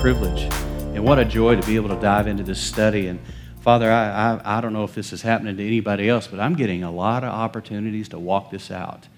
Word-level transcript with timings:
privilege 0.00 0.50
and 0.94 1.04
what 1.04 1.18
a 1.18 1.24
joy 1.26 1.54
to 1.54 1.66
be 1.66 1.76
able 1.76 1.90
to 1.90 2.00
dive 2.00 2.26
into 2.26 2.42
this 2.42 2.58
study. 2.58 3.08
And 3.08 3.20
Father, 3.60 3.92
I, 3.92 4.08
I, 4.08 4.58
I, 4.58 4.60
don't 4.62 4.72
know 4.72 4.84
if 4.84 4.94
this 4.94 5.12
is 5.12 5.20
happening 5.20 5.58
to 5.58 5.66
anybody 5.66 6.08
else, 6.08 6.26
but 6.26 6.40
I'm 6.40 6.54
getting 6.54 6.82
a 6.82 6.90
lot 6.90 7.22
of 7.22 7.28
opportunities 7.28 8.08
to 8.08 8.18
walk 8.18 8.50
this 8.50 8.70
out. 8.70 9.08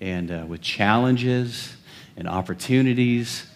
And 0.00 0.30
uh, 0.30 0.46
with 0.48 0.62
challenges 0.62 1.76
and 2.16 2.26
opportunities 2.26 3.46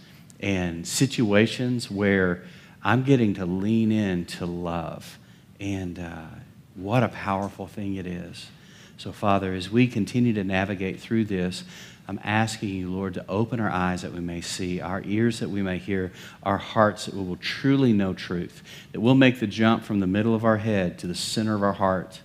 and 0.40 0.86
situations 0.86 1.90
where 1.90 2.44
I'm 2.82 3.02
getting 3.02 3.32
to 3.34 3.46
lean 3.46 3.90
in 3.90 4.26
to 4.26 4.44
love. 4.44 5.18
And 5.58 5.98
uh, 5.98 6.26
what 6.74 7.02
a 7.02 7.08
powerful 7.08 7.66
thing 7.66 7.94
it 7.94 8.06
is. 8.06 8.50
So, 8.98 9.10
Father, 9.10 9.54
as 9.54 9.70
we 9.70 9.86
continue 9.86 10.34
to 10.34 10.44
navigate 10.44 11.00
through 11.00 11.24
this, 11.24 11.64
I'm 12.08 12.18
asking 12.24 12.70
you, 12.70 12.90
Lord, 12.90 13.14
to 13.14 13.24
open 13.28 13.60
our 13.60 13.68
eyes 13.68 14.00
that 14.00 14.14
we 14.14 14.20
may 14.20 14.40
see, 14.40 14.80
our 14.80 15.02
ears 15.04 15.40
that 15.40 15.50
we 15.50 15.60
may 15.60 15.76
hear, 15.76 16.10
our 16.42 16.56
hearts 16.56 17.04
that 17.04 17.14
we 17.14 17.22
will 17.22 17.36
truly 17.36 17.92
know 17.92 18.14
truth, 18.14 18.62
that 18.92 19.00
we'll 19.00 19.14
make 19.14 19.40
the 19.40 19.46
jump 19.46 19.84
from 19.84 20.00
the 20.00 20.06
middle 20.06 20.34
of 20.34 20.42
our 20.42 20.56
head 20.56 20.98
to 21.00 21.06
the 21.06 21.14
center 21.14 21.54
of 21.54 21.62
our 21.62 21.74
heart, 21.74 22.22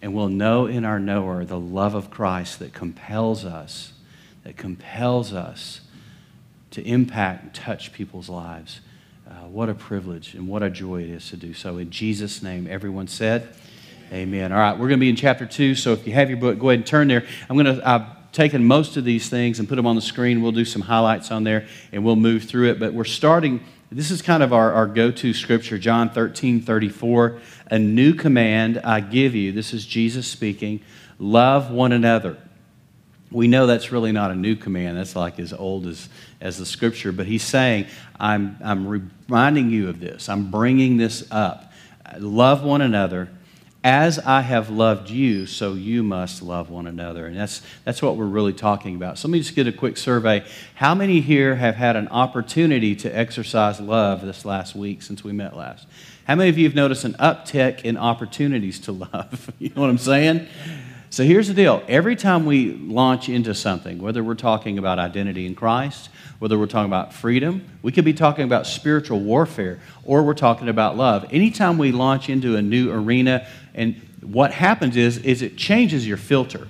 and 0.00 0.14
we'll 0.14 0.30
know 0.30 0.64
in 0.64 0.86
our 0.86 0.98
knower 0.98 1.44
the 1.44 1.60
love 1.60 1.94
of 1.94 2.10
Christ 2.10 2.60
that 2.60 2.72
compels 2.72 3.44
us, 3.44 3.92
that 4.42 4.56
compels 4.56 5.34
us 5.34 5.82
to 6.70 6.82
impact 6.82 7.42
and 7.42 7.54
touch 7.54 7.92
people's 7.92 8.30
lives. 8.30 8.80
Uh, 9.28 9.48
what 9.48 9.68
a 9.68 9.74
privilege 9.74 10.32
and 10.32 10.48
what 10.48 10.62
a 10.62 10.70
joy 10.70 11.02
it 11.02 11.10
is 11.10 11.28
to 11.28 11.36
do 11.36 11.52
so. 11.52 11.76
In 11.76 11.90
Jesus' 11.90 12.42
name, 12.42 12.66
everyone 12.66 13.06
said, 13.06 13.54
Amen. 14.10 14.50
All 14.50 14.58
right, 14.58 14.72
we're 14.72 14.88
going 14.88 14.98
to 14.98 15.04
be 15.04 15.10
in 15.10 15.16
chapter 15.16 15.46
2, 15.46 15.74
so 15.74 15.92
if 15.92 16.06
you 16.06 16.12
have 16.14 16.28
your 16.28 16.38
book, 16.38 16.58
go 16.58 16.70
ahead 16.70 16.80
and 16.80 16.86
turn 16.86 17.08
there. 17.08 17.26
I'm 17.50 17.56
going 17.56 17.76
to. 17.76 17.86
Uh, 17.86 18.06
taken 18.32 18.64
most 18.64 18.96
of 18.96 19.04
these 19.04 19.28
things 19.28 19.58
and 19.58 19.68
put 19.68 19.76
them 19.76 19.86
on 19.86 19.94
the 19.94 20.02
screen. 20.02 20.42
We'll 20.42 20.52
do 20.52 20.64
some 20.64 20.82
highlights 20.82 21.30
on 21.30 21.44
there 21.44 21.66
and 21.92 22.04
we'll 22.04 22.16
move 22.16 22.44
through 22.44 22.70
it. 22.70 22.80
But 22.80 22.94
we're 22.94 23.04
starting, 23.04 23.62
this 23.90 24.10
is 24.10 24.22
kind 24.22 24.42
of 24.42 24.52
our, 24.52 24.72
our 24.72 24.86
go 24.86 25.10
to 25.10 25.34
scripture, 25.34 25.78
John 25.78 26.10
13 26.10 26.62
34. 26.62 27.40
A 27.70 27.78
new 27.78 28.14
command 28.14 28.78
I 28.78 29.00
give 29.00 29.34
you. 29.34 29.52
This 29.52 29.72
is 29.72 29.86
Jesus 29.86 30.26
speaking 30.26 30.80
love 31.18 31.70
one 31.70 31.92
another. 31.92 32.36
We 33.30 33.46
know 33.48 33.66
that's 33.66 33.92
really 33.92 34.12
not 34.12 34.30
a 34.30 34.34
new 34.34 34.56
command. 34.56 34.98
That's 34.98 35.14
like 35.14 35.38
as 35.38 35.52
old 35.52 35.86
as, 35.86 36.08
as 36.40 36.58
the 36.58 36.66
scripture. 36.66 37.12
But 37.12 37.26
he's 37.26 37.44
saying, 37.44 37.86
I'm, 38.18 38.58
I'm 38.62 38.86
reminding 39.28 39.70
you 39.70 39.88
of 39.88 40.00
this. 40.00 40.28
I'm 40.28 40.50
bringing 40.50 40.96
this 40.96 41.26
up. 41.30 41.72
Love 42.18 42.62
one 42.62 42.82
another 42.82 43.30
as 43.84 44.18
I 44.20 44.42
have 44.42 44.70
loved 44.70 45.10
you, 45.10 45.46
so 45.46 45.74
you 45.74 46.04
must 46.04 46.40
love 46.40 46.70
one 46.70 46.86
another. 46.86 47.26
And 47.26 47.36
that's, 47.36 47.62
that's 47.84 48.00
what 48.00 48.16
we're 48.16 48.26
really 48.26 48.52
talking 48.52 48.94
about. 48.94 49.18
So 49.18 49.26
let 49.26 49.32
me 49.32 49.38
just 49.40 49.56
get 49.56 49.66
a 49.66 49.72
quick 49.72 49.96
survey. 49.96 50.44
How 50.76 50.94
many 50.94 51.20
here 51.20 51.56
have 51.56 51.74
had 51.74 51.96
an 51.96 52.06
opportunity 52.08 52.94
to 52.96 53.16
exercise 53.16 53.80
love 53.80 54.24
this 54.24 54.44
last 54.44 54.76
week 54.76 55.02
since 55.02 55.24
we 55.24 55.32
met 55.32 55.56
last? 55.56 55.86
How 56.24 56.36
many 56.36 56.48
of 56.48 56.58
you 56.58 56.64
have 56.64 56.76
noticed 56.76 57.04
an 57.04 57.14
uptick 57.14 57.82
in 57.82 57.96
opportunities 57.96 58.78
to 58.80 58.92
love? 58.92 59.52
you 59.58 59.70
know 59.70 59.80
what 59.80 59.90
I'm 59.90 59.98
saying? 59.98 60.46
So 61.12 61.24
here's 61.24 61.46
the 61.46 61.52
deal 61.52 61.82
every 61.88 62.16
time 62.16 62.46
we 62.46 62.72
launch 62.72 63.28
into 63.28 63.54
something, 63.54 64.00
whether 64.00 64.24
we're 64.24 64.34
talking 64.34 64.78
about 64.78 64.98
identity 64.98 65.44
in 65.44 65.54
Christ, 65.54 66.08
whether 66.38 66.58
we're 66.58 66.64
talking 66.64 66.86
about 66.86 67.12
freedom, 67.12 67.66
we 67.82 67.92
could 67.92 68.06
be 68.06 68.14
talking 68.14 68.46
about 68.46 68.66
spiritual 68.66 69.20
warfare, 69.20 69.78
or 70.04 70.22
we're 70.22 70.32
talking 70.32 70.70
about 70.70 70.96
love. 70.96 71.26
Anytime 71.30 71.76
we 71.76 71.92
launch 71.92 72.30
into 72.30 72.56
a 72.56 72.62
new 72.62 72.90
arena, 72.90 73.46
and 73.74 74.00
what 74.22 74.52
happens 74.52 74.96
is, 74.96 75.18
is 75.18 75.42
it 75.42 75.58
changes 75.58 76.08
your 76.08 76.16
filter 76.16 76.66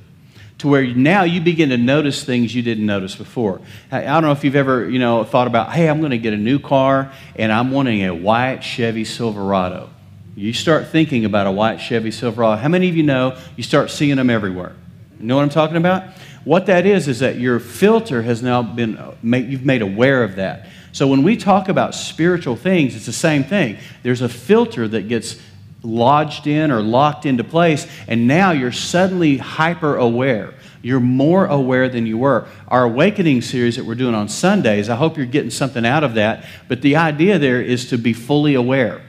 to 0.58 0.66
where 0.66 0.84
now 0.86 1.22
you 1.22 1.40
begin 1.40 1.68
to 1.68 1.78
notice 1.78 2.24
things 2.24 2.52
you 2.52 2.62
didn't 2.62 2.84
notice 2.84 3.14
before. 3.14 3.60
I 3.92 4.02
don't 4.02 4.24
know 4.24 4.32
if 4.32 4.42
you've 4.42 4.56
ever, 4.56 4.90
you 4.90 4.98
know, 4.98 5.22
thought 5.22 5.46
about, 5.46 5.70
hey, 5.70 5.88
I'm 5.88 6.00
going 6.00 6.10
to 6.10 6.18
get 6.18 6.32
a 6.32 6.36
new 6.36 6.58
car 6.58 7.12
and 7.36 7.52
I'm 7.52 7.70
wanting 7.70 8.04
a 8.04 8.12
white 8.12 8.64
Chevy 8.64 9.04
Silverado. 9.04 9.88
You 10.34 10.54
start 10.54 10.88
thinking 10.88 11.26
about 11.26 11.46
a 11.46 11.50
white 11.50 11.76
Chevy 11.76 12.10
Silverado. 12.10 12.56
How 12.56 12.68
many 12.68 12.88
of 12.88 12.96
you 12.96 13.02
know 13.02 13.36
you 13.54 13.62
start 13.62 13.90
seeing 13.90 14.16
them 14.16 14.30
everywhere? 14.30 14.74
You 15.20 15.26
know 15.26 15.36
what 15.36 15.42
I'm 15.42 15.50
talking 15.50 15.76
about? 15.76 16.04
What 16.44 16.66
that 16.66 16.86
is 16.86 17.06
is 17.06 17.18
that 17.18 17.38
your 17.38 17.60
filter 17.60 18.22
has 18.22 18.42
now 18.42 18.62
been 18.62 18.96
uh, 18.96 19.14
you've 19.22 19.64
made 19.64 19.82
aware 19.82 20.24
of 20.24 20.36
that. 20.36 20.68
So 20.92 21.06
when 21.06 21.22
we 21.22 21.36
talk 21.36 21.68
about 21.68 21.94
spiritual 21.94 22.56
things, 22.56 22.96
it's 22.96 23.06
the 23.06 23.12
same 23.12 23.44
thing. 23.44 23.76
There's 24.02 24.22
a 24.22 24.28
filter 24.28 24.88
that 24.88 25.06
gets 25.06 25.38
lodged 25.82 26.46
in 26.46 26.70
or 26.70 26.80
locked 26.80 27.26
into 27.26 27.44
place, 27.44 27.86
and 28.08 28.26
now 28.26 28.52
you're 28.52 28.72
suddenly 28.72 29.36
hyper 29.36 29.96
aware. 29.96 30.54
You're 30.80 31.00
more 31.00 31.46
aware 31.46 31.88
than 31.88 32.06
you 32.06 32.18
were. 32.18 32.46
Our 32.68 32.84
awakening 32.84 33.42
series 33.42 33.76
that 33.76 33.84
we're 33.84 33.94
doing 33.96 34.14
on 34.14 34.28
Sundays, 34.28 34.88
I 34.88 34.96
hope 34.96 35.16
you're 35.16 35.26
getting 35.26 35.50
something 35.50 35.84
out 35.84 36.04
of 36.04 36.14
that. 36.14 36.44
But 36.68 36.80
the 36.80 36.96
idea 36.96 37.38
there 37.38 37.60
is 37.60 37.90
to 37.90 37.98
be 37.98 38.12
fully 38.14 38.54
aware. 38.54 39.02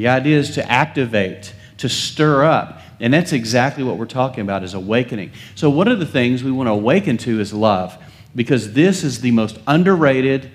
The 0.00 0.08
idea 0.08 0.38
is 0.38 0.54
to 0.54 0.66
activate, 0.66 1.52
to 1.76 1.86
stir 1.90 2.42
up. 2.42 2.80
And 3.00 3.12
that's 3.12 3.34
exactly 3.34 3.84
what 3.84 3.98
we're 3.98 4.06
talking 4.06 4.40
about 4.40 4.64
is 4.64 4.72
awakening. 4.72 5.32
So 5.54 5.68
one 5.68 5.88
of 5.88 5.98
the 5.98 6.06
things 6.06 6.42
we 6.42 6.50
want 6.50 6.68
to 6.68 6.70
awaken 6.70 7.18
to 7.18 7.38
is 7.38 7.52
love 7.52 7.98
because 8.34 8.72
this 8.72 9.04
is 9.04 9.20
the 9.20 9.30
most 9.30 9.58
underrated, 9.66 10.52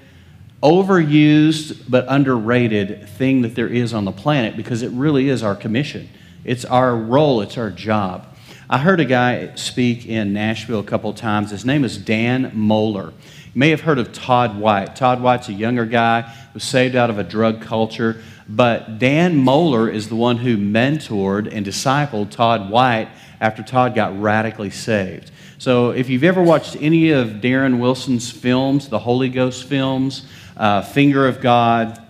overused 0.64 1.84
but 1.88 2.06
underrated 2.08 3.08
thing 3.08 3.44
that 3.44 3.54
there 3.54 3.68
is 3.68 3.94
on 3.94 4.04
the 4.04 4.12
planet 4.12 4.58
because 4.58 4.82
it 4.82 4.90
really 4.90 5.30
is 5.30 5.44
our 5.44 5.56
commission. 5.56 6.10
It's 6.44 6.66
our 6.66 6.96
role, 6.96 7.42
it's 7.42 7.60
our 7.60 7.70
job. 7.70 8.26
I 8.68 8.80
heard 8.80 9.00
a 9.00 9.06
guy 9.06 9.54
speak 9.54 10.08
in 10.08 10.34
Nashville 10.34 10.80
a 10.80 10.84
couple 10.84 11.14
times. 11.14 11.52
His 11.52 11.66
name 11.66 11.84
is 11.84 12.00
Dan 12.00 12.50
Mohler. 12.50 13.12
You 13.12 13.60
may 13.60 13.70
have 13.70 13.82
heard 13.82 14.00
of 14.00 14.12
Todd 14.12 14.58
White. 14.58 14.96
Todd 14.96 15.22
White's 15.22 15.50
a 15.50 15.54
younger 15.54 15.86
guy, 15.86 16.34
was 16.56 16.64
saved 16.64 16.96
out 16.96 17.12
of 17.12 17.20
a 17.20 17.24
drug 17.24 17.62
culture. 17.62 18.24
But 18.48 19.00
Dan 19.00 19.44
Mohler 19.44 19.92
is 19.92 20.10
the 20.10 20.16
one 20.16 20.38
who 20.38 20.58
mentored 20.58 21.52
and 21.52 21.66
discipled 21.66 22.30
Todd 22.30 22.70
White 22.70 23.10
after 23.42 23.64
Todd 23.64 23.96
got 23.96 24.20
radically 24.20 24.70
saved. 24.70 25.32
So 25.58 25.92
if 25.92 26.10
you've 26.10 26.24
ever 26.24 26.44
watched 26.44 26.76
any 26.80 27.12
of 27.12 27.30
Darren 27.30 27.80
Wilson's 27.80 28.30
films, 28.30 28.90
the 28.90 29.00
Holy 29.00 29.30
Ghost 29.30 29.68
films, 29.68 30.28
uh, 30.58 30.82
Finger 30.84 31.28
of 31.28 31.42
God, 31.42 32.06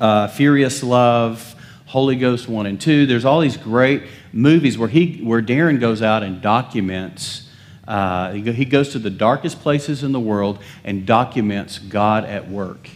uh, 0.00 0.28
Furious 0.28 0.82
Love, 0.82 1.54
Holy 1.86 2.16
Ghost 2.16 2.48
1 2.48 2.66
and 2.66 2.80
2, 2.80 3.06
there's 3.06 3.24
all 3.24 3.40
these 3.40 3.56
great 3.58 4.04
movies 4.32 4.78
where, 4.78 4.88
he, 4.88 5.20
where 5.22 5.42
Darren 5.42 5.80
goes 5.80 6.00
out 6.00 6.22
and 6.22 6.40
documents. 6.40 7.48
Uh, 7.86 8.32
he 8.32 8.64
goes 8.64 8.90
to 8.90 8.98
the 8.98 9.10
darkest 9.10 9.60
places 9.60 10.02
in 10.02 10.12
the 10.12 10.20
world 10.20 10.60
and 10.84 11.04
documents 11.04 11.78
God 11.78 12.24
at 12.24 12.48
work. 12.48 12.88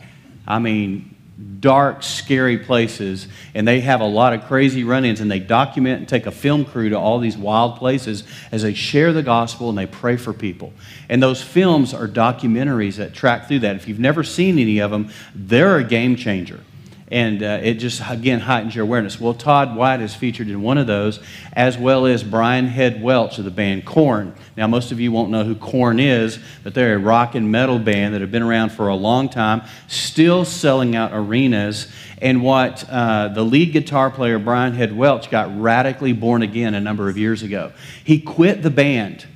I 0.46 0.58
mean, 0.58 1.15
dark, 1.60 2.02
scary 2.02 2.56
places, 2.58 3.28
and 3.54 3.68
they 3.68 3.80
have 3.80 4.00
a 4.00 4.06
lot 4.06 4.32
of 4.32 4.44
crazy 4.44 4.84
run 4.84 5.04
ins, 5.04 5.20
and 5.20 5.30
they 5.30 5.38
document 5.38 5.98
and 5.98 6.08
take 6.08 6.26
a 6.26 6.30
film 6.30 6.64
crew 6.64 6.88
to 6.88 6.98
all 6.98 7.18
these 7.18 7.36
wild 7.36 7.76
places 7.76 8.24
as 8.50 8.62
they 8.62 8.72
share 8.72 9.12
the 9.12 9.22
gospel 9.22 9.68
and 9.68 9.76
they 9.76 9.86
pray 9.86 10.16
for 10.16 10.32
people. 10.32 10.72
And 11.08 11.22
those 11.22 11.42
films 11.42 11.92
are 11.92 12.08
documentaries 12.08 12.96
that 12.96 13.12
track 13.12 13.48
through 13.48 13.60
that. 13.60 13.76
If 13.76 13.86
you've 13.86 13.98
never 13.98 14.22
seen 14.24 14.58
any 14.58 14.78
of 14.78 14.90
them, 14.90 15.10
they're 15.34 15.76
a 15.76 15.84
game 15.84 16.16
changer 16.16 16.60
and 17.08 17.42
uh, 17.42 17.60
it 17.62 17.74
just 17.74 18.02
again 18.08 18.40
heightens 18.40 18.74
your 18.74 18.84
awareness. 18.84 19.20
Well, 19.20 19.34
Todd 19.34 19.76
White 19.76 20.00
is 20.00 20.14
featured 20.14 20.48
in 20.48 20.62
one 20.62 20.76
of 20.76 20.86
those, 20.86 21.20
as 21.52 21.78
well 21.78 22.06
as 22.06 22.24
Brian 22.24 22.66
Head 22.66 23.00
Welch 23.00 23.38
of 23.38 23.44
the 23.44 23.50
band 23.50 23.84
Korn. 23.84 24.34
Now, 24.56 24.66
most 24.66 24.90
of 24.90 24.98
you 24.98 25.12
won't 25.12 25.30
know 25.30 25.44
who 25.44 25.54
Korn 25.54 26.00
is, 26.00 26.38
but 26.64 26.74
they're 26.74 26.96
a 26.96 26.98
rock 26.98 27.34
and 27.34 27.52
metal 27.52 27.78
band 27.78 28.14
that 28.14 28.20
have 28.22 28.32
been 28.32 28.42
around 28.42 28.72
for 28.72 28.88
a 28.88 28.96
long 28.96 29.28
time, 29.28 29.62
still 29.86 30.44
selling 30.44 30.96
out 30.96 31.10
arenas. 31.12 31.88
And 32.20 32.42
what 32.42 32.88
uh, 32.88 33.28
the 33.28 33.42
lead 33.42 33.72
guitar 33.72 34.10
player 34.10 34.38
Brian 34.38 34.72
Head 34.72 34.96
Welch 34.96 35.30
got 35.30 35.60
radically 35.60 36.12
born 36.12 36.42
again 36.42 36.74
a 36.74 36.80
number 36.80 37.08
of 37.08 37.18
years 37.18 37.42
ago. 37.42 37.72
He 38.02 38.20
quit 38.20 38.62
the 38.62 38.70
band 38.70 39.26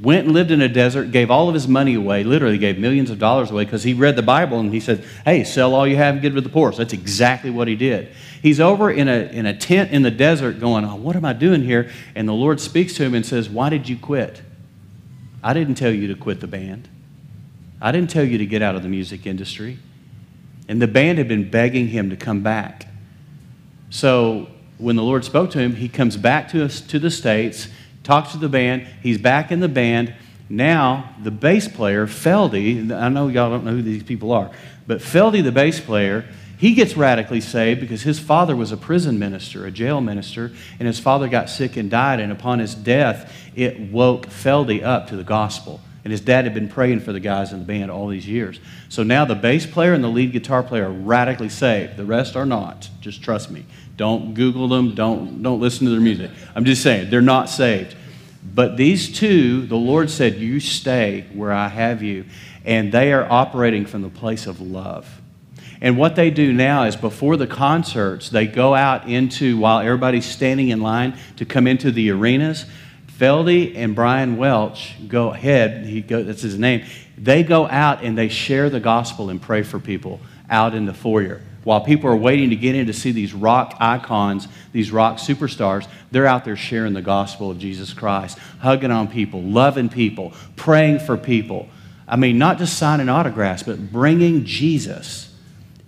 went 0.00 0.24
and 0.24 0.32
lived 0.32 0.50
in 0.50 0.62
a 0.62 0.68
desert, 0.68 1.10
gave 1.10 1.30
all 1.30 1.48
of 1.48 1.54
his 1.54 1.68
money 1.68 1.94
away, 1.94 2.24
literally 2.24 2.58
gave 2.58 2.78
millions 2.78 3.10
of 3.10 3.18
dollars 3.18 3.50
away 3.50 3.64
because 3.64 3.82
he 3.82 3.92
read 3.92 4.16
the 4.16 4.22
Bible 4.22 4.58
and 4.58 4.72
he 4.72 4.80
said, 4.80 5.04
Hey, 5.24 5.44
sell 5.44 5.74
all 5.74 5.86
you 5.86 5.96
have 5.96 6.14
and 6.14 6.22
give 6.22 6.34
to 6.34 6.40
the 6.40 6.48
poor. 6.48 6.72
So 6.72 6.78
that's 6.78 6.94
exactly 6.94 7.50
what 7.50 7.68
he 7.68 7.76
did. 7.76 8.12
He's 8.42 8.60
over 8.60 8.90
in 8.90 9.08
a, 9.08 9.28
in 9.30 9.44
a 9.44 9.56
tent 9.56 9.90
in 9.90 10.02
the 10.02 10.10
desert 10.10 10.58
going, 10.58 10.84
Oh, 10.84 10.96
what 10.96 11.16
am 11.16 11.24
I 11.24 11.34
doing 11.34 11.62
here? 11.62 11.90
And 12.14 12.26
the 12.26 12.32
Lord 12.32 12.60
speaks 12.60 12.94
to 12.94 13.04
him 13.04 13.14
and 13.14 13.26
says, 13.26 13.50
Why 13.50 13.68
did 13.68 13.88
you 13.88 13.96
quit? 13.96 14.42
I 15.42 15.52
didn't 15.52 15.74
tell 15.74 15.92
you 15.92 16.08
to 16.08 16.14
quit 16.14 16.40
the 16.40 16.46
band. 16.46 16.88
I 17.80 17.92
didn't 17.92 18.10
tell 18.10 18.24
you 18.24 18.38
to 18.38 18.46
get 18.46 18.62
out 18.62 18.76
of 18.76 18.82
the 18.82 18.88
music 18.88 19.26
industry. 19.26 19.78
And 20.68 20.80
the 20.80 20.88
band 20.88 21.18
had 21.18 21.28
been 21.28 21.50
begging 21.50 21.88
him 21.88 22.10
to 22.10 22.16
come 22.16 22.42
back. 22.42 22.86
So 23.90 24.48
when 24.78 24.96
the 24.96 25.02
Lord 25.02 25.24
spoke 25.24 25.50
to 25.50 25.58
him, 25.58 25.76
he 25.76 25.88
comes 25.88 26.16
back 26.16 26.48
to 26.50 26.64
us 26.64 26.80
to 26.82 26.98
the 26.98 27.10
States 27.10 27.68
talks 28.10 28.32
to 28.32 28.38
the 28.38 28.48
band. 28.48 28.88
He's 29.04 29.18
back 29.18 29.52
in 29.52 29.60
the 29.60 29.68
band. 29.68 30.12
Now, 30.48 31.14
the 31.22 31.30
bass 31.30 31.68
player, 31.68 32.08
Fieldy, 32.08 32.90
I 32.90 33.08
know 33.08 33.28
y'all 33.28 33.50
don't 33.50 33.64
know 33.64 33.70
who 33.70 33.82
these 33.82 34.02
people 34.02 34.32
are, 34.32 34.50
but 34.88 34.98
Fieldy, 34.98 35.44
the 35.44 35.52
bass 35.52 35.78
player, 35.78 36.24
he 36.58 36.74
gets 36.74 36.96
radically 36.96 37.40
saved 37.40 37.80
because 37.80 38.02
his 38.02 38.18
father 38.18 38.56
was 38.56 38.72
a 38.72 38.76
prison 38.76 39.20
minister, 39.20 39.64
a 39.64 39.70
jail 39.70 40.00
minister, 40.00 40.50
and 40.80 40.88
his 40.88 40.98
father 40.98 41.28
got 41.28 41.48
sick 41.48 41.76
and 41.76 41.88
died. 41.88 42.18
And 42.18 42.32
upon 42.32 42.58
his 42.58 42.74
death, 42.74 43.32
it 43.54 43.78
woke 43.78 44.26
Fieldy 44.26 44.82
up 44.82 45.06
to 45.10 45.16
the 45.16 45.22
gospel. 45.22 45.80
And 46.02 46.10
his 46.10 46.20
dad 46.20 46.44
had 46.44 46.54
been 46.54 46.68
praying 46.68 47.00
for 47.00 47.12
the 47.12 47.20
guys 47.20 47.52
in 47.52 47.60
the 47.60 47.64
band 47.64 47.92
all 47.92 48.08
these 48.08 48.26
years. 48.26 48.58
So 48.88 49.04
now 49.04 49.24
the 49.24 49.36
bass 49.36 49.66
player 49.66 49.94
and 49.94 50.02
the 50.02 50.08
lead 50.08 50.32
guitar 50.32 50.64
player 50.64 50.86
are 50.86 50.92
radically 50.92 51.48
saved. 51.48 51.96
The 51.96 52.04
rest 52.04 52.34
are 52.34 52.46
not. 52.46 52.88
Just 53.00 53.22
trust 53.22 53.52
me. 53.52 53.66
Don't 53.96 54.34
Google 54.34 54.66
them. 54.66 54.96
Don't, 54.96 55.42
don't 55.42 55.60
listen 55.60 55.86
to 55.86 55.92
their 55.92 56.00
music. 56.00 56.32
I'm 56.56 56.64
just 56.64 56.82
saying, 56.82 57.10
they're 57.10 57.20
not 57.20 57.48
saved. 57.48 57.94
But 58.42 58.76
these 58.76 59.12
two, 59.12 59.66
the 59.66 59.76
Lord 59.76 60.10
said, 60.10 60.36
You 60.36 60.60
stay 60.60 61.26
where 61.32 61.52
I 61.52 61.68
have 61.68 62.02
you. 62.02 62.24
And 62.64 62.92
they 62.92 63.12
are 63.12 63.30
operating 63.30 63.86
from 63.86 64.02
the 64.02 64.08
place 64.08 64.46
of 64.46 64.60
love. 64.60 65.20
And 65.80 65.96
what 65.96 66.14
they 66.14 66.30
do 66.30 66.52
now 66.52 66.84
is 66.84 66.94
before 66.94 67.36
the 67.36 67.46
concerts, 67.46 68.28
they 68.28 68.46
go 68.46 68.74
out 68.74 69.08
into, 69.08 69.56
while 69.58 69.80
everybody's 69.80 70.26
standing 70.26 70.68
in 70.68 70.82
line 70.82 71.18
to 71.36 71.46
come 71.46 71.66
into 71.66 71.90
the 71.90 72.10
arenas, 72.10 72.66
Fieldy 73.06 73.76
and 73.76 73.94
Brian 73.94 74.36
Welch 74.36 74.94
go 75.08 75.30
ahead, 75.30 75.86
he 75.86 76.02
go, 76.02 76.22
that's 76.22 76.42
his 76.42 76.58
name, 76.58 76.84
they 77.16 77.42
go 77.42 77.66
out 77.66 78.02
and 78.02 78.16
they 78.16 78.28
share 78.28 78.70
the 78.70 78.80
gospel 78.80 79.30
and 79.30 79.40
pray 79.40 79.62
for 79.62 79.78
people 79.78 80.20
out 80.48 80.74
in 80.74 80.86
the 80.86 80.94
foyer. 80.94 81.40
While 81.64 81.82
people 81.82 82.08
are 82.08 82.16
waiting 82.16 82.50
to 82.50 82.56
get 82.56 82.74
in 82.74 82.86
to 82.86 82.92
see 82.92 83.12
these 83.12 83.34
rock 83.34 83.76
icons, 83.80 84.48
these 84.72 84.90
rock 84.90 85.18
superstars, 85.18 85.86
they're 86.10 86.26
out 86.26 86.44
there 86.44 86.56
sharing 86.56 86.94
the 86.94 87.02
gospel 87.02 87.50
of 87.50 87.58
Jesus 87.58 87.92
Christ, 87.92 88.38
hugging 88.60 88.90
on 88.90 89.08
people, 89.08 89.42
loving 89.42 89.90
people, 89.90 90.32
praying 90.56 91.00
for 91.00 91.16
people. 91.16 91.68
I 92.08 92.16
mean, 92.16 92.38
not 92.38 92.58
just 92.58 92.78
signing 92.78 93.08
autographs, 93.08 93.62
but 93.62 93.92
bringing 93.92 94.44
Jesus 94.44 95.34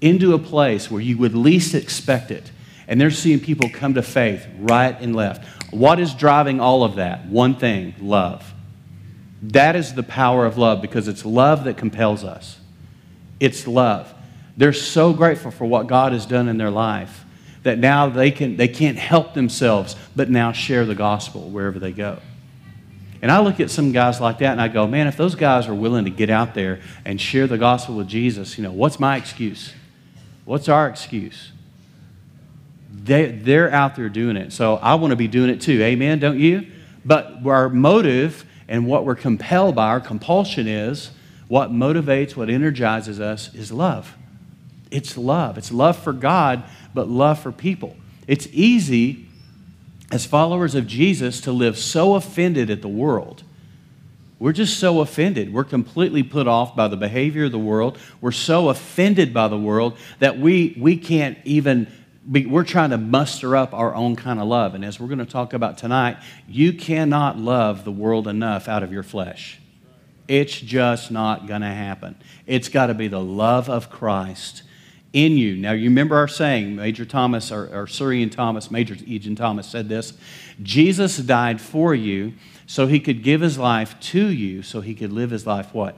into 0.00 0.34
a 0.34 0.38
place 0.38 0.90
where 0.90 1.00
you 1.00 1.16
would 1.18 1.34
least 1.34 1.74
expect 1.74 2.30
it. 2.30 2.50
And 2.86 3.00
they're 3.00 3.10
seeing 3.10 3.40
people 3.40 3.70
come 3.70 3.94
to 3.94 4.02
faith 4.02 4.46
right 4.58 5.00
and 5.00 5.16
left. 5.16 5.46
What 5.72 5.98
is 5.98 6.12
driving 6.14 6.60
all 6.60 6.84
of 6.84 6.96
that? 6.96 7.26
One 7.26 7.54
thing 7.54 7.94
love. 7.98 8.52
That 9.42 9.74
is 9.74 9.94
the 9.94 10.02
power 10.02 10.44
of 10.44 10.58
love 10.58 10.82
because 10.82 11.08
it's 11.08 11.24
love 11.24 11.64
that 11.64 11.76
compels 11.76 12.24
us. 12.24 12.58
It's 13.40 13.66
love. 13.66 14.12
They're 14.56 14.72
so 14.72 15.12
grateful 15.12 15.50
for 15.50 15.64
what 15.64 15.86
God 15.86 16.12
has 16.12 16.26
done 16.26 16.48
in 16.48 16.58
their 16.58 16.70
life 16.70 17.24
that 17.62 17.78
now 17.78 18.08
they, 18.08 18.30
can, 18.30 18.56
they 18.56 18.68
can't 18.68 18.98
help 18.98 19.34
themselves 19.34 19.96
but 20.16 20.28
now 20.28 20.52
share 20.52 20.84
the 20.84 20.94
gospel 20.94 21.48
wherever 21.48 21.78
they 21.78 21.92
go. 21.92 22.18
And 23.22 23.30
I 23.30 23.38
look 23.40 23.60
at 23.60 23.70
some 23.70 23.92
guys 23.92 24.20
like 24.20 24.38
that 24.38 24.50
and 24.50 24.60
I 24.60 24.66
go, 24.66 24.86
man, 24.86 25.06
if 25.06 25.16
those 25.16 25.36
guys 25.36 25.68
are 25.68 25.74
willing 25.74 26.04
to 26.06 26.10
get 26.10 26.28
out 26.28 26.54
there 26.54 26.80
and 27.04 27.20
share 27.20 27.46
the 27.46 27.56
gospel 27.56 27.94
with 27.94 28.08
Jesus, 28.08 28.58
you 28.58 28.64
know, 28.64 28.72
what's 28.72 28.98
my 28.98 29.16
excuse? 29.16 29.72
What's 30.44 30.68
our 30.68 30.88
excuse? 30.88 31.52
They, 32.92 33.30
they're 33.30 33.70
out 33.70 33.94
there 33.94 34.08
doing 34.08 34.36
it. 34.36 34.52
So 34.52 34.74
I 34.76 34.96
want 34.96 35.12
to 35.12 35.16
be 35.16 35.28
doing 35.28 35.50
it 35.50 35.60
too. 35.60 35.80
Amen, 35.82 36.18
don't 36.18 36.38
you? 36.38 36.66
But 37.04 37.46
our 37.46 37.68
motive 37.68 38.44
and 38.68 38.86
what 38.86 39.04
we're 39.04 39.14
compelled 39.14 39.76
by, 39.76 39.88
our 39.88 40.00
compulsion 40.00 40.66
is, 40.66 41.10
what 41.46 41.70
motivates, 41.70 42.34
what 42.34 42.50
energizes 42.50 43.20
us 43.20 43.54
is 43.54 43.70
love. 43.70 44.16
It's 44.92 45.16
love. 45.16 45.58
It's 45.58 45.72
love 45.72 45.96
for 45.96 46.12
God, 46.12 46.64
but 46.94 47.08
love 47.08 47.40
for 47.40 47.50
people. 47.50 47.96
It's 48.26 48.46
easy 48.52 49.26
as 50.10 50.26
followers 50.26 50.74
of 50.74 50.86
Jesus 50.86 51.40
to 51.42 51.52
live 51.52 51.78
so 51.78 52.14
offended 52.14 52.70
at 52.70 52.82
the 52.82 52.88
world. 52.88 53.42
We're 54.38 54.52
just 54.52 54.78
so 54.78 55.00
offended. 55.00 55.52
We're 55.52 55.64
completely 55.64 56.22
put 56.22 56.46
off 56.46 56.76
by 56.76 56.88
the 56.88 56.96
behavior 56.96 57.44
of 57.44 57.52
the 57.52 57.58
world. 57.58 57.96
We're 58.20 58.32
so 58.32 58.68
offended 58.68 59.32
by 59.32 59.48
the 59.48 59.58
world 59.58 59.96
that 60.18 60.38
we, 60.38 60.76
we 60.78 60.96
can't 60.96 61.38
even 61.44 61.90
be, 62.30 62.46
we're 62.46 62.64
trying 62.64 62.90
to 62.90 62.98
muster 62.98 63.56
up 63.56 63.72
our 63.72 63.94
own 63.94 64.16
kind 64.16 64.40
of 64.40 64.46
love. 64.46 64.74
And 64.74 64.84
as 64.84 65.00
we're 65.00 65.06
going 65.06 65.18
to 65.20 65.24
talk 65.24 65.54
about 65.54 65.78
tonight, 65.78 66.18
you 66.46 66.72
cannot 66.72 67.38
love 67.38 67.84
the 67.84 67.92
world 67.92 68.28
enough 68.28 68.68
out 68.68 68.82
of 68.82 68.92
your 68.92 69.02
flesh. 69.02 69.58
It's 70.28 70.60
just 70.60 71.10
not 71.10 71.46
going 71.46 71.62
to 71.62 71.68
happen. 71.68 72.16
It's 72.46 72.68
got 72.68 72.86
to 72.86 72.94
be 72.94 73.08
the 73.08 73.20
love 73.20 73.68
of 73.68 73.90
Christ 73.90 74.61
in 75.12 75.36
you. 75.36 75.56
Now, 75.56 75.72
you 75.72 75.88
remember 75.88 76.16
our 76.16 76.28
saying, 76.28 76.76
Major 76.76 77.04
Thomas, 77.04 77.52
or, 77.52 77.64
or 77.66 77.86
Surian 77.86 78.30
Thomas, 78.30 78.70
Major 78.70 78.94
Eugene 78.94 79.36
Thomas 79.36 79.66
said 79.66 79.88
this 79.88 80.14
Jesus 80.62 81.18
died 81.18 81.60
for 81.60 81.94
you 81.94 82.34
so 82.66 82.86
he 82.86 83.00
could 83.00 83.22
give 83.22 83.40
his 83.40 83.58
life 83.58 83.98
to 84.00 84.26
you, 84.26 84.62
so 84.62 84.80
he 84.80 84.94
could 84.94 85.12
live 85.12 85.30
his 85.30 85.46
life 85.46 85.74
what? 85.74 85.96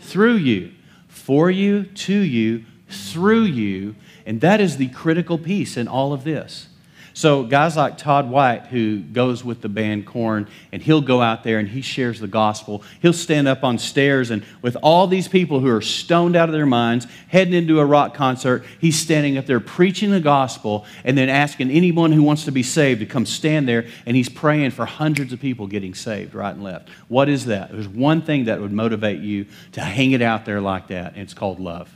Through 0.00 0.36
you. 0.36 0.72
For 1.08 1.50
you, 1.50 1.84
to 1.84 2.14
you, 2.14 2.64
through 2.88 3.44
you 3.44 3.94
and 4.26 4.40
that 4.40 4.60
is 4.60 4.76
the 4.76 4.88
critical 4.88 5.38
piece 5.38 5.76
in 5.76 5.88
all 5.88 6.12
of 6.12 6.24
this. 6.24 6.68
So, 7.14 7.44
guys 7.44 7.76
like 7.76 7.98
Todd 7.98 8.30
White, 8.30 8.66
who 8.66 9.00
goes 9.00 9.44
with 9.44 9.60
the 9.60 9.68
band 9.68 10.06
Korn, 10.06 10.48
and 10.72 10.80
he'll 10.80 11.00
go 11.00 11.20
out 11.20 11.44
there 11.44 11.58
and 11.58 11.68
he 11.68 11.82
shares 11.82 12.20
the 12.20 12.26
gospel. 12.26 12.82
He'll 13.00 13.12
stand 13.12 13.48
up 13.48 13.64
on 13.64 13.78
stairs, 13.78 14.30
and 14.30 14.44
with 14.62 14.76
all 14.82 15.06
these 15.06 15.28
people 15.28 15.60
who 15.60 15.68
are 15.68 15.80
stoned 15.80 16.36
out 16.36 16.48
of 16.48 16.52
their 16.52 16.66
minds, 16.66 17.06
heading 17.28 17.54
into 17.54 17.80
a 17.80 17.84
rock 17.84 18.14
concert, 18.14 18.64
he's 18.80 18.98
standing 18.98 19.36
up 19.36 19.46
there 19.46 19.60
preaching 19.60 20.10
the 20.10 20.20
gospel 20.20 20.86
and 21.04 21.16
then 21.18 21.28
asking 21.28 21.70
anyone 21.70 22.12
who 22.12 22.22
wants 22.22 22.44
to 22.46 22.52
be 22.52 22.62
saved 22.62 23.00
to 23.00 23.06
come 23.06 23.26
stand 23.26 23.68
there, 23.68 23.86
and 24.06 24.16
he's 24.16 24.28
praying 24.28 24.70
for 24.70 24.86
hundreds 24.86 25.32
of 25.32 25.40
people 25.40 25.66
getting 25.66 25.94
saved 25.94 26.34
right 26.34 26.54
and 26.54 26.64
left. 26.64 26.88
What 27.08 27.28
is 27.28 27.46
that? 27.46 27.70
There's 27.72 27.88
one 27.88 28.22
thing 28.22 28.44
that 28.44 28.60
would 28.60 28.72
motivate 28.72 29.20
you 29.20 29.46
to 29.72 29.80
hang 29.80 30.12
it 30.12 30.22
out 30.22 30.44
there 30.44 30.60
like 30.60 30.88
that, 30.88 31.12
and 31.12 31.22
it's 31.22 31.34
called 31.34 31.60
love 31.60 31.94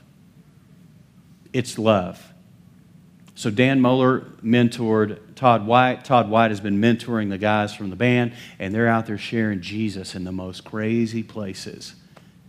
it's 1.56 1.78
love. 1.78 2.34
So 3.36 3.50
Dan 3.50 3.80
Mohler 3.80 4.24
mentored 4.42 5.18
Todd 5.34 5.66
White. 5.66 6.06
Todd 6.06 6.30
White 6.30 6.50
has 6.50 6.60
been 6.60 6.80
mentoring 6.80 7.28
the 7.28 7.36
guys 7.36 7.74
from 7.74 7.90
the 7.90 7.96
band, 7.96 8.32
and 8.58 8.74
they're 8.74 8.88
out 8.88 9.04
there 9.04 9.18
sharing 9.18 9.60
Jesus 9.60 10.14
in 10.14 10.24
the 10.24 10.32
most 10.32 10.64
crazy 10.64 11.22
places, 11.22 11.94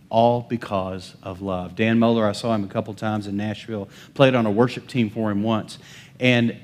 all 0.08 0.40
because 0.40 1.14
of 1.22 1.42
love. 1.42 1.74
Dan 1.76 1.98
Mohler, 1.98 2.26
I 2.26 2.32
saw 2.32 2.54
him 2.54 2.64
a 2.64 2.68
couple 2.68 2.94
times 2.94 3.26
in 3.26 3.36
Nashville, 3.36 3.90
played 4.14 4.34
on 4.34 4.46
a 4.46 4.50
worship 4.50 4.88
team 4.88 5.10
for 5.10 5.30
him 5.30 5.42
once, 5.42 5.78
and 6.18 6.56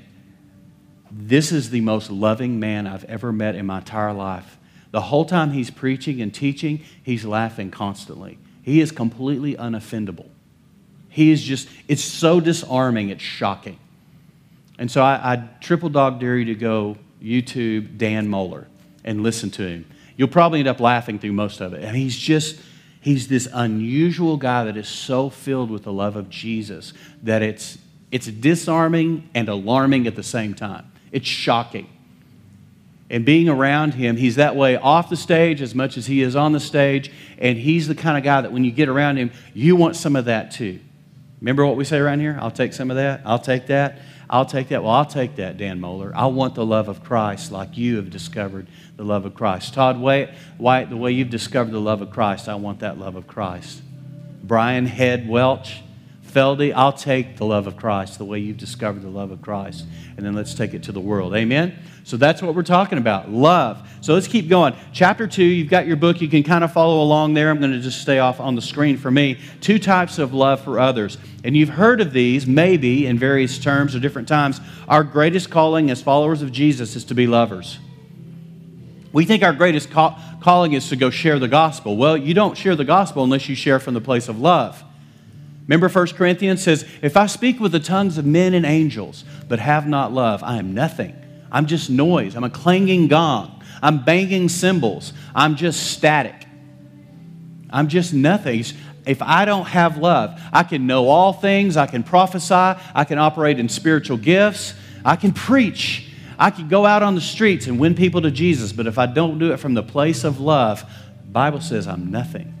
this 1.11 1.51
is 1.51 1.69
the 1.69 1.81
most 1.81 2.09
loving 2.09 2.59
man 2.59 2.87
I've 2.87 3.05
ever 3.05 3.31
met 3.31 3.53
in 3.53 3.67
my 3.67 3.77
entire 3.77 4.11
life. 4.11 4.57
The 4.89 5.01
whole 5.01 5.25
time 5.25 5.51
he's 5.51 5.69
preaching 5.69 6.19
and 6.19 6.33
teaching, 6.33 6.81
he's 7.03 7.25
laughing 7.25 7.69
constantly. 7.69 8.39
He 8.63 8.81
is 8.81 8.91
completely 8.91 9.53
unoffendable. 9.55 10.29
He 11.09 11.29
is 11.29 11.43
just, 11.43 11.69
it's 11.87 12.03
so 12.03 12.39
disarming, 12.39 13.09
it's 13.09 13.21
shocking. 13.21 13.77
And 14.77 14.91
so 14.91 15.01
I, 15.01 15.33
I 15.33 15.49
triple 15.61 15.89
dog 15.89 16.19
dare 16.19 16.37
you 16.37 16.45
to 16.45 16.55
go 16.55 16.97
YouTube 17.21 17.97
Dan 17.97 18.27
Mohler 18.27 18.65
and 19.03 19.23
listen 19.23 19.49
to 19.51 19.67
him. 19.67 19.85
You'll 20.17 20.27
probably 20.27 20.59
end 20.59 20.67
up 20.67 20.79
laughing 20.79 21.19
through 21.19 21.33
most 21.33 21.61
of 21.61 21.73
it. 21.73 21.83
And 21.83 21.95
he's 21.95 22.17
just, 22.17 22.59
he's 23.01 23.27
this 23.27 23.47
unusual 23.53 24.37
guy 24.37 24.65
that 24.65 24.77
is 24.77 24.87
so 24.87 25.29
filled 25.29 25.69
with 25.69 25.83
the 25.83 25.93
love 25.93 26.15
of 26.15 26.29
Jesus 26.29 26.93
that 27.23 27.41
it's, 27.41 27.77
it's 28.11 28.27
disarming 28.27 29.29
and 29.33 29.49
alarming 29.49 30.07
at 30.07 30.15
the 30.15 30.23
same 30.23 30.53
time. 30.53 30.91
It's 31.11 31.27
shocking. 31.27 31.89
And 33.09 33.23
being 33.23 33.49
around 33.49 33.93
him, 33.93 34.17
he's 34.17 34.35
that 34.35 34.55
way 34.55 34.77
off 34.77 35.09
the 35.09 35.17
stage 35.17 35.61
as 35.61 35.75
much 35.75 35.95
as 35.95 36.07
he 36.07 36.21
is 36.21 36.35
on 36.35 36.53
the 36.53 36.59
stage. 36.59 37.11
And 37.37 37.57
he's 37.57 37.87
the 37.87 37.95
kind 37.95 38.17
of 38.17 38.23
guy 38.23 38.41
that 38.41 38.51
when 38.51 38.63
you 38.63 38.71
get 38.71 38.89
around 38.89 39.17
him, 39.17 39.31
you 39.53 39.75
want 39.75 39.95
some 39.95 40.15
of 40.15 40.25
that 40.25 40.51
too. 40.51 40.79
Remember 41.39 41.65
what 41.65 41.75
we 41.75 41.83
say 41.83 41.97
around 41.97 42.21
here? 42.21 42.37
I'll 42.41 42.49
take 42.49 42.73
some 42.73 42.89
of 42.89 42.97
that. 42.97 43.21
I'll 43.25 43.39
take 43.39 43.67
that. 43.67 43.99
I'll 44.29 44.45
take 44.45 44.69
that. 44.69 44.83
Well, 44.83 44.91
I'll 44.91 45.05
take 45.05 45.35
that, 45.35 45.57
Dan 45.57 45.79
Mohler. 45.79 46.11
I 46.13 46.25
want 46.27 46.55
the 46.55 46.65
love 46.65 46.87
of 46.87 47.03
Christ 47.03 47.51
like 47.51 47.77
you 47.77 47.97
have 47.97 48.09
discovered 48.09 48.67
the 48.97 49.03
love 49.03 49.25
of 49.25 49.33
Christ. 49.33 49.73
Todd 49.73 49.99
White, 49.99 50.29
the 50.57 50.97
way 50.97 51.11
you've 51.11 51.29
discovered 51.29 51.71
the 51.71 51.79
love 51.79 52.01
of 52.01 52.09
Christ, 52.09 52.49
I 52.49 52.55
want 52.55 52.79
that 52.79 52.97
love 52.97 53.15
of 53.15 53.27
Christ. 53.27 53.81
Brian 54.43 54.85
Head 54.85 55.27
Welch, 55.27 55.81
Fieldy, 56.35 56.73
I'll 56.75 56.91
take 56.91 57.37
the 57.37 57.45
love 57.45 57.65
of 57.65 57.77
Christ 57.77 58.17
the 58.17 58.25
way 58.25 58.39
you've 58.39 58.57
discovered 58.57 59.03
the 59.03 59.09
love 59.09 59.31
of 59.31 59.41
Christ. 59.41 59.85
And 60.17 60.25
then 60.25 60.33
let's 60.33 60.53
take 60.53 60.73
it 60.73 60.83
to 60.83 60.91
the 60.91 60.99
world. 60.99 61.33
Amen? 61.33 61.79
So 62.03 62.17
that's 62.17 62.41
what 62.41 62.53
we're 62.53 62.63
talking 62.63 62.97
about 62.97 63.31
love. 63.31 63.87
So 64.01 64.13
let's 64.13 64.27
keep 64.27 64.49
going. 64.49 64.75
Chapter 64.91 65.27
2, 65.27 65.41
you've 65.41 65.69
got 65.69 65.87
your 65.87 65.95
book. 65.95 66.19
You 66.19 66.27
can 66.27 66.43
kind 66.43 66.65
of 66.65 66.73
follow 66.73 67.01
along 67.01 67.35
there. 67.35 67.49
I'm 67.49 67.59
going 67.59 67.71
to 67.71 67.79
just 67.79 68.01
stay 68.01 68.19
off 68.19 68.41
on 68.41 68.55
the 68.55 68.61
screen 68.61 68.97
for 68.97 69.09
me. 69.09 69.39
Two 69.61 69.79
types 69.79 70.19
of 70.19 70.33
love 70.33 70.59
for 70.59 70.77
others. 70.77 71.17
And 71.45 71.55
you've 71.55 71.69
heard 71.69 72.01
of 72.01 72.11
these, 72.11 72.45
maybe 72.45 73.07
in 73.07 73.17
various 73.17 73.57
terms 73.57 73.95
or 73.95 74.01
different 74.01 74.27
times. 74.27 74.59
Our 74.89 75.05
greatest 75.05 75.49
calling 75.49 75.89
as 75.89 76.01
followers 76.01 76.41
of 76.41 76.51
Jesus 76.51 76.97
is 76.97 77.05
to 77.05 77.15
be 77.15 77.27
lovers. 77.27 77.79
We 79.13 79.23
think 79.23 79.41
our 79.41 79.53
greatest 79.53 79.89
call, 79.89 80.19
calling 80.41 80.73
is 80.73 80.89
to 80.89 80.97
go 80.97 81.09
share 81.09 81.39
the 81.39 81.47
gospel. 81.47 81.95
Well, 81.95 82.17
you 82.17 82.33
don't 82.33 82.57
share 82.57 82.75
the 82.75 82.83
gospel 82.83 83.23
unless 83.23 83.47
you 83.47 83.55
share 83.55 83.79
from 83.79 83.93
the 83.93 84.01
place 84.01 84.27
of 84.27 84.37
love. 84.37 84.83
Remember 85.67 85.89
1 85.89 86.07
Corinthians 86.09 86.61
says, 86.61 86.85
If 87.01 87.17
I 87.17 87.25
speak 87.25 87.59
with 87.59 87.71
the 87.71 87.79
tongues 87.79 88.17
of 88.17 88.25
men 88.25 88.53
and 88.53 88.65
angels, 88.65 89.23
but 89.47 89.59
have 89.59 89.87
not 89.87 90.13
love, 90.13 90.43
I 90.43 90.57
am 90.57 90.73
nothing. 90.73 91.15
I'm 91.51 91.65
just 91.65 91.89
noise. 91.89 92.35
I'm 92.35 92.43
a 92.43 92.49
clanging 92.49 93.07
gong. 93.07 93.63
I'm 93.81 94.03
banging 94.03 94.49
cymbals. 94.49 95.13
I'm 95.33 95.55
just 95.55 95.91
static. 95.91 96.45
I'm 97.69 97.87
just 97.87 98.13
nothing. 98.13 98.63
If 99.05 99.21
I 99.21 99.45
don't 99.45 99.65
have 99.65 99.97
love, 99.97 100.39
I 100.53 100.63
can 100.63 100.87
know 100.87 101.07
all 101.07 101.33
things. 101.33 101.77
I 101.77 101.87
can 101.87 102.03
prophesy. 102.03 102.53
I 102.53 103.03
can 103.03 103.17
operate 103.17 103.59
in 103.59 103.69
spiritual 103.69 104.17
gifts. 104.17 104.73
I 105.03 105.15
can 105.15 105.31
preach. 105.31 106.11
I 106.37 106.51
can 106.51 106.67
go 106.67 106.85
out 106.85 107.03
on 107.03 107.15
the 107.15 107.21
streets 107.21 107.67
and 107.67 107.79
win 107.79 107.95
people 107.95 108.21
to 108.21 108.31
Jesus. 108.31 108.71
But 108.71 108.87
if 108.87 108.97
I 108.97 109.05
don't 109.05 109.39
do 109.39 109.51
it 109.51 109.57
from 109.57 109.73
the 109.73 109.83
place 109.83 110.23
of 110.23 110.39
love, 110.39 110.83
Bible 111.31 111.61
says 111.61 111.87
I'm 111.87 112.11
nothing. 112.11 112.54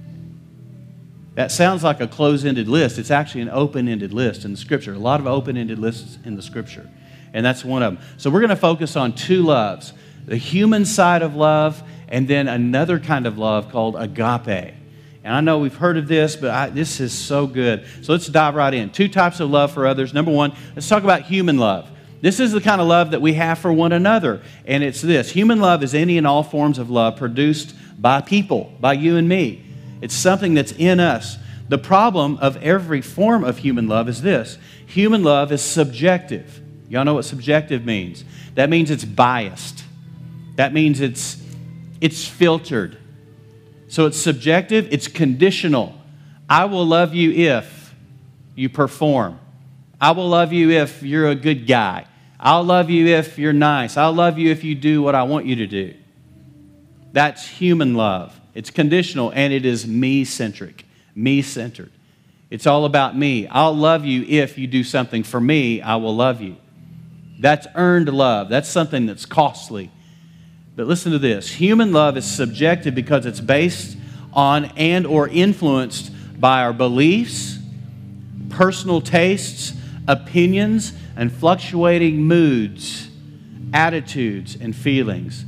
That 1.35 1.51
sounds 1.51 1.83
like 1.83 2.01
a 2.01 2.07
closed 2.07 2.45
ended 2.45 2.67
list. 2.67 2.97
It's 2.97 3.11
actually 3.11 3.41
an 3.41 3.49
open 3.49 3.87
ended 3.87 4.13
list 4.13 4.45
in 4.45 4.51
the 4.51 4.57
scripture. 4.57 4.93
A 4.93 4.97
lot 4.97 5.19
of 5.19 5.27
open 5.27 5.57
ended 5.57 5.79
lists 5.79 6.17
in 6.23 6.35
the 6.35 6.41
scripture. 6.41 6.89
And 7.33 7.45
that's 7.45 7.63
one 7.63 7.83
of 7.83 7.95
them. 7.95 8.05
So 8.17 8.29
we're 8.29 8.39
going 8.39 8.49
to 8.49 8.55
focus 8.55 8.95
on 8.95 9.13
two 9.13 9.43
loves 9.43 9.93
the 10.25 10.37
human 10.37 10.85
side 10.85 11.21
of 11.21 11.35
love, 11.35 11.83
and 12.07 12.27
then 12.27 12.47
another 12.47 12.99
kind 12.99 13.27
of 13.27 13.37
love 13.37 13.69
called 13.69 13.95
agape. 13.95 14.73
And 15.23 15.33
I 15.33 15.41
know 15.41 15.59
we've 15.59 15.75
heard 15.75 15.97
of 15.97 16.07
this, 16.07 16.35
but 16.35 16.51
I, 16.51 16.69
this 16.69 16.99
is 16.99 17.13
so 17.13 17.47
good. 17.47 17.85
So 18.01 18.11
let's 18.11 18.27
dive 18.27 18.55
right 18.55 18.73
in. 18.73 18.91
Two 18.91 19.07
types 19.07 19.39
of 19.39 19.49
love 19.49 19.71
for 19.71 19.87
others. 19.87 20.13
Number 20.13 20.31
one, 20.31 20.53
let's 20.75 20.87
talk 20.87 21.03
about 21.03 21.23
human 21.23 21.57
love. 21.57 21.89
This 22.21 22.39
is 22.39 22.51
the 22.51 22.61
kind 22.61 22.79
of 22.79 22.87
love 22.87 23.11
that 23.11 23.21
we 23.21 23.33
have 23.33 23.59
for 23.59 23.73
one 23.73 23.91
another. 23.91 24.41
And 24.65 24.83
it's 24.83 25.01
this 25.01 25.31
human 25.31 25.59
love 25.59 25.83
is 25.83 25.93
any 25.93 26.17
and 26.17 26.25
all 26.25 26.43
forms 26.43 26.79
of 26.79 26.89
love 26.89 27.17
produced 27.17 27.75
by 27.99 28.21
people, 28.21 28.73
by 28.79 28.93
you 28.93 29.17
and 29.17 29.27
me. 29.27 29.64
It's 30.05 30.13
something 30.13 30.53
that's 30.53 30.71
in 30.73 30.99
us. 30.99 31.39
The 31.67 31.79
problem 31.79 32.37
of 32.37 32.57
every 32.57 33.01
form 33.01 33.43
of 33.43 33.57
human 33.57 33.87
love 33.87 34.07
is 34.07 34.21
this 34.21 34.59
human 34.85 35.23
love 35.23 35.51
is 35.51 35.63
subjective. 35.63 36.61
Y'all 36.87 37.03
know 37.03 37.15
what 37.15 37.25
subjective 37.25 37.83
means? 37.83 38.23
That 38.53 38.69
means 38.69 38.91
it's 38.91 39.03
biased. 39.03 39.83
That 40.57 40.73
means 40.73 41.01
it's, 41.01 41.41
it's 42.01 42.27
filtered. 42.27 42.99
So 43.87 44.05
it's 44.05 44.19
subjective, 44.19 44.93
it's 44.93 45.07
conditional. 45.07 45.99
I 46.47 46.65
will 46.65 46.85
love 46.85 47.15
you 47.15 47.31
if 47.31 47.95
you 48.53 48.69
perform. 48.69 49.39
I 49.99 50.11
will 50.11 50.29
love 50.29 50.53
you 50.53 50.69
if 50.69 51.01
you're 51.01 51.29
a 51.29 51.35
good 51.35 51.65
guy. 51.65 52.05
I'll 52.39 52.63
love 52.63 52.91
you 52.91 53.07
if 53.07 53.39
you're 53.39 53.53
nice. 53.53 53.97
I'll 53.97 54.13
love 54.13 54.37
you 54.37 54.51
if 54.51 54.63
you 54.63 54.75
do 54.75 55.01
what 55.01 55.15
I 55.15 55.23
want 55.23 55.47
you 55.47 55.55
to 55.55 55.65
do. 55.65 55.95
That's 57.11 57.47
human 57.47 57.95
love. 57.95 58.39
It's 58.55 58.71
conditional 58.71 59.31
and 59.35 59.53
it 59.53 59.65
is 59.65 59.85
me 59.85 60.23
centric, 60.23 60.85
me 61.13 61.41
centered. 61.43 61.91
It's 62.49 62.65
all 62.65 62.85
about 62.85 63.17
me. 63.17 63.47
I'll 63.47 63.75
love 63.75 64.05
you 64.05 64.23
if 64.23 64.57
you 64.57 64.65
do 64.65 64.83
something 64.83 65.23
for 65.23 65.41
me, 65.41 65.81
I 65.81 65.97
will 65.97 66.15
love 66.15 66.41
you. 66.41 66.55
That's 67.39 67.67
earned 67.75 68.07
love. 68.09 68.49
That's 68.49 68.69
something 68.69 69.05
that's 69.05 69.25
costly. 69.25 69.91
But 70.75 70.87
listen 70.87 71.11
to 71.11 71.19
this. 71.19 71.51
Human 71.51 71.91
love 71.91 72.15
is 72.17 72.25
subjective 72.25 72.95
because 72.95 73.25
it's 73.25 73.41
based 73.41 73.97
on 74.33 74.65
and 74.77 75.05
or 75.05 75.27
influenced 75.27 76.11
by 76.39 76.63
our 76.63 76.73
beliefs, 76.73 77.57
personal 78.49 79.01
tastes, 79.01 79.73
opinions, 80.07 80.93
and 81.15 81.31
fluctuating 81.31 82.21
moods, 82.21 83.09
attitudes, 83.73 84.57
and 84.59 84.75
feelings. 84.75 85.45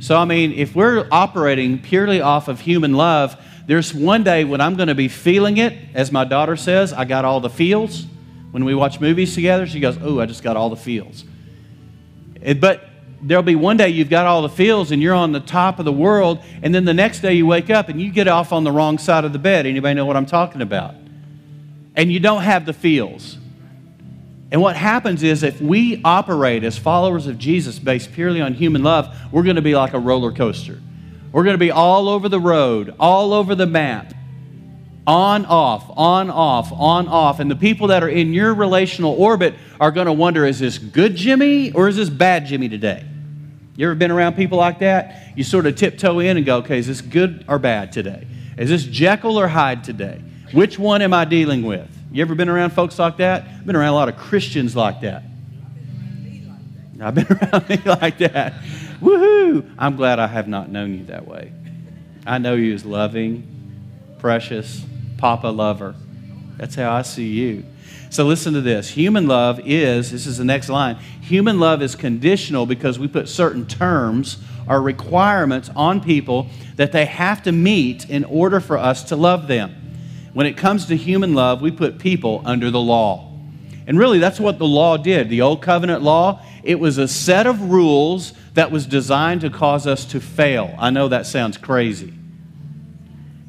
So, 0.00 0.16
I 0.16 0.24
mean, 0.24 0.52
if 0.52 0.74
we're 0.74 1.08
operating 1.10 1.80
purely 1.80 2.20
off 2.20 2.48
of 2.48 2.60
human 2.60 2.92
love, 2.92 3.36
there's 3.66 3.92
one 3.92 4.22
day 4.22 4.44
when 4.44 4.60
I'm 4.60 4.76
going 4.76 4.88
to 4.88 4.94
be 4.94 5.08
feeling 5.08 5.58
it, 5.58 5.76
as 5.92 6.12
my 6.12 6.24
daughter 6.24 6.56
says, 6.56 6.92
I 6.92 7.04
got 7.04 7.24
all 7.24 7.40
the 7.40 7.50
feels. 7.50 8.06
When 8.50 8.64
we 8.64 8.74
watch 8.74 9.00
movies 9.00 9.34
together, 9.34 9.66
she 9.66 9.80
goes, 9.80 9.98
Oh, 10.00 10.20
I 10.20 10.26
just 10.26 10.42
got 10.42 10.56
all 10.56 10.70
the 10.70 10.76
feels. 10.76 11.24
Eh, 12.42 12.54
but 12.54 12.88
there'll 13.20 13.42
be 13.42 13.56
one 13.56 13.76
day 13.76 13.88
you've 13.88 14.08
got 14.08 14.26
all 14.26 14.42
the 14.42 14.48
feels 14.48 14.90
and 14.92 15.02
you're 15.02 15.14
on 15.14 15.32
the 15.32 15.40
top 15.40 15.78
of 15.78 15.84
the 15.84 15.92
world, 15.92 16.42
and 16.62 16.74
then 16.74 16.84
the 16.84 16.94
next 16.94 17.20
day 17.20 17.34
you 17.34 17.46
wake 17.46 17.68
up 17.68 17.88
and 17.88 18.00
you 18.00 18.10
get 18.10 18.28
off 18.28 18.52
on 18.52 18.64
the 18.64 18.72
wrong 18.72 18.98
side 18.98 19.24
of 19.24 19.32
the 19.32 19.38
bed. 19.38 19.66
Anybody 19.66 19.94
know 19.94 20.06
what 20.06 20.16
I'm 20.16 20.26
talking 20.26 20.62
about? 20.62 20.94
And 21.94 22.12
you 22.12 22.20
don't 22.20 22.42
have 22.42 22.64
the 22.64 22.72
feels. 22.72 23.36
And 24.50 24.62
what 24.62 24.76
happens 24.76 25.22
is 25.22 25.42
if 25.42 25.60
we 25.60 26.00
operate 26.04 26.64
as 26.64 26.78
followers 26.78 27.26
of 27.26 27.38
Jesus 27.38 27.78
based 27.78 28.12
purely 28.12 28.40
on 28.40 28.54
human 28.54 28.82
love, 28.82 29.14
we're 29.30 29.42
going 29.42 29.56
to 29.56 29.62
be 29.62 29.74
like 29.74 29.92
a 29.92 29.98
roller 29.98 30.32
coaster. 30.32 30.80
We're 31.32 31.44
going 31.44 31.54
to 31.54 31.58
be 31.58 31.70
all 31.70 32.08
over 32.08 32.28
the 32.28 32.40
road, 32.40 32.94
all 32.98 33.34
over 33.34 33.54
the 33.54 33.66
map, 33.66 34.14
on, 35.06 35.44
off, 35.46 35.90
on, 35.96 36.30
off, 36.30 36.72
on, 36.72 37.08
off. 37.08 37.40
And 37.40 37.50
the 37.50 37.56
people 37.56 37.88
that 37.88 38.02
are 38.02 38.08
in 38.08 38.32
your 38.32 38.54
relational 38.54 39.12
orbit 39.12 39.54
are 39.80 39.90
going 39.90 40.06
to 40.06 40.12
wonder 40.12 40.46
is 40.46 40.58
this 40.58 40.78
good 40.78 41.14
Jimmy 41.16 41.72
or 41.72 41.88
is 41.88 41.96
this 41.96 42.10
bad 42.10 42.46
Jimmy 42.46 42.68
today? 42.68 43.04
You 43.76 43.86
ever 43.86 43.94
been 43.94 44.10
around 44.10 44.34
people 44.34 44.58
like 44.58 44.80
that? 44.80 45.36
You 45.36 45.44
sort 45.44 45.66
of 45.66 45.76
tiptoe 45.76 46.18
in 46.18 46.36
and 46.36 46.44
go, 46.44 46.58
okay, 46.58 46.78
is 46.78 46.86
this 46.86 47.00
good 47.00 47.44
or 47.48 47.58
bad 47.58 47.92
today? 47.92 48.26
Is 48.56 48.70
this 48.70 48.84
Jekyll 48.84 49.38
or 49.38 49.48
Hyde 49.48 49.84
today? 49.84 50.20
Which 50.52 50.78
one 50.78 51.00
am 51.00 51.14
I 51.14 51.24
dealing 51.24 51.62
with? 51.62 51.88
You 52.10 52.22
ever 52.22 52.34
been 52.34 52.48
around 52.48 52.70
folks 52.70 52.98
like 52.98 53.18
that? 53.18 53.44
I've 53.44 53.66
been 53.66 53.76
around 53.76 53.92
a 53.92 53.94
lot 53.94 54.08
of 54.08 54.16
Christians 54.16 54.74
like 54.74 55.02
that. 55.02 55.24
I've 57.00 57.14
been 57.14 57.26
around 57.30 57.68
me 57.68 57.76
like 57.84 58.18
that. 58.18 58.54
Woohoo! 59.00 59.74
I'm 59.78 59.96
glad 59.96 60.18
I 60.18 60.26
have 60.26 60.48
not 60.48 60.70
known 60.70 60.94
you 60.98 61.04
that 61.06 61.26
way. 61.26 61.52
I 62.26 62.38
know 62.38 62.54
you 62.54 62.74
as 62.74 62.84
loving, 62.84 63.46
precious, 64.18 64.84
Papa 65.18 65.48
lover. 65.48 65.94
That's 66.56 66.74
how 66.74 66.92
I 66.92 67.02
see 67.02 67.28
you. 67.28 67.64
So 68.10 68.24
listen 68.24 68.54
to 68.54 68.60
this. 68.60 68.88
Human 68.88 69.26
love 69.26 69.60
is, 69.64 70.10
this 70.10 70.26
is 70.26 70.38
the 70.38 70.44
next 70.44 70.68
line, 70.68 70.96
human 71.20 71.60
love 71.60 71.82
is 71.82 71.94
conditional 71.94 72.64
because 72.66 72.98
we 72.98 73.06
put 73.06 73.28
certain 73.28 73.66
terms 73.66 74.38
or 74.66 74.80
requirements 74.80 75.70
on 75.76 76.00
people 76.00 76.48
that 76.76 76.92
they 76.92 77.04
have 77.04 77.42
to 77.42 77.52
meet 77.52 78.08
in 78.08 78.24
order 78.24 78.60
for 78.60 78.78
us 78.78 79.04
to 79.04 79.16
love 79.16 79.46
them. 79.46 79.87
When 80.32 80.46
it 80.46 80.56
comes 80.56 80.86
to 80.86 80.96
human 80.96 81.34
love, 81.34 81.60
we 81.60 81.70
put 81.70 81.98
people 81.98 82.42
under 82.44 82.70
the 82.70 82.80
law. 82.80 83.32
And 83.86 83.98
really, 83.98 84.18
that's 84.18 84.38
what 84.38 84.58
the 84.58 84.66
law 84.66 84.98
did. 84.98 85.30
The 85.30 85.40
Old 85.40 85.62
Covenant 85.62 86.02
law, 86.02 86.42
it 86.62 86.78
was 86.78 86.98
a 86.98 87.08
set 87.08 87.46
of 87.46 87.70
rules 87.70 88.34
that 88.52 88.70
was 88.70 88.86
designed 88.86 89.40
to 89.40 89.50
cause 89.50 89.86
us 89.86 90.04
to 90.06 90.20
fail. 90.20 90.74
I 90.78 90.90
know 90.90 91.08
that 91.08 91.24
sounds 91.24 91.56
crazy. 91.56 92.12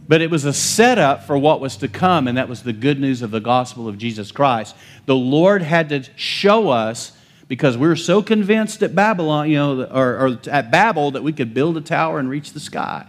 But 0.07 0.21
it 0.21 0.31
was 0.31 0.45
a 0.45 0.53
setup 0.53 1.23
for 1.23 1.37
what 1.37 1.59
was 1.59 1.75
to 1.77 1.87
come, 1.87 2.27
and 2.27 2.37
that 2.37 2.47
was 2.47 2.63
the 2.63 2.73
good 2.73 2.99
news 2.99 3.21
of 3.21 3.31
the 3.31 3.41
gospel 3.41 3.87
of 3.87 3.97
Jesus 3.97 4.31
Christ. 4.31 4.75
The 5.05 5.15
Lord 5.15 5.61
had 5.61 5.89
to 5.89 6.03
show 6.15 6.69
us 6.69 7.11
because 7.49 7.77
we 7.77 7.87
were 7.87 7.95
so 7.97 8.21
convinced 8.21 8.81
at 8.81 8.95
Babylon, 8.95 9.49
you 9.49 9.57
know, 9.57 9.83
or, 9.83 10.27
or 10.27 10.39
at 10.49 10.71
Babel 10.71 11.11
that 11.11 11.23
we 11.23 11.33
could 11.33 11.53
build 11.53 11.75
a 11.75 11.81
tower 11.81 12.17
and 12.17 12.29
reach 12.29 12.53
the 12.53 12.59
sky. 12.59 13.05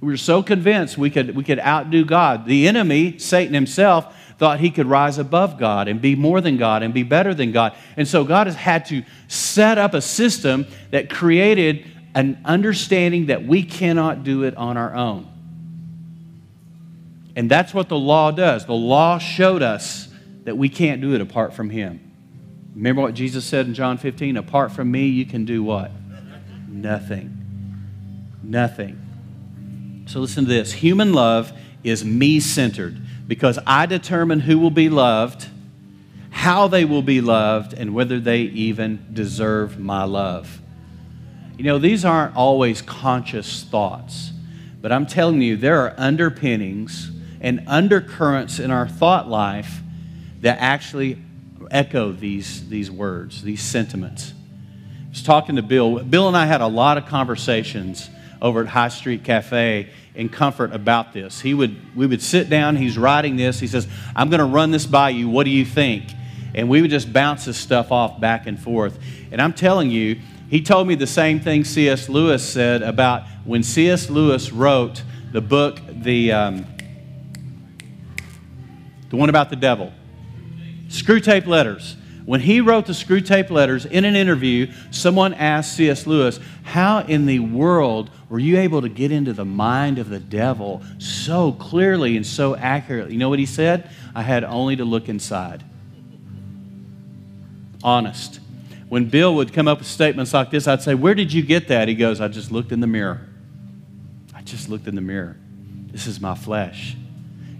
We 0.00 0.08
were 0.08 0.16
so 0.16 0.42
convinced 0.42 0.96
we 0.96 1.10
could, 1.10 1.36
we 1.36 1.44
could 1.44 1.58
outdo 1.60 2.04
God. 2.04 2.46
The 2.46 2.66
enemy, 2.66 3.18
Satan 3.18 3.52
himself, 3.52 4.16
thought 4.38 4.58
he 4.58 4.70
could 4.70 4.86
rise 4.86 5.18
above 5.18 5.58
God 5.58 5.86
and 5.86 6.00
be 6.00 6.16
more 6.16 6.40
than 6.40 6.56
God 6.56 6.82
and 6.82 6.94
be 6.94 7.02
better 7.02 7.34
than 7.34 7.52
God. 7.52 7.74
And 7.98 8.08
so 8.08 8.24
God 8.24 8.46
has 8.46 8.56
had 8.56 8.86
to 8.86 9.02
set 9.28 9.76
up 9.76 9.92
a 9.92 10.00
system 10.00 10.66
that 10.90 11.10
created 11.10 11.86
an 12.14 12.40
understanding 12.46 13.26
that 13.26 13.44
we 13.44 13.62
cannot 13.62 14.24
do 14.24 14.44
it 14.44 14.56
on 14.56 14.78
our 14.78 14.94
own. 14.94 15.30
And 17.36 17.50
that's 17.50 17.74
what 17.74 17.90
the 17.90 17.98
law 17.98 18.30
does. 18.30 18.64
The 18.64 18.72
law 18.72 19.18
showed 19.18 19.62
us 19.62 20.08
that 20.44 20.56
we 20.56 20.70
can't 20.70 21.02
do 21.02 21.14
it 21.14 21.20
apart 21.20 21.52
from 21.52 21.68
Him. 21.68 22.10
Remember 22.74 23.02
what 23.02 23.14
Jesus 23.14 23.44
said 23.44 23.66
in 23.66 23.74
John 23.74 23.98
15? 23.98 24.38
Apart 24.38 24.72
from 24.72 24.90
me, 24.90 25.08
you 25.08 25.26
can 25.26 25.44
do 25.44 25.62
what? 25.62 25.90
Nothing. 26.66 27.36
Nothing. 28.42 29.09
So 30.10 30.18
listen 30.18 30.44
to 30.46 30.50
this 30.50 30.72
human 30.72 31.12
love 31.12 31.52
is 31.84 32.04
me 32.04 32.40
centered 32.40 33.00
because 33.28 33.60
I 33.64 33.86
determine 33.86 34.40
who 34.40 34.58
will 34.58 34.72
be 34.72 34.88
loved, 34.88 35.46
how 36.30 36.66
they 36.66 36.84
will 36.84 37.02
be 37.02 37.20
loved, 37.20 37.74
and 37.74 37.94
whether 37.94 38.18
they 38.18 38.40
even 38.40 39.06
deserve 39.12 39.78
my 39.78 40.02
love. 40.02 40.60
You 41.56 41.62
know, 41.62 41.78
these 41.78 42.04
aren't 42.04 42.34
always 42.34 42.82
conscious 42.82 43.62
thoughts, 43.62 44.32
but 44.82 44.90
I'm 44.90 45.06
telling 45.06 45.42
you, 45.42 45.56
there 45.56 45.78
are 45.82 45.94
underpinnings 45.96 47.12
and 47.40 47.62
undercurrents 47.68 48.58
in 48.58 48.72
our 48.72 48.88
thought 48.88 49.28
life 49.28 49.78
that 50.40 50.58
actually 50.58 51.18
echo 51.70 52.10
these, 52.10 52.68
these 52.68 52.90
words, 52.90 53.44
these 53.44 53.62
sentiments. 53.62 54.34
I 55.06 55.10
was 55.10 55.22
talking 55.22 55.54
to 55.54 55.62
Bill. 55.62 56.00
Bill 56.00 56.26
and 56.26 56.36
I 56.36 56.46
had 56.46 56.62
a 56.62 56.66
lot 56.66 56.98
of 56.98 57.06
conversations 57.06 58.10
over 58.42 58.62
at 58.62 58.68
High 58.68 58.88
Street 58.88 59.22
Cafe 59.22 59.88
in 60.14 60.28
comfort 60.28 60.72
about 60.72 61.12
this. 61.12 61.40
He 61.40 61.54
would, 61.54 61.96
we 61.96 62.06
would 62.06 62.22
sit 62.22 62.50
down, 62.50 62.76
he's 62.76 62.98
writing 62.98 63.36
this. 63.36 63.60
He 63.60 63.66
says, 63.66 63.86
I'm 64.14 64.28
going 64.28 64.40
to 64.40 64.44
run 64.44 64.70
this 64.70 64.86
by 64.86 65.10
you. 65.10 65.28
What 65.28 65.44
do 65.44 65.50
you 65.50 65.64
think? 65.64 66.10
And 66.54 66.68
we 66.68 66.82
would 66.82 66.90
just 66.90 67.12
bounce 67.12 67.44
this 67.44 67.56
stuff 67.56 67.92
off 67.92 68.20
back 68.20 68.46
and 68.46 68.60
forth. 68.60 68.98
And 69.30 69.40
I'm 69.40 69.52
telling 69.52 69.90
you, 69.90 70.20
he 70.48 70.62
told 70.62 70.88
me 70.88 70.96
the 70.96 71.06
same 71.06 71.38
thing 71.38 71.64
C.S. 71.64 72.08
Lewis 72.08 72.46
said 72.46 72.82
about 72.82 73.22
when 73.44 73.62
C.S. 73.62 74.10
Lewis 74.10 74.50
wrote 74.50 75.02
the 75.32 75.40
book, 75.40 75.80
The. 75.88 76.32
Um, 76.32 76.66
the 79.10 79.16
one 79.16 79.28
about 79.28 79.50
the 79.50 79.56
devil. 79.56 79.92
Screwtape 80.88 81.46
Letters. 81.46 81.96
When 82.30 82.42
he 82.42 82.60
wrote 82.60 82.86
the 82.86 82.92
Screwtape 82.92 83.50
Letters 83.50 83.84
in 83.84 84.04
an 84.04 84.14
interview, 84.14 84.70
someone 84.92 85.34
asked 85.34 85.74
C.S. 85.74 86.06
Lewis, 86.06 86.38
How 86.62 87.00
in 87.00 87.26
the 87.26 87.40
world 87.40 88.08
were 88.28 88.38
you 88.38 88.56
able 88.56 88.82
to 88.82 88.88
get 88.88 89.10
into 89.10 89.32
the 89.32 89.44
mind 89.44 89.98
of 89.98 90.08
the 90.08 90.20
devil 90.20 90.80
so 90.98 91.50
clearly 91.50 92.16
and 92.16 92.24
so 92.24 92.54
accurately? 92.54 93.14
You 93.14 93.18
know 93.18 93.30
what 93.30 93.40
he 93.40 93.46
said? 93.46 93.90
I 94.14 94.22
had 94.22 94.44
only 94.44 94.76
to 94.76 94.84
look 94.84 95.08
inside. 95.08 95.64
Honest. 97.82 98.38
When 98.88 99.08
Bill 99.08 99.34
would 99.34 99.52
come 99.52 99.66
up 99.66 99.78
with 99.78 99.88
statements 99.88 100.32
like 100.32 100.52
this, 100.52 100.68
I'd 100.68 100.82
say, 100.82 100.94
Where 100.94 101.16
did 101.16 101.32
you 101.32 101.42
get 101.42 101.66
that? 101.66 101.88
He 101.88 101.96
goes, 101.96 102.20
I 102.20 102.28
just 102.28 102.52
looked 102.52 102.70
in 102.70 102.78
the 102.78 102.86
mirror 102.86 103.26
I 104.36 104.42
just 104.42 104.68
looked 104.68 104.86
in 104.86 104.94
the 104.94 105.00
mirror. 105.00 105.36
This 105.88 106.06
is 106.06 106.20
my 106.20 106.36
flesh. 106.36 106.96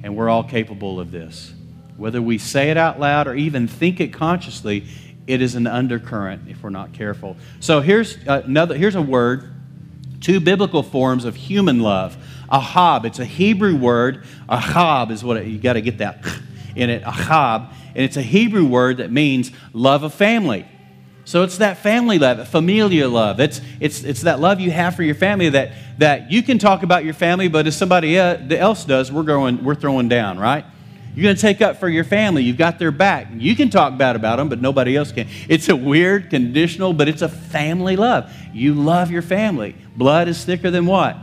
And 0.05 0.17
we're 0.17 0.29
all 0.29 0.45
capable 0.45 1.01
of 1.01 1.11
this. 1.11 1.55
Whether 2.01 2.23
we 2.23 2.39
say 2.39 2.71
it 2.71 2.79
out 2.79 2.99
loud 2.99 3.29
or 3.29 3.35
even 3.35 3.69
think 3.69 4.01
it 4.01 4.11
consciously, 4.11 4.87
it 5.27 5.43
is 5.43 5.55
an 5.55 5.67
undercurrent 5.67 6.49
if 6.49 6.63
we're 6.63 6.71
not 6.71 6.95
careful. 6.95 7.37
So 7.61 7.83
here's 7.83 8.17
uh, 8.27 8.41
another 8.47 8.75
here's 8.75 8.95
a 8.95 9.03
word, 9.03 9.53
two 10.23 10.41
biblical 10.41 10.83
forms 10.83 11.27
of 11.27 11.37
human 11.37 11.81
love. 11.81 12.17
Ahab, 12.51 13.05
it's 13.05 13.19
a 13.19 13.25
Hebrew 13.27 13.77
word. 13.77 14.25
Ahab 14.49 15.11
is 15.11 15.23
what 15.23 15.37
it, 15.37 15.47
you 15.47 15.59
got 15.59 15.75
to 15.75 15.83
get 15.83 15.99
that 15.99 16.25
in 16.75 16.89
it. 16.89 17.03
Ahab, 17.03 17.71
and 17.95 18.03
it's 18.03 18.17
a 18.17 18.23
Hebrew 18.23 18.65
word 18.65 18.97
that 18.97 19.13
means 19.13 19.53
love 19.75 20.03
of 20.03 20.15
family. 20.15 20.67
So 21.27 21.43
it's 21.43 21.59
that 21.59 21.77
family 21.77 22.19
love, 22.19 22.49
familial 22.49 23.11
love. 23.11 23.41
It's, 23.41 23.61
it's, 23.79 24.03
it's 24.05 24.23
that 24.23 24.41
love 24.41 24.59
you 24.59 24.71
have 24.71 24.97
for 24.97 25.03
your 25.03 25.15
family 25.15 25.51
that, 25.51 25.73
that 25.99 26.33
you 26.33 26.43
can 26.43 26.59
talk 26.59 26.83
about 26.83 27.05
your 27.05 27.15
family, 27.15 27.47
but 27.47 27.67
if 27.67 27.75
somebody 27.75 28.19
uh, 28.19 28.39
else 28.49 28.87
does, 28.87 29.13
we're, 29.13 29.23
going, 29.23 29.63
we're 29.63 29.75
throwing 29.75 30.09
down, 30.09 30.39
right? 30.39 30.65
You're 31.21 31.29
going 31.29 31.37
to 31.37 31.43
take 31.43 31.61
up 31.61 31.77
for 31.77 31.87
your 31.91 32.05
family. 32.05 32.45
You've 32.45 32.57
got 32.57 32.79
their 32.79 32.91
back. 32.91 33.29
You 33.35 33.55
can 33.55 33.69
talk 33.69 33.99
bad 33.99 34.17
about 34.17 34.37
them, 34.37 34.49
but 34.49 34.63
nobody 34.63 34.97
else 34.97 35.13
can. 35.13 35.29
It's 35.51 35.69
a 35.69 35.77
weird, 35.77 36.31
conditional, 36.31 36.95
but 36.95 37.09
it's 37.09 37.21
a 37.21 37.29
family 37.29 37.95
love. 37.95 38.33
You 38.55 38.73
love 38.73 39.11
your 39.11 39.21
family. 39.21 39.77
Blood 39.95 40.29
is 40.29 40.43
thicker 40.43 40.71
than 40.71 40.87
what? 40.87 41.19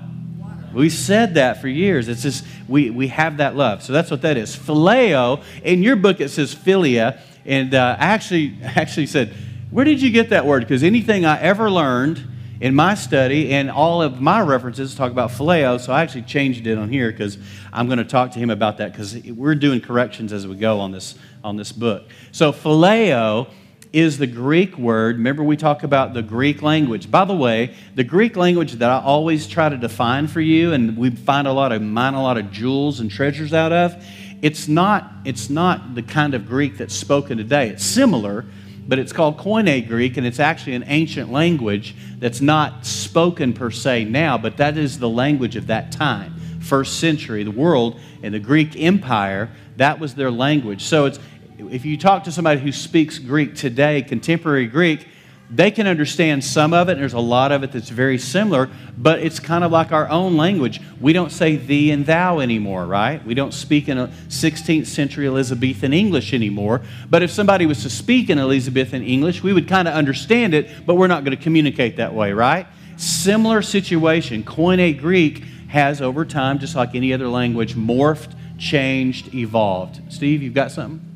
We 0.71 0.91
said 0.91 1.33
that 1.33 1.61
for 1.61 1.67
years. 1.67 2.09
It's 2.09 2.21
just, 2.21 2.45
we, 2.67 2.91
we 2.91 3.07
have 3.07 3.37
that 3.37 3.55
love. 3.55 3.81
So 3.81 3.91
that's 3.91 4.11
what 4.11 4.21
that 4.21 4.37
is. 4.37 4.55
Phileo, 4.55 5.43
in 5.63 5.81
your 5.81 5.95
book 5.95 6.21
it 6.21 6.29
says 6.29 6.53
philia, 6.53 7.19
and 7.43 7.73
uh, 7.73 7.97
I 7.99 8.05
actually, 8.05 8.55
actually 8.63 9.07
said, 9.07 9.33
where 9.71 9.83
did 9.83 9.99
you 9.99 10.11
get 10.11 10.29
that 10.29 10.45
word? 10.45 10.59
Because 10.59 10.83
anything 10.83 11.25
I 11.25 11.41
ever 11.41 11.71
learned 11.71 12.23
in 12.59 12.73
my 12.73 12.95
study 12.95 13.53
and 13.53 13.69
all 13.69 14.01
of 14.01 14.19
my 14.19 14.41
references 14.41 14.95
talk 14.95 15.11
about 15.11 15.31
phileo, 15.31 15.79
so 15.79 15.93
I 15.93 16.01
actually 16.01 16.23
changed 16.23 16.67
it 16.67 16.77
on 16.77 16.89
here 16.89 17.11
because 17.11 17.37
I'm 17.71 17.87
going 17.87 17.99
to 17.99 18.05
talk 18.05 18.31
to 18.31 18.39
him 18.39 18.49
about 18.49 18.77
that 18.77 18.91
because 18.91 19.15
we're 19.15 19.55
doing 19.55 19.81
corrections 19.81 20.33
as 20.33 20.47
we 20.47 20.55
go 20.55 20.79
on 20.79 20.91
this, 20.91 21.15
on 21.43 21.55
this 21.55 21.71
book. 21.71 22.07
So 22.31 22.51
phileo 22.51 23.49
is 23.93 24.17
the 24.17 24.27
Greek 24.27 24.77
word. 24.77 25.17
Remember, 25.17 25.43
we 25.43 25.55
talk 25.55 25.83
about 25.83 26.13
the 26.13 26.21
Greek 26.21 26.61
language. 26.61 27.09
By 27.09 27.25
the 27.25 27.35
way, 27.35 27.73
the 27.95 28.03
Greek 28.03 28.35
language 28.35 28.73
that 28.73 28.89
I 28.89 29.01
always 29.01 29.47
try 29.47 29.69
to 29.69 29.77
define 29.77 30.27
for 30.27 30.41
you, 30.41 30.73
and 30.73 30.97
we 30.97 31.09
find 31.09 31.47
a 31.47 31.53
lot 31.53 31.71
of 31.71 31.81
mine, 31.81 32.13
a 32.13 32.21
lot 32.21 32.37
of 32.37 32.51
jewels 32.51 32.99
and 32.99 33.09
treasures 33.09 33.53
out 33.53 33.71
of, 33.71 34.03
it's 34.41 34.67
not, 34.67 35.11
it's 35.25 35.49
not 35.49 35.95
the 35.95 36.03
kind 36.03 36.33
of 36.33 36.47
Greek 36.47 36.77
that's 36.77 36.93
spoken 36.93 37.37
today. 37.37 37.69
It's 37.69 37.85
similar, 37.85 38.45
but 38.87 38.99
it's 38.99 39.11
called 39.11 39.37
Koine 39.37 39.87
Greek, 39.87 40.17
and 40.17 40.25
it's 40.25 40.39
actually 40.39 40.75
an 40.75 40.85
ancient 40.87 41.31
language 41.31 41.95
that's 42.19 42.41
not 42.41 42.85
spoken 42.85 43.53
per 43.53 43.69
se 43.69 44.05
now, 44.05 44.37
but 44.37 44.57
that 44.57 44.77
is 44.77 44.99
the 44.99 45.09
language 45.09 45.55
of 45.55 45.67
that 45.67 45.91
time. 45.91 46.33
First 46.61 46.99
century, 46.99 47.43
the 47.43 47.51
world 47.51 47.99
and 48.23 48.33
the 48.33 48.39
Greek 48.39 48.75
Empire, 48.75 49.49
that 49.75 49.99
was 49.99 50.15
their 50.15 50.31
language. 50.31 50.83
So 50.83 51.05
it's, 51.05 51.19
if 51.57 51.85
you 51.85 51.97
talk 51.97 52.23
to 52.25 52.31
somebody 52.31 52.59
who 52.59 52.71
speaks 52.71 53.19
Greek 53.19 53.55
today, 53.55 54.01
contemporary 54.01 54.67
Greek, 54.67 55.07
they 55.49 55.71
can 55.71 55.87
understand 55.87 56.43
some 56.43 56.73
of 56.73 56.89
it, 56.89 56.93
and 56.93 57.01
there's 57.01 57.13
a 57.13 57.19
lot 57.19 57.53
of 57.53 57.63
it 57.63 57.71
that's 57.71 57.89
very 57.89 58.17
similar, 58.17 58.69
but 58.97 59.19
it's 59.19 59.39
kind 59.39 59.63
of 59.63 59.71
like 59.71 59.93
our 59.93 60.09
own 60.09 60.35
language. 60.35 60.81
We 60.99 61.13
don't 61.13 61.31
say 61.31 61.55
thee 61.55 61.91
and 61.91 62.05
thou 62.05 62.39
anymore, 62.39 62.85
right? 62.85 63.25
We 63.25 63.33
don't 63.33 63.53
speak 63.53 63.87
in 63.87 63.97
a 63.97 64.09
16th 64.27 64.87
century 64.87 65.25
Elizabethan 65.25 65.93
English 65.93 66.33
anymore. 66.33 66.81
But 67.09 67.23
if 67.23 67.31
somebody 67.31 67.65
was 67.65 67.81
to 67.83 67.89
speak 67.89 68.29
in 68.29 68.39
Elizabethan 68.39 69.03
English, 69.03 69.41
we 69.41 69.53
would 69.53 69.69
kind 69.69 69.87
of 69.87 69.93
understand 69.93 70.53
it, 70.53 70.85
but 70.85 70.95
we're 70.95 71.07
not 71.07 71.23
going 71.23 71.35
to 71.35 71.41
communicate 71.41 71.95
that 71.95 72.13
way, 72.13 72.33
right? 72.33 72.67
Similar 72.97 73.61
situation. 73.61 74.43
Koine 74.43 74.99
Greek 74.99 75.45
has, 75.69 76.01
over 76.01 76.25
time, 76.25 76.59
just 76.59 76.75
like 76.75 76.93
any 76.93 77.13
other 77.13 77.29
language, 77.29 77.75
morphed, 77.75 78.33
changed, 78.57 79.33
evolved. 79.33 80.01
Steve, 80.11 80.43
you've 80.43 80.53
got 80.53 80.71
something? 80.71 81.06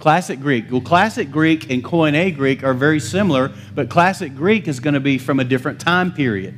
Classic 0.00 0.40
Greek. 0.40 0.72
Well, 0.72 0.80
Classic 0.80 1.30
Greek 1.30 1.70
and 1.70 1.84
Koine 1.84 2.34
Greek 2.34 2.64
are 2.64 2.72
very 2.72 3.00
similar, 3.00 3.52
but 3.74 3.90
Classic 3.90 4.34
Greek 4.34 4.66
is 4.66 4.80
going 4.80 4.94
to 4.94 5.00
be 5.00 5.18
from 5.18 5.38
a 5.38 5.44
different 5.44 5.78
time 5.78 6.12
period. 6.12 6.56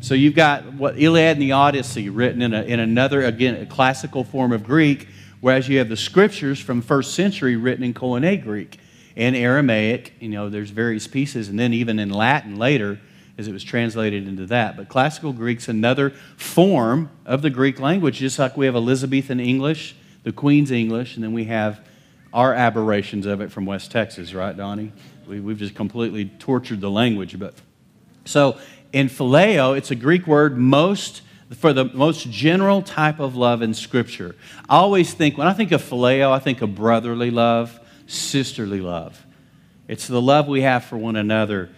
So 0.00 0.14
you've 0.14 0.36
got 0.36 0.72
what 0.74 0.96
Iliad 0.98 1.36
and 1.36 1.42
the 1.42 1.52
Odyssey 1.52 2.10
written 2.10 2.42
in, 2.42 2.54
a, 2.54 2.62
in 2.62 2.78
another, 2.78 3.24
again, 3.24 3.56
a 3.56 3.66
classical 3.66 4.22
form 4.22 4.52
of 4.52 4.62
Greek, 4.62 5.08
whereas 5.40 5.68
you 5.68 5.78
have 5.78 5.88
the 5.88 5.96
scriptures 5.96 6.60
from 6.60 6.80
first 6.80 7.14
century 7.14 7.56
written 7.56 7.82
in 7.82 7.92
Koine 7.92 8.40
Greek 8.42 8.78
and 9.16 9.34
Aramaic. 9.34 10.12
You 10.20 10.28
know, 10.28 10.48
there's 10.48 10.70
various 10.70 11.08
pieces, 11.08 11.48
and 11.48 11.58
then 11.58 11.72
even 11.72 11.98
in 11.98 12.10
Latin 12.10 12.56
later, 12.56 13.00
as 13.36 13.48
it 13.48 13.52
was 13.52 13.64
translated 13.64 14.28
into 14.28 14.46
that. 14.46 14.76
But 14.76 14.88
classical 14.88 15.32
Greek's 15.32 15.66
another 15.66 16.10
form 16.36 17.10
of 17.26 17.42
the 17.42 17.50
Greek 17.50 17.80
language, 17.80 18.18
just 18.18 18.38
like 18.38 18.56
we 18.56 18.66
have 18.66 18.76
Elizabethan 18.76 19.40
English, 19.40 19.96
the 20.22 20.30
Queen's 20.30 20.70
English, 20.70 21.16
and 21.16 21.24
then 21.24 21.32
we 21.32 21.44
have 21.46 21.80
our 22.34 22.52
aberrations 22.52 23.24
of 23.24 23.40
it 23.40 23.50
from 23.52 23.64
West 23.64 23.92
Texas, 23.92 24.34
right, 24.34 24.54
Donnie? 24.54 24.92
We, 25.26 25.36
have 25.36 25.58
just 25.58 25.74
completely 25.74 26.26
tortured 26.26 26.80
the 26.80 26.90
language. 26.90 27.38
But 27.38 27.54
so 28.26 28.58
in 28.92 29.08
phileo, 29.08 29.78
it's 29.78 29.90
a 29.90 29.94
Greek 29.94 30.26
word 30.26 30.58
most 30.58 31.22
for 31.56 31.72
the 31.72 31.84
most 31.84 32.28
general 32.30 32.82
type 32.82 33.20
of 33.20 33.36
love 33.36 33.62
in 33.62 33.72
Scripture. 33.72 34.34
I 34.68 34.76
always 34.76 35.14
think 35.14 35.38
when 35.38 35.46
I 35.46 35.52
think 35.52 35.72
of 35.72 35.82
phileo, 35.82 36.32
I 36.32 36.40
think 36.40 36.60
of 36.60 36.74
brotherly 36.74 37.30
love, 37.30 37.78
sisterly 38.06 38.80
love. 38.80 39.24
It's 39.86 40.08
the 40.08 40.20
love 40.20 40.48
we 40.48 40.62
have 40.62 40.84
for 40.84 40.96
one 40.96 41.16
another. 41.16 41.70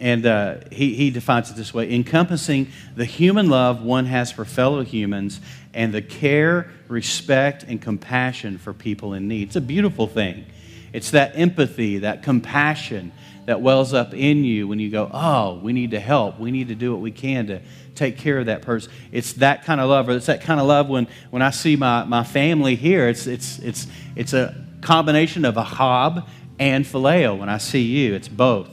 And 0.00 0.24
uh, 0.24 0.56
he, 0.72 0.94
he 0.94 1.10
defines 1.10 1.50
it 1.50 1.56
this 1.56 1.74
way 1.74 1.92
encompassing 1.92 2.68
the 2.96 3.04
human 3.04 3.50
love 3.50 3.82
one 3.82 4.06
has 4.06 4.32
for 4.32 4.46
fellow 4.46 4.82
humans 4.82 5.40
and 5.72 5.94
the 5.94 6.02
care, 6.02 6.70
respect, 6.88 7.62
and 7.62 7.80
compassion 7.80 8.58
for 8.58 8.72
people 8.72 9.14
in 9.14 9.28
need. 9.28 9.48
It's 9.48 9.56
a 9.56 9.60
beautiful 9.60 10.06
thing. 10.06 10.46
It's 10.92 11.12
that 11.12 11.36
empathy, 11.36 11.98
that 11.98 12.22
compassion 12.22 13.12
that 13.46 13.60
wells 13.60 13.94
up 13.94 14.12
in 14.14 14.44
you 14.44 14.68
when 14.68 14.78
you 14.78 14.90
go, 14.90 15.10
oh, 15.12 15.60
we 15.62 15.72
need 15.72 15.92
to 15.92 16.00
help. 16.00 16.38
We 16.38 16.50
need 16.50 16.68
to 16.68 16.74
do 16.74 16.92
what 16.92 17.00
we 17.00 17.10
can 17.10 17.46
to 17.48 17.60
take 17.94 18.18
care 18.18 18.38
of 18.38 18.46
that 18.46 18.62
person. 18.62 18.92
It's 19.12 19.34
that 19.34 19.64
kind 19.64 19.80
of 19.80 19.88
love. 19.88 20.08
Or 20.08 20.12
it's 20.12 20.26
that 20.26 20.42
kind 20.42 20.60
of 20.60 20.66
love 20.66 20.88
when, 20.88 21.06
when 21.30 21.42
I 21.42 21.50
see 21.50 21.76
my, 21.76 22.04
my 22.04 22.24
family 22.24 22.74
here. 22.74 23.08
It's, 23.08 23.26
it's, 23.26 23.58
it's, 23.60 23.86
it's 24.16 24.32
a 24.32 24.54
combination 24.80 25.44
of 25.44 25.56
ahab 25.56 26.28
and 26.58 26.84
phileo. 26.84 27.38
When 27.38 27.48
I 27.48 27.58
see 27.58 27.82
you, 27.82 28.14
it's 28.14 28.28
both. 28.28 28.68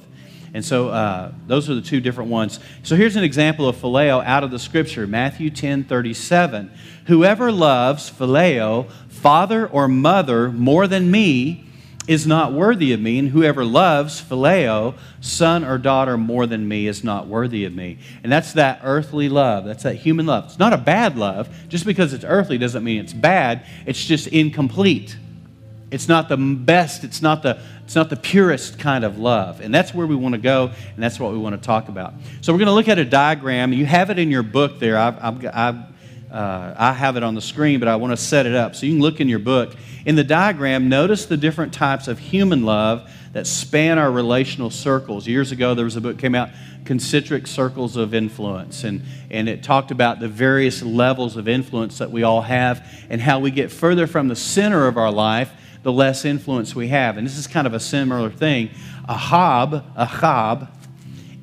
And 0.58 0.66
so 0.66 0.90
uh, 0.90 1.34
those 1.46 1.70
are 1.70 1.76
the 1.76 1.84
two 1.84 2.02
different 2.02 2.32
ones. 2.32 2.60
So 2.82 2.96
here's 2.96 3.16
an 3.16 3.24
example 3.24 3.70
of 3.70 3.76
phileo 3.76 4.26
out 4.26 4.44
of 4.44 4.50
the 4.50 4.58
scripture 4.58 5.06
Matthew 5.06 5.52
10 5.52 5.84
37. 5.84 6.72
Whoever 7.06 7.52
loves 7.52 8.10
phileo, 8.10 8.90
father 9.08 9.68
or 9.68 9.88
mother, 9.88 10.52
more 10.52 10.88
than 10.88 11.12
me, 11.12 11.64
is 12.08 12.26
not 12.26 12.54
worthy 12.54 12.92
of 12.92 13.00
me, 13.00 13.20
and 13.20 13.30
whoever 13.30 13.64
loves 13.64 14.20
phileo, 14.20 14.98
son 15.22 15.64
or 15.64 15.78
daughter, 15.78 16.18
more 16.18 16.48
than 16.48 16.68
me, 16.68 16.88
is 16.88 17.04
not 17.04 17.28
worthy 17.28 17.64
of 17.66 17.76
me. 17.76 18.00
And 18.24 18.32
that's 18.32 18.54
that 18.54 18.80
earthly 18.82 19.30
love. 19.30 19.64
That's 19.64 19.84
that 19.84 19.98
human 19.98 20.26
love. 20.26 20.46
It's 20.46 20.58
not 20.58 20.74
a 20.74 20.78
bad 20.78 21.20
love. 21.20 21.56
Just 21.70 21.86
because 21.86 22.14
it's 22.14 22.26
earthly 22.26 22.58
doesn't 22.58 22.84
mean 22.84 23.00
it's 23.00 23.14
bad, 23.14 23.64
it's 23.86 24.04
just 24.04 24.26
incomplete. 24.26 25.18
It's 25.90 26.08
not 26.08 26.28
the 26.28 26.38
best, 26.38 27.04
it's 27.04 27.22
not 27.22 27.44
the, 27.44 27.62
it's 27.86 27.96
not 27.96 28.10
the 28.10 28.18
purest 28.18 28.78
kind 28.78 29.06
of 29.06 29.18
love. 29.18 29.62
And 29.62 29.74
that's 29.74 29.94
where 29.94 30.06
we 30.06 30.16
want 30.16 30.34
to 30.34 30.42
go, 30.42 30.72
and 30.94 31.04
that's 31.04 31.20
what 31.20 31.32
we 31.32 31.38
want 31.38 31.56
to 31.56 31.66
talk 31.66 31.88
about. 31.88 32.14
So 32.42 32.52
we're 32.52 32.60
going 32.60 32.68
to 32.68 32.74
look 32.74 32.90
at 32.90 33.00
a 33.00 33.06
diagram. 33.06 33.72
You 33.72 33.86
have 33.86 34.10
it 34.10 34.20
in 34.20 34.30
your 34.30 34.44
book 34.44 34.80
there. 34.80 34.98
I've, 34.98 35.24
I've, 35.24 35.46
I've 35.54 35.76
uh, 36.32 36.76
I 36.78 36.92
have 36.92 37.16
it 37.16 37.24
on 37.24 37.36
the 37.36 37.42
screen, 37.42 37.80
but 37.80 37.88
I 37.88 37.96
want 37.96 38.12
to 38.12 38.18
set 38.18 38.46
it 38.46 38.54
up 38.54 38.76
so 38.76 38.86
you 38.86 38.94
can 38.94 39.02
look 39.02 39.22
in 39.22 39.30
your 39.30 39.40
book. 39.40 39.74
In 40.06 40.16
the 40.16 40.24
diagram, 40.24 40.90
notice 40.90 41.26
the 41.26 41.38
different 41.38 41.74
types 41.74 42.08
of 42.08 42.20
human 42.20 42.64
love 42.64 43.10
that 43.32 43.48
span 43.48 43.98
our 43.98 44.12
relational 44.12 44.70
circles. 44.70 45.26
Years 45.26 45.52
ago, 45.52 45.74
there 45.74 45.86
was 45.86 45.96
a 45.96 46.02
book 46.02 46.18
came 46.18 46.36
out, 46.36 46.50
Concentric 46.84 47.48
Circles 47.48 47.96
of 47.96 48.14
Influence, 48.14 48.84
and, 48.84 49.04
and 49.32 49.48
it 49.48 49.64
talked 49.64 49.92
about 49.92 50.20
the 50.20 50.28
various 50.28 50.84
levels 50.84 51.38
of 51.38 51.48
influence 51.48 51.98
that 52.00 52.12
we 52.12 52.24
all 52.24 52.42
have 52.42 52.86
and 53.10 53.22
how 53.22 53.40
we 53.40 53.52
get 53.52 53.72
further 53.72 54.06
from 54.06 54.28
the 54.28 54.36
center 54.36 54.88
of 54.88 54.98
our 54.98 55.12
life 55.12 55.52
the 55.84 55.92
less 55.92 56.26
influence 56.26 56.76
we 56.76 56.90
have. 56.90 57.18
And 57.18 57.26
this 57.26 57.38
is 57.38 57.48
kind 57.48 57.68
of 57.68 57.74
a 57.74 57.80
similar 57.80 58.30
thing. 58.30 58.70
Ahab, 59.08 59.84
ahab, 59.96 60.70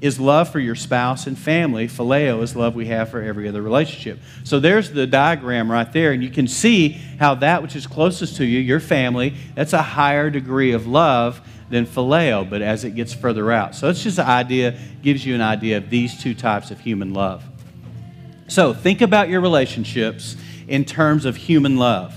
is 0.00 0.20
love 0.20 0.50
for 0.50 0.58
your 0.58 0.74
spouse 0.74 1.26
and 1.26 1.38
family. 1.38 1.88
Phileo 1.88 2.42
is 2.42 2.54
love 2.54 2.74
we 2.74 2.86
have 2.86 3.08
for 3.08 3.22
every 3.22 3.48
other 3.48 3.62
relationship. 3.62 4.18
So 4.42 4.60
there's 4.60 4.90
the 4.90 5.06
diagram 5.06 5.72
right 5.72 5.90
there, 5.90 6.12
and 6.12 6.22
you 6.22 6.28
can 6.28 6.46
see 6.46 6.90
how 7.18 7.36
that 7.36 7.62
which 7.62 7.74
is 7.74 7.86
closest 7.86 8.36
to 8.36 8.44
you, 8.44 8.60
your 8.60 8.80
family, 8.80 9.34
that's 9.54 9.72
a 9.72 9.80
higher 9.80 10.28
degree 10.28 10.72
of 10.72 10.86
love 10.86 11.40
than 11.70 11.86
phileo, 11.86 12.48
but 12.48 12.60
as 12.60 12.84
it 12.84 12.90
gets 12.90 13.14
further 13.14 13.50
out. 13.50 13.74
So 13.74 13.88
it's 13.88 14.02
just 14.02 14.18
an 14.18 14.26
idea, 14.26 14.78
gives 15.00 15.24
you 15.24 15.34
an 15.34 15.40
idea 15.40 15.78
of 15.78 15.88
these 15.88 16.20
two 16.20 16.34
types 16.34 16.70
of 16.70 16.80
human 16.80 17.14
love. 17.14 17.42
So 18.48 18.74
think 18.74 19.00
about 19.00 19.30
your 19.30 19.40
relationships 19.40 20.36
in 20.68 20.84
terms 20.84 21.24
of 21.24 21.36
human 21.36 21.78
love. 21.78 22.14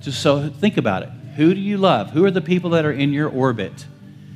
Just 0.00 0.20
so 0.20 0.48
think 0.48 0.76
about 0.76 1.02
it. 1.02 1.10
Who 1.36 1.54
do 1.54 1.60
you 1.60 1.78
love? 1.78 2.10
Who 2.10 2.24
are 2.24 2.30
the 2.30 2.40
people 2.40 2.70
that 2.70 2.84
are 2.84 2.92
in 2.92 3.12
your 3.12 3.28
orbit? 3.28 3.86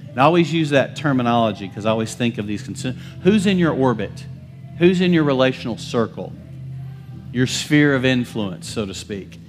And 0.09 0.21
I 0.21 0.25
always 0.25 0.53
use 0.53 0.71
that 0.71 0.95
terminology 0.95 1.67
because 1.67 1.87
I 1.87 1.91
always 1.91 2.15
think 2.15 2.39
of 2.39 2.47
these 2.47 2.63
concerns. 2.63 2.99
Who's 3.23 3.47
in 3.47 3.59
your 3.59 3.73
orbit? 3.73 4.25
Who's 4.79 5.01
in 5.01 5.13
your 5.13 5.25
relational 5.25 5.77
circle? 5.77 6.33
Your 7.33 7.47
sphere 7.47 7.95
of 7.95 8.05
influence, 8.05 8.69
so 8.69 8.87
to 8.87 8.95
speak. 8.95 9.41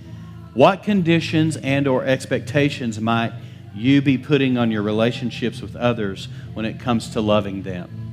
What 0.54 0.84
conditions 0.84 1.58
and 1.58 1.88
or 1.88 2.04
expectations 2.06 3.00
might 3.00 3.34
you 3.76 4.02
be 4.02 4.18
putting 4.18 4.58
on 4.58 4.72
your 4.72 4.82
relationships 4.82 5.62
with 5.62 5.76
others 5.76 6.30
when 6.54 6.66
it 6.66 6.80
comes 6.80 7.10
to 7.10 7.22
loving 7.22 7.62
them? 7.62 8.06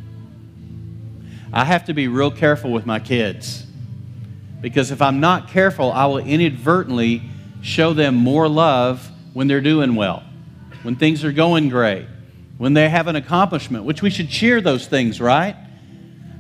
I 1.53 1.65
have 1.65 1.85
to 1.87 1.95
be 1.95 2.09
real 2.09 2.31
careful 2.31 2.73
with 2.73 2.85
my 2.85 2.99
kids 2.99 3.67
because 4.61 4.91
if 4.91 5.01
I'm 5.01 5.21
not 5.21 5.49
careful, 5.49 5.93
I 5.93 6.07
will 6.07 6.19
inadvertently 6.19 7.23
show 7.63 7.95
them 7.95 8.15
more 8.15 8.49
love 8.49 9.11
when 9.33 9.47
they're 9.47 9.61
doing 9.61 9.95
well, 9.95 10.23
when 10.83 10.97
things 10.97 11.25
are 11.25 11.33
going 11.33 11.69
great, 11.69 12.07
when 12.59 12.75
they 12.75 12.89
have 12.89 13.07
an 13.07 13.17
accomplishment, 13.17 13.85
which 13.85 14.03
we 14.03 14.11
should 14.11 14.29
cheer 14.29 14.61
those 14.61 14.87
things, 14.87 15.21
right? 15.21 15.57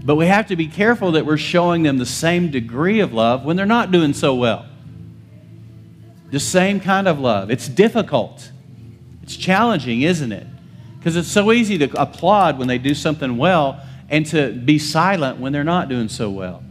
But 0.04 0.16
we 0.16 0.26
have 0.26 0.48
to 0.48 0.56
be 0.56 0.66
careful 0.66 1.12
that 1.12 1.24
we're 1.24 1.38
showing 1.38 1.84
them 1.84 1.98
the 1.98 2.06
same 2.06 2.50
degree 2.50 3.00
of 3.00 3.12
love 3.12 3.44
when 3.44 3.56
they're 3.56 3.64
not 3.64 3.92
doing 3.92 4.12
so 4.12 4.34
well. 4.34 4.66
The 6.30 6.40
same 6.40 6.80
kind 6.80 7.06
of 7.06 7.20
love. 7.20 7.50
It's 7.50 7.68
difficult. 7.68 8.50
It's 9.22 9.36
challenging, 9.36 10.02
isn't 10.02 10.32
it? 10.32 10.46
Because 10.98 11.16
it's 11.16 11.28
so 11.28 11.52
easy 11.52 11.78
to 11.78 12.00
applaud 12.00 12.58
when 12.58 12.68
they 12.68 12.78
do 12.78 12.94
something 12.94 13.36
well 13.36 13.80
and 14.08 14.26
to 14.26 14.52
be 14.52 14.78
silent 14.78 15.38
when 15.38 15.52
they're 15.52 15.62
not 15.62 15.88
doing 15.88 16.08
so 16.08 16.30
well. 16.30 16.62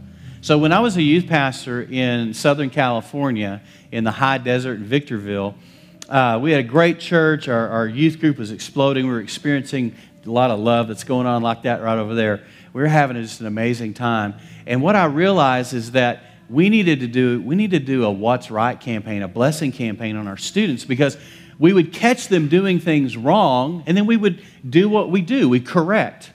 So, 0.42 0.58
when 0.58 0.72
I 0.72 0.80
was 0.80 0.96
a 0.96 1.02
youth 1.02 1.28
pastor 1.28 1.82
in 1.82 2.34
Southern 2.34 2.68
California, 2.68 3.62
in 3.92 4.04
the 4.04 4.10
high 4.10 4.38
desert 4.38 4.74
in 4.74 4.84
Victorville, 4.84 5.54
uh, 6.08 6.38
we 6.42 6.50
had 6.50 6.60
a 6.60 6.68
great 6.68 6.98
church. 6.98 7.46
Our, 7.46 7.68
our 7.68 7.86
youth 7.86 8.18
group 8.18 8.38
was 8.38 8.50
exploding. 8.50 9.06
We 9.06 9.12
were 9.12 9.20
experiencing 9.20 9.94
a 10.26 10.30
lot 10.30 10.50
of 10.50 10.58
love 10.58 10.88
that's 10.88 11.04
going 11.04 11.26
on 11.26 11.42
like 11.42 11.62
that 11.62 11.82
right 11.82 11.98
over 11.98 12.14
there. 12.14 12.42
We 12.72 12.82
were 12.82 12.88
having 12.88 13.20
just 13.22 13.40
an 13.40 13.46
amazing 13.46 13.94
time. 13.94 14.34
And 14.66 14.82
what 14.82 14.96
I 14.96 15.04
realized 15.04 15.74
is 15.74 15.92
that 15.92 16.24
we 16.48 16.68
needed 16.68 17.00
to 17.00 17.06
do 17.06 17.40
we 17.40 17.54
need 17.54 17.70
to 17.70 17.78
do 17.78 18.04
a 18.04 18.10
what's 18.10 18.50
right 18.50 18.78
campaign, 18.78 19.22
a 19.22 19.28
blessing 19.28 19.72
campaign 19.72 20.16
on 20.16 20.26
our 20.26 20.36
students 20.36 20.84
because 20.84 21.16
we 21.58 21.72
would 21.72 21.92
catch 21.92 22.28
them 22.28 22.48
doing 22.48 22.80
things 22.80 23.16
wrong 23.16 23.84
and 23.86 23.96
then 23.96 24.06
we 24.06 24.16
would 24.16 24.42
do 24.68 24.88
what 24.88 25.10
we 25.10 25.20
do, 25.22 25.48
we 25.48 25.60
correct. 25.60 26.32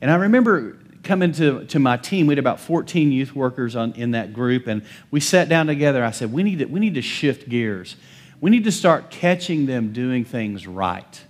And 0.00 0.10
I 0.10 0.16
remember 0.16 0.78
coming 1.02 1.32
to, 1.32 1.64
to 1.66 1.78
my 1.78 1.96
team, 1.96 2.26
we 2.26 2.32
had 2.32 2.38
about 2.38 2.60
14 2.60 3.10
youth 3.10 3.34
workers 3.34 3.74
on, 3.74 3.92
in 3.92 4.12
that 4.12 4.32
group, 4.32 4.66
and 4.66 4.82
we 5.10 5.20
sat 5.20 5.48
down 5.48 5.66
together. 5.66 6.04
I 6.04 6.12
said, 6.12 6.32
we 6.32 6.42
need, 6.42 6.60
to, 6.60 6.66
we 6.66 6.80
need 6.80 6.94
to 6.94 7.02
shift 7.02 7.48
gears. 7.48 7.96
We 8.40 8.50
need 8.50 8.64
to 8.64 8.72
start 8.72 9.10
catching 9.10 9.66
them 9.66 9.92
doing 9.92 10.24
things 10.24 10.66
right. 10.66 11.20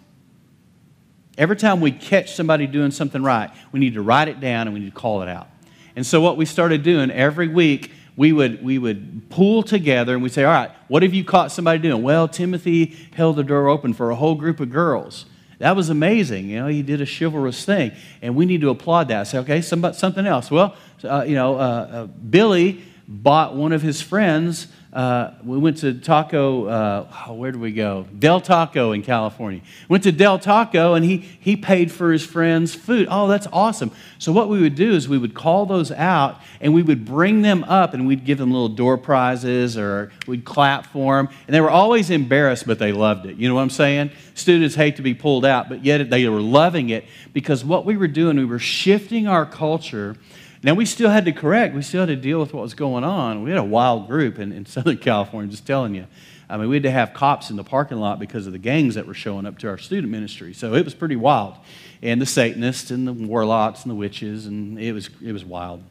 Every 1.38 1.56
time 1.56 1.80
we 1.80 1.92
catch 1.92 2.34
somebody 2.34 2.66
doing 2.66 2.90
something 2.90 3.22
right, 3.22 3.50
we 3.70 3.80
need 3.80 3.94
to 3.94 4.02
write 4.02 4.28
it 4.28 4.40
down 4.40 4.66
and 4.66 4.74
we 4.74 4.80
need 4.80 4.94
to 4.94 5.00
call 5.00 5.22
it 5.22 5.28
out. 5.28 5.48
And 5.96 6.06
so, 6.06 6.20
what 6.20 6.36
we 6.36 6.44
started 6.44 6.82
doing 6.82 7.10
every 7.10 7.48
week, 7.48 7.90
we 8.16 8.32
would, 8.32 8.62
we 8.62 8.78
would 8.78 9.30
pool 9.30 9.62
together 9.62 10.14
and 10.14 10.22
we'd 10.22 10.32
say, 10.32 10.44
All 10.44 10.52
right, 10.52 10.70
what 10.88 11.02
have 11.02 11.14
you 11.14 11.24
caught 11.24 11.50
somebody 11.50 11.78
doing? 11.78 12.02
Well, 12.02 12.28
Timothy 12.28 12.96
held 13.14 13.36
the 13.36 13.44
door 13.44 13.68
open 13.68 13.94
for 13.94 14.10
a 14.10 14.14
whole 14.14 14.34
group 14.34 14.60
of 14.60 14.70
girls. 14.70 15.26
That 15.62 15.76
was 15.76 15.90
amazing. 15.90 16.48
You 16.48 16.58
know, 16.58 16.66
he 16.66 16.82
did 16.82 17.00
a 17.00 17.06
chivalrous 17.06 17.64
thing. 17.64 17.92
And 18.20 18.34
we 18.34 18.46
need 18.46 18.62
to 18.62 18.70
applaud 18.70 19.06
that. 19.08 19.28
Say, 19.28 19.38
okay, 19.38 19.60
something 19.60 20.26
else. 20.26 20.50
Well, 20.50 20.74
uh, 21.04 21.22
you 21.24 21.36
know, 21.36 21.54
uh, 21.54 21.58
uh, 21.58 22.06
Billy 22.06 22.82
bought 23.06 23.54
one 23.54 23.70
of 23.70 23.80
his 23.80 24.02
friends 24.02 24.66
uh, 24.92 25.32
we 25.42 25.56
went 25.56 25.78
to 25.78 25.94
Taco, 25.94 26.66
uh, 26.66 27.06
oh, 27.26 27.32
where 27.32 27.50
did 27.50 27.60
we 27.62 27.72
go? 27.72 28.06
Del 28.18 28.42
Taco 28.42 28.92
in 28.92 29.02
California. 29.02 29.62
Went 29.88 30.04
to 30.04 30.12
Del 30.12 30.38
Taco 30.38 30.92
and 30.92 31.02
he, 31.02 31.16
he 31.16 31.56
paid 31.56 31.90
for 31.90 32.12
his 32.12 32.26
friend's 32.26 32.74
food. 32.74 33.08
Oh, 33.10 33.26
that's 33.26 33.46
awesome. 33.54 33.90
So, 34.18 34.32
what 34.32 34.50
we 34.50 34.60
would 34.60 34.74
do 34.74 34.92
is 34.92 35.08
we 35.08 35.16
would 35.16 35.32
call 35.32 35.64
those 35.64 35.90
out 35.92 36.42
and 36.60 36.74
we 36.74 36.82
would 36.82 37.06
bring 37.06 37.40
them 37.40 37.64
up 37.64 37.94
and 37.94 38.06
we'd 38.06 38.26
give 38.26 38.36
them 38.36 38.52
little 38.52 38.68
door 38.68 38.98
prizes 38.98 39.78
or 39.78 40.12
we'd 40.26 40.44
clap 40.44 40.84
for 40.84 41.16
them. 41.16 41.28
And 41.46 41.54
they 41.54 41.62
were 41.62 41.70
always 41.70 42.10
embarrassed, 42.10 42.66
but 42.66 42.78
they 42.78 42.92
loved 42.92 43.24
it. 43.24 43.38
You 43.38 43.48
know 43.48 43.54
what 43.54 43.62
I'm 43.62 43.70
saying? 43.70 44.10
Students 44.34 44.74
hate 44.74 44.96
to 44.96 45.02
be 45.02 45.14
pulled 45.14 45.46
out, 45.46 45.70
but 45.70 45.82
yet 45.82 46.10
they 46.10 46.28
were 46.28 46.42
loving 46.42 46.90
it 46.90 47.06
because 47.32 47.64
what 47.64 47.86
we 47.86 47.96
were 47.96 48.08
doing, 48.08 48.36
we 48.36 48.44
were 48.44 48.58
shifting 48.58 49.26
our 49.26 49.46
culture 49.46 50.16
now, 50.64 50.74
we 50.74 50.86
still 50.86 51.10
had 51.10 51.24
to 51.24 51.32
correct, 51.32 51.74
we 51.74 51.82
still 51.82 52.02
had 52.02 52.08
to 52.08 52.16
deal 52.16 52.38
with 52.38 52.54
what 52.54 52.62
was 52.62 52.74
going 52.74 53.02
on. 53.02 53.42
We 53.42 53.50
had 53.50 53.58
a 53.58 53.64
wild 53.64 54.06
group 54.06 54.38
in, 54.38 54.52
in 54.52 54.64
Southern 54.66 54.98
California, 54.98 55.50
just 55.50 55.66
telling 55.66 55.94
you. 55.94 56.06
I 56.48 56.56
mean, 56.56 56.68
we 56.68 56.76
had 56.76 56.82
to 56.84 56.90
have 56.90 57.14
cops 57.14 57.50
in 57.50 57.56
the 57.56 57.64
parking 57.64 57.98
lot 57.98 58.18
because 58.18 58.46
of 58.46 58.52
the 58.52 58.58
gangs 58.58 58.94
that 58.94 59.06
were 59.06 59.14
showing 59.14 59.46
up 59.46 59.58
to 59.60 59.68
our 59.68 59.78
student 59.78 60.12
ministry. 60.12 60.52
So 60.52 60.74
it 60.74 60.84
was 60.84 60.94
pretty 60.94 61.16
wild. 61.16 61.56
And 62.02 62.20
the 62.20 62.26
Satanists 62.26 62.90
and 62.90 63.08
the 63.08 63.12
warlocks 63.12 63.82
and 63.82 63.90
the 63.90 63.94
witches, 63.94 64.46
and 64.46 64.78
it 64.78 64.92
was, 64.92 65.08
it 65.24 65.32
was 65.32 65.44
wild. 65.44 65.82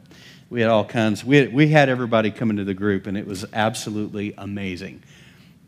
We 0.48 0.60
had 0.60 0.70
all 0.70 0.84
kinds. 0.84 1.24
We 1.24 1.36
had, 1.36 1.52
we 1.52 1.68
had 1.68 1.88
everybody 1.88 2.30
come 2.30 2.48
into 2.48 2.64
the 2.64 2.74
group, 2.74 3.06
and 3.06 3.18
it 3.18 3.26
was 3.26 3.44
absolutely 3.52 4.34
amazing, 4.38 5.02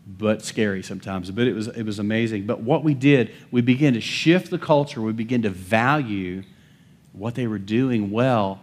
but 0.07 0.43
scary 0.43 0.83
sometimes. 0.83 1.31
But 1.31 1.47
it 1.49 1.55
was, 1.55 1.69
it 1.69 1.83
was 1.83 1.99
amazing. 1.99 2.47
But 2.47 2.61
what 2.61 2.85
we 2.85 2.95
did, 2.95 3.33
we 3.51 3.63
began 3.63 3.95
to 3.95 4.01
shift 4.01 4.51
the 4.51 4.59
culture. 4.59 5.03
We 5.03 5.13
began 5.13 5.43
to 5.43 5.51
value 5.51 6.45
what 7.13 7.35
they 7.35 7.47
were 7.47 7.59
doing 7.59 8.11
well 8.11 8.61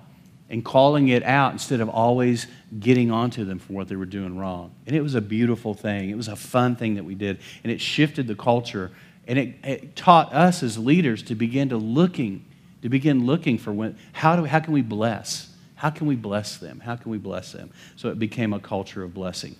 and 0.51 0.65
calling 0.65 1.07
it 1.07 1.23
out 1.23 1.53
instead 1.53 1.79
of 1.79 1.87
always 1.87 2.45
getting 2.77 3.09
onto 3.09 3.45
them 3.45 3.57
for 3.57 3.71
what 3.71 3.87
they 3.87 3.95
were 3.95 4.05
doing 4.05 4.37
wrong. 4.37 4.75
And 4.85 4.93
it 4.93 5.01
was 5.01 5.15
a 5.15 5.21
beautiful 5.21 5.73
thing. 5.73 6.09
It 6.09 6.17
was 6.17 6.27
a 6.27 6.35
fun 6.35 6.75
thing 6.75 6.95
that 6.95 7.05
we 7.05 7.15
did. 7.15 7.39
And 7.63 7.71
it 7.71 7.79
shifted 7.79 8.27
the 8.27 8.35
culture. 8.35 8.91
And 9.27 9.39
it, 9.39 9.55
it 9.63 9.95
taught 9.95 10.33
us 10.33 10.61
as 10.61 10.77
leaders 10.77 11.23
to 11.23 11.35
begin 11.35 11.69
to 11.69 11.77
looking, 11.77 12.45
to 12.81 12.89
begin 12.89 13.25
looking 13.25 13.57
for 13.57 13.71
when, 13.71 13.97
how, 14.11 14.35
do, 14.35 14.43
how 14.43 14.59
can 14.59 14.73
we 14.73 14.81
bless? 14.81 15.55
How 15.75 15.89
can 15.89 16.05
we 16.05 16.17
bless 16.17 16.57
them? 16.57 16.81
How 16.81 16.97
can 16.97 17.11
we 17.11 17.17
bless 17.17 17.53
them? 17.53 17.71
So 17.95 18.09
it 18.09 18.19
became 18.19 18.51
a 18.51 18.59
culture 18.59 19.03
of 19.03 19.13
blessing. 19.13 19.55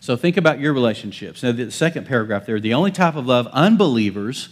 So 0.00 0.16
think 0.16 0.38
about 0.38 0.58
your 0.58 0.72
relationships. 0.72 1.42
Now, 1.42 1.52
the 1.52 1.70
second 1.70 2.06
paragraph 2.06 2.46
there, 2.46 2.58
the 2.60 2.74
only 2.74 2.92
type 2.92 3.14
of 3.14 3.26
love 3.26 3.46
unbelievers 3.48 4.48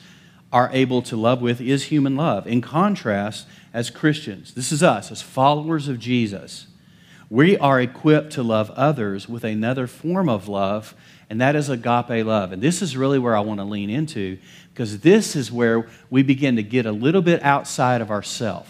are 0.52 0.70
able 0.72 1.00
to 1.02 1.16
love 1.16 1.40
with 1.40 1.60
is 1.60 1.84
human 1.84 2.14
love. 2.14 2.46
In 2.46 2.60
contrast, 2.60 3.46
as 3.72 3.88
Christians, 3.88 4.54
this 4.54 4.70
is 4.70 4.82
us, 4.82 5.10
as 5.10 5.22
followers 5.22 5.88
of 5.88 5.98
Jesus, 5.98 6.66
we 7.30 7.56
are 7.56 7.80
equipped 7.80 8.32
to 8.32 8.42
love 8.42 8.70
others 8.72 9.26
with 9.26 9.42
another 9.42 9.86
form 9.86 10.28
of 10.28 10.48
love, 10.48 10.94
and 11.30 11.40
that 11.40 11.56
is 11.56 11.70
agape 11.70 12.26
love. 12.26 12.52
And 12.52 12.60
this 12.60 12.82
is 12.82 12.94
really 12.94 13.18
where 13.18 13.34
I 13.34 13.40
want 13.40 13.60
to 13.60 13.64
lean 13.64 13.88
into 13.88 14.36
because 14.74 15.00
this 15.00 15.34
is 15.34 15.50
where 15.50 15.88
we 16.10 16.22
begin 16.22 16.56
to 16.56 16.62
get 16.62 16.84
a 16.84 16.92
little 16.92 17.22
bit 17.22 17.42
outside 17.42 18.02
of 18.02 18.10
ourselves. 18.10 18.68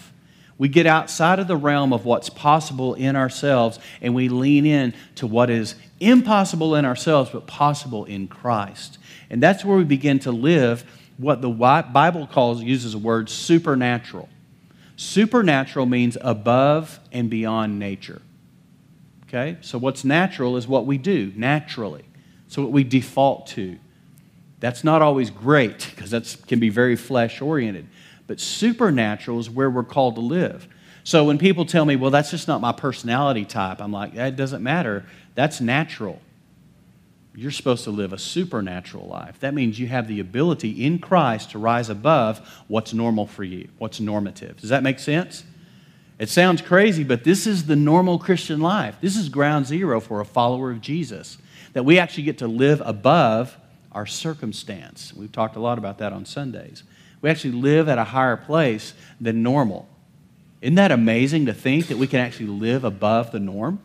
We 0.58 0.68
get 0.68 0.86
outside 0.86 1.40
of 1.40 1.48
the 1.48 1.56
realm 1.56 1.92
of 1.92 2.04
what's 2.04 2.28
possible 2.28 2.94
in 2.94 3.16
ourselves 3.16 3.80
and 4.00 4.14
we 4.14 4.28
lean 4.28 4.64
in 4.64 4.94
to 5.16 5.26
what 5.26 5.50
is 5.50 5.74
impossible 5.98 6.76
in 6.76 6.84
ourselves 6.84 7.30
but 7.30 7.48
possible 7.48 8.04
in 8.04 8.28
Christ. 8.28 8.98
And 9.28 9.42
that's 9.42 9.64
where 9.64 9.76
we 9.76 9.82
begin 9.82 10.20
to 10.20 10.30
live 10.30 10.84
what 11.22 11.40
the 11.40 11.48
Bible 11.48 12.26
calls, 12.26 12.62
uses 12.62 12.92
the 12.92 12.98
word 12.98 13.30
supernatural. 13.30 14.28
Supernatural 14.96 15.86
means 15.86 16.18
above 16.20 17.00
and 17.10 17.30
beyond 17.30 17.78
nature. 17.78 18.20
Okay? 19.24 19.56
So 19.62 19.78
what's 19.78 20.04
natural 20.04 20.56
is 20.56 20.68
what 20.68 20.84
we 20.84 20.98
do 20.98 21.32
naturally. 21.34 22.04
So 22.48 22.62
what 22.62 22.72
we 22.72 22.84
default 22.84 23.46
to. 23.48 23.78
That's 24.60 24.84
not 24.84 25.00
always 25.00 25.30
great 25.30 25.90
because 25.94 26.10
that 26.10 26.36
can 26.46 26.60
be 26.60 26.68
very 26.68 26.96
flesh 26.96 27.40
oriented. 27.40 27.88
But 28.26 28.38
supernatural 28.38 29.40
is 29.40 29.48
where 29.48 29.70
we're 29.70 29.82
called 29.84 30.16
to 30.16 30.20
live. 30.20 30.68
So 31.04 31.24
when 31.24 31.38
people 31.38 31.64
tell 31.64 31.84
me, 31.84 31.96
well, 31.96 32.10
that's 32.10 32.30
just 32.30 32.46
not 32.46 32.60
my 32.60 32.72
personality 32.72 33.44
type, 33.44 33.80
I'm 33.80 33.92
like, 33.92 34.14
that 34.14 34.36
doesn't 34.36 34.62
matter. 34.62 35.04
That's 35.34 35.60
natural 35.60 36.20
you're 37.34 37.50
supposed 37.50 37.84
to 37.84 37.90
live 37.90 38.12
a 38.12 38.18
supernatural 38.18 39.06
life. 39.06 39.40
That 39.40 39.54
means 39.54 39.78
you 39.78 39.86
have 39.86 40.06
the 40.06 40.20
ability 40.20 40.84
in 40.84 40.98
Christ 40.98 41.52
to 41.52 41.58
rise 41.58 41.88
above 41.88 42.38
what's 42.68 42.92
normal 42.92 43.26
for 43.26 43.44
you, 43.44 43.68
what's 43.78 44.00
normative. 44.00 44.60
Does 44.60 44.70
that 44.70 44.82
make 44.82 44.98
sense? 44.98 45.44
It 46.18 46.28
sounds 46.28 46.60
crazy, 46.60 47.04
but 47.04 47.24
this 47.24 47.46
is 47.46 47.66
the 47.66 47.76
normal 47.76 48.18
Christian 48.18 48.60
life. 48.60 48.96
This 49.00 49.16
is 49.16 49.28
ground 49.28 49.66
zero 49.66 49.98
for 49.98 50.20
a 50.20 50.24
follower 50.24 50.70
of 50.70 50.80
Jesus, 50.80 51.38
that 51.72 51.84
we 51.84 51.98
actually 51.98 52.24
get 52.24 52.38
to 52.38 52.46
live 52.46 52.82
above 52.84 53.56
our 53.92 54.06
circumstance. 54.06 55.12
We've 55.14 55.32
talked 55.32 55.56
a 55.56 55.60
lot 55.60 55.78
about 55.78 55.98
that 55.98 56.12
on 56.12 56.24
Sundays. 56.26 56.82
We 57.22 57.30
actually 57.30 57.52
live 57.52 57.88
at 57.88 57.98
a 57.98 58.04
higher 58.04 58.36
place 58.36 58.94
than 59.20 59.42
normal. 59.42 59.88
Isn't 60.60 60.74
that 60.76 60.92
amazing 60.92 61.46
to 61.46 61.54
think 61.54 61.88
that 61.88 61.98
we 61.98 62.06
can 62.06 62.20
actually 62.20 62.46
live 62.46 62.84
above 62.84 63.32
the 63.32 63.40
norm? 63.40 63.80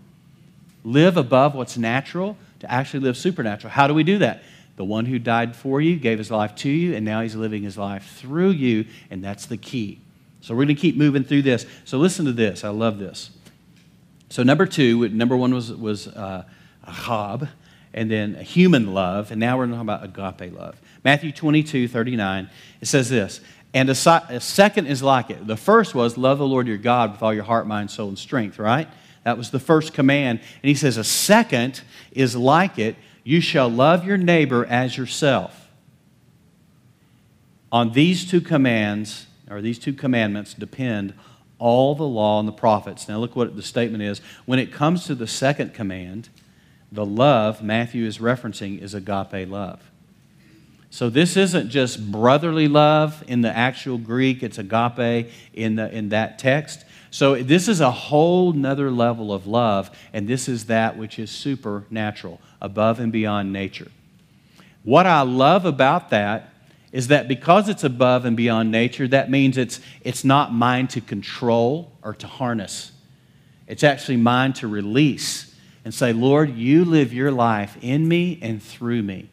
Live 0.83 1.17
above 1.17 1.55
what's 1.55 1.77
natural? 1.77 2.37
To 2.59 2.71
actually 2.71 3.01
live 3.01 3.17
supernatural. 3.17 3.71
How 3.71 3.87
do 3.87 3.93
we 3.93 4.03
do 4.03 4.19
that? 4.19 4.43
The 4.77 4.85
one 4.85 5.05
who 5.05 5.17
died 5.17 5.55
for 5.55 5.81
you 5.81 5.97
gave 5.97 6.17
his 6.17 6.29
life 6.29 6.55
to 6.57 6.69
you, 6.69 6.95
and 6.95 7.03
now 7.03 7.21
he's 7.21 7.35
living 7.35 7.63
his 7.63 7.77
life 7.77 8.17
through 8.17 8.51
you, 8.51 8.85
and 9.09 9.23
that's 9.23 9.47
the 9.47 9.57
key. 9.57 10.01
So 10.41 10.53
we're 10.53 10.65
going 10.65 10.75
to 10.75 10.81
keep 10.81 10.95
moving 10.95 11.23
through 11.23 11.41
this. 11.41 11.65
So 11.83 11.97
listen 11.97 12.25
to 12.25 12.31
this. 12.31 12.63
I 12.63 12.69
love 12.69 12.99
this. 12.99 13.31
So 14.29 14.43
number 14.43 14.65
two, 14.65 15.09
number 15.09 15.35
one 15.35 15.53
was 15.53 15.71
was 15.71 16.07
uh, 16.07 16.43
ahab, 16.85 17.47
and 17.93 18.11
then 18.11 18.35
human 18.35 18.93
love, 18.93 19.31
and 19.31 19.39
now 19.39 19.57
we're 19.57 19.65
talking 19.65 19.81
about 19.81 20.03
agape 20.03 20.53
love. 20.53 20.79
Matthew 21.03 21.31
22, 21.31 21.87
39, 21.87 22.49
it 22.81 22.85
says 22.85 23.09
this 23.09 23.41
And 23.73 23.89
a, 23.89 24.25
a, 24.29 24.39
second 24.39 24.87
is 24.87 25.01
like 25.01 25.29
it. 25.29 25.47
The 25.47 25.57
first 25.57 25.95
was 25.95 26.17
love 26.17 26.37
the 26.37 26.45
Lord 26.45 26.67
your 26.67 26.77
God 26.77 27.13
with 27.13 27.23
all 27.23 27.33
your 27.33 27.45
heart, 27.45 27.65
mind, 27.65 27.89
soul, 27.89 28.09
and 28.09 28.19
strength, 28.19 28.59
right? 28.59 28.87
That 29.27 29.37
was 29.37 29.51
the 29.51 29.59
first 29.59 29.93
command. 29.93 30.39
And 30.39 30.69
he 30.69 30.73
says 30.73 30.95
a 30.95 31.03
second 31.03 31.81
is 32.13 32.33
like 32.33 32.79
it 32.79 32.95
you 33.25 33.41
shall 33.41 33.67
love 33.67 34.05
your 34.05 34.15
neighbor 34.15 34.65
as 34.65 34.95
yourself. 34.95 35.67
On 37.69 37.91
these 37.91 38.25
two 38.25 38.39
commands, 38.39 39.27
or 39.49 39.61
these 39.61 39.79
two 39.79 39.91
commandments, 39.91 40.53
depend 40.53 41.13
all 41.59 41.93
the 41.93 42.07
law 42.07 42.39
and 42.39 42.47
the 42.47 42.53
prophets. 42.53 43.09
Now, 43.09 43.17
look 43.17 43.35
what 43.35 43.53
the 43.57 43.61
statement 43.61 44.01
is. 44.01 44.21
When 44.45 44.59
it 44.59 44.71
comes 44.71 45.05
to 45.07 45.13
the 45.13 45.27
second 45.27 45.73
command, 45.73 46.29
the 46.89 47.05
love 47.05 47.61
Matthew 47.61 48.05
is 48.05 48.19
referencing 48.19 48.81
is 48.81 48.93
agape 48.93 49.49
love. 49.49 49.91
So 50.89 51.09
this 51.09 51.35
isn't 51.35 51.69
just 51.69 52.13
brotherly 52.13 52.69
love 52.69 53.25
in 53.27 53.41
the 53.41 53.53
actual 53.53 53.97
Greek, 53.97 54.41
it's 54.41 54.57
agape 54.57 55.29
in, 55.53 55.75
the, 55.75 55.93
in 55.93 56.09
that 56.09 56.39
text. 56.39 56.85
So 57.17 57.33
this 57.41 57.67
is 57.67 57.81
a 57.81 57.89
whole 57.89 58.53
nother 58.53 58.91
level 58.91 59.33
of 59.33 59.47
love, 59.47 59.89
and 60.13 60.27
this 60.27 60.47
is 60.47 60.65
that 60.65 60.99
which 60.99 61.17
is 61.17 61.31
supernatural, 61.31 62.39
above 62.61 62.99
and 62.99 63.11
beyond 63.11 63.51
nature. 63.51 63.87
What 64.83 65.07
I 65.07 65.23
love 65.23 65.65
about 65.65 66.11
that 66.11 66.53
is 66.91 67.07
that 67.07 67.27
because 67.27 67.69
it's 67.69 67.83
above 67.83 68.25
and 68.25 68.37
beyond 68.37 68.71
nature, 68.71 69.07
that 69.07 69.31
means 69.31 69.57
it's, 69.57 69.79
it's 70.03 70.23
not 70.23 70.53
mine 70.53 70.89
to 70.89 71.01
control 71.01 71.91
or 72.03 72.13
to 72.13 72.27
harness. 72.27 72.91
It's 73.65 73.83
actually 73.83 74.17
mine 74.17 74.53
to 74.53 74.67
release 74.67 75.55
and 75.83 75.91
say, 75.91 76.13
Lord, 76.13 76.55
you 76.55 76.85
live 76.85 77.13
your 77.13 77.31
life 77.31 77.79
in 77.81 78.07
me 78.07 78.37
and 78.43 78.61
through 78.61 79.01
me. 79.01 79.27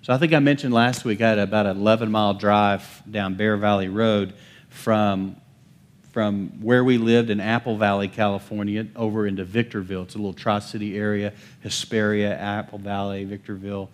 So 0.00 0.14
I 0.14 0.16
think 0.16 0.32
I 0.32 0.38
mentioned 0.38 0.72
last 0.72 1.04
week 1.04 1.20
I 1.20 1.28
had 1.28 1.38
about 1.38 1.66
an 1.66 1.76
11 1.76 2.10
mile 2.10 2.32
drive 2.32 3.02
down 3.10 3.34
Bear 3.34 3.58
Valley 3.58 3.88
Road 3.88 4.32
from, 4.70 5.36
from 6.12 6.60
where 6.60 6.84
we 6.84 6.98
lived 6.98 7.30
in 7.30 7.40
Apple 7.40 7.78
Valley, 7.78 8.06
California, 8.06 8.86
over 8.94 9.26
into 9.26 9.44
Victorville. 9.44 10.02
It's 10.02 10.14
a 10.14 10.18
little 10.18 10.34
Tri 10.34 10.58
City 10.58 10.96
area, 10.96 11.32
Hesperia, 11.62 12.36
Apple 12.38 12.78
Valley, 12.78 13.24
Victorville. 13.24 13.88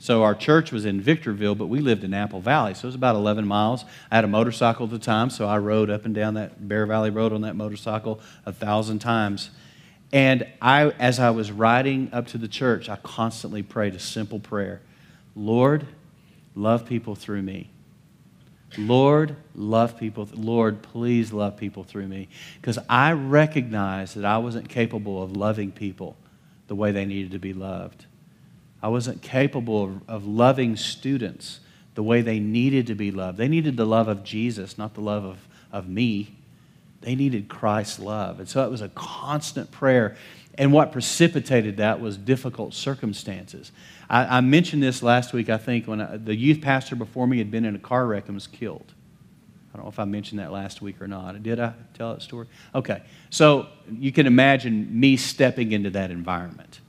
So 0.00 0.22
our 0.22 0.34
church 0.34 0.72
was 0.72 0.84
in 0.84 1.00
Victorville, 1.00 1.54
but 1.54 1.66
we 1.66 1.80
lived 1.80 2.04
in 2.04 2.12
Apple 2.12 2.40
Valley. 2.40 2.74
So 2.74 2.86
it 2.86 2.88
was 2.88 2.94
about 2.94 3.14
11 3.16 3.46
miles. 3.46 3.84
I 4.10 4.16
had 4.16 4.24
a 4.24 4.28
motorcycle 4.28 4.86
at 4.86 4.90
the 4.90 4.98
time, 4.98 5.30
so 5.30 5.46
I 5.46 5.58
rode 5.58 5.90
up 5.90 6.06
and 6.06 6.14
down 6.14 6.34
that 6.34 6.66
Bear 6.66 6.86
Valley 6.86 7.10
Road 7.10 7.32
on 7.32 7.42
that 7.42 7.54
motorcycle 7.54 8.18
a 8.46 8.52
thousand 8.52 8.98
times. 8.98 9.50
And 10.12 10.46
I, 10.60 10.88
as 10.98 11.20
I 11.20 11.30
was 11.30 11.52
riding 11.52 12.08
up 12.12 12.26
to 12.28 12.38
the 12.38 12.48
church, 12.48 12.88
I 12.88 12.96
constantly 12.96 13.62
prayed 13.62 13.94
a 13.94 14.00
simple 14.00 14.40
prayer 14.40 14.80
Lord, 15.36 15.86
love 16.56 16.86
people 16.86 17.14
through 17.14 17.42
me. 17.42 17.70
Lord, 18.78 19.36
love 19.54 19.98
people. 19.98 20.28
Lord, 20.32 20.82
please 20.82 21.32
love 21.32 21.56
people 21.56 21.84
through 21.84 22.06
me. 22.06 22.28
Because 22.60 22.78
I 22.88 23.12
recognized 23.12 24.16
that 24.16 24.24
I 24.24 24.38
wasn't 24.38 24.68
capable 24.68 25.22
of 25.22 25.36
loving 25.36 25.72
people 25.72 26.16
the 26.68 26.74
way 26.74 26.92
they 26.92 27.04
needed 27.04 27.32
to 27.32 27.38
be 27.38 27.52
loved. 27.52 28.06
I 28.82 28.88
wasn't 28.88 29.22
capable 29.22 29.84
of, 29.84 30.08
of 30.08 30.26
loving 30.26 30.76
students 30.76 31.60
the 31.94 32.02
way 32.02 32.22
they 32.22 32.38
needed 32.38 32.86
to 32.86 32.94
be 32.94 33.10
loved. 33.10 33.38
They 33.38 33.48
needed 33.48 33.76
the 33.76 33.84
love 33.84 34.08
of 34.08 34.22
Jesus, 34.22 34.78
not 34.78 34.94
the 34.94 35.00
love 35.00 35.24
of, 35.24 35.48
of 35.72 35.88
me. 35.88 36.36
They 37.00 37.14
needed 37.14 37.48
Christ's 37.48 37.98
love. 37.98 38.38
And 38.38 38.48
so 38.48 38.64
it 38.64 38.70
was 38.70 38.82
a 38.82 38.88
constant 38.90 39.70
prayer. 39.70 40.16
And 40.56 40.72
what 40.72 40.92
precipitated 40.92 41.78
that 41.78 42.00
was 42.00 42.16
difficult 42.16 42.74
circumstances. 42.74 43.72
I, 44.10 44.38
I 44.38 44.40
mentioned 44.40 44.82
this 44.82 45.02
last 45.02 45.32
week, 45.32 45.48
I 45.48 45.56
think, 45.56 45.86
when 45.86 46.00
I, 46.00 46.16
the 46.16 46.34
youth 46.34 46.60
pastor 46.60 46.96
before 46.96 47.26
me 47.26 47.38
had 47.38 47.50
been 47.50 47.64
in 47.64 47.76
a 47.76 47.78
car 47.78 48.06
wreck 48.06 48.26
and 48.26 48.34
was 48.34 48.48
killed. 48.48 48.92
I 49.72 49.76
don't 49.76 49.84
know 49.86 49.90
if 49.90 50.00
I 50.00 50.04
mentioned 50.04 50.40
that 50.40 50.50
last 50.50 50.82
week 50.82 51.00
or 51.00 51.06
not. 51.06 51.40
Did 51.44 51.60
I 51.60 51.72
tell 51.94 52.12
that 52.12 52.20
story? 52.20 52.48
Okay. 52.74 53.02
So 53.30 53.68
you 53.88 54.10
can 54.10 54.26
imagine 54.26 54.98
me 54.98 55.16
stepping 55.16 55.70
into 55.70 55.90
that 55.90 56.10
environment. 56.10 56.80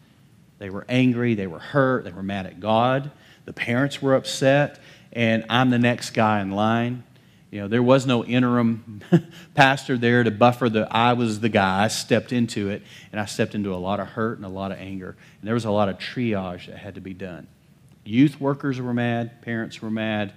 They 0.57 0.71
were 0.71 0.85
angry, 0.89 1.35
they 1.35 1.47
were 1.47 1.59
hurt, 1.59 2.05
they 2.05 2.11
were 2.11 2.23
mad 2.23 2.47
at 2.47 2.59
God. 2.59 3.11
The 3.45 3.53
parents 3.53 4.01
were 4.01 4.15
upset, 4.15 4.79
and 5.13 5.45
I'm 5.49 5.69
the 5.69 5.79
next 5.79 6.11
guy 6.11 6.41
in 6.41 6.51
line. 6.51 7.03
You 7.51 7.59
know, 7.59 7.67
there 7.67 7.83
was 7.83 8.05
no 8.05 8.23
interim 8.23 9.01
pastor 9.55 9.97
there 9.97 10.23
to 10.23 10.31
buffer 10.31 10.69
the 10.69 10.87
I 10.89 11.13
was 11.13 11.41
the 11.41 11.49
guy. 11.49 11.83
I 11.83 11.89
stepped 11.89 12.31
into 12.31 12.69
it, 12.69 12.81
and 13.11 13.19
I 13.19 13.25
stepped 13.25 13.53
into 13.55 13.73
a 13.73 13.77
lot 13.77 13.99
of 13.99 14.07
hurt 14.07 14.37
and 14.37 14.45
a 14.45 14.49
lot 14.49 14.71
of 14.71 14.79
anger. 14.79 15.17
And 15.39 15.47
there 15.47 15.53
was 15.53 15.65
a 15.65 15.71
lot 15.71 15.89
of 15.89 15.97
triage 15.97 16.67
that 16.67 16.77
had 16.77 16.95
to 16.95 17.01
be 17.01 17.13
done. 17.13 17.47
Youth 18.05 18.39
workers 18.39 18.79
were 18.79 18.93
mad, 18.93 19.41
parents 19.41 19.81
were 19.81 19.91
mad, 19.91 20.33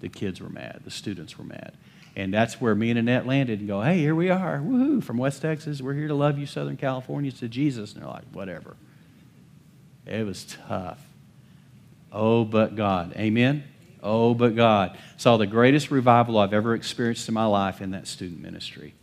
the 0.00 0.08
kids 0.08 0.40
were 0.40 0.48
mad, 0.48 0.80
the 0.84 0.90
students 0.90 1.38
were 1.38 1.44
mad. 1.44 1.74
And 2.16 2.34
that's 2.34 2.60
where 2.60 2.74
me 2.74 2.90
and 2.90 2.98
Annette 2.98 3.26
landed 3.26 3.60
and 3.60 3.68
go, 3.68 3.82
hey, 3.82 3.98
here 3.98 4.14
we 4.14 4.30
are, 4.30 4.58
woohoo, 4.58 5.04
from 5.04 5.18
West 5.18 5.42
Texas. 5.42 5.80
We're 5.80 5.94
here 5.94 6.08
to 6.08 6.14
love 6.14 6.38
you, 6.38 6.46
Southern 6.46 6.76
California, 6.76 7.30
to 7.30 7.48
Jesus. 7.48 7.92
And 7.92 8.02
they're 8.02 8.10
like, 8.10 8.24
whatever. 8.32 8.74
It 10.06 10.24
was 10.24 10.44
tough. 10.66 11.00
Oh, 12.10 12.44
but 12.44 12.74
God. 12.74 13.12
Amen? 13.16 13.64
Oh, 14.06 14.34
but 14.34 14.54
God. 14.54 14.96
Saw 15.16 15.36
the 15.36 15.46
greatest 15.46 15.90
revival 15.90 16.38
I've 16.38 16.52
ever 16.52 16.74
experienced 16.74 17.26
in 17.26 17.34
my 17.34 17.44
life 17.46 17.82
in 17.82 17.90
that 17.90 18.06
student 18.06 18.40
ministry 18.40 18.94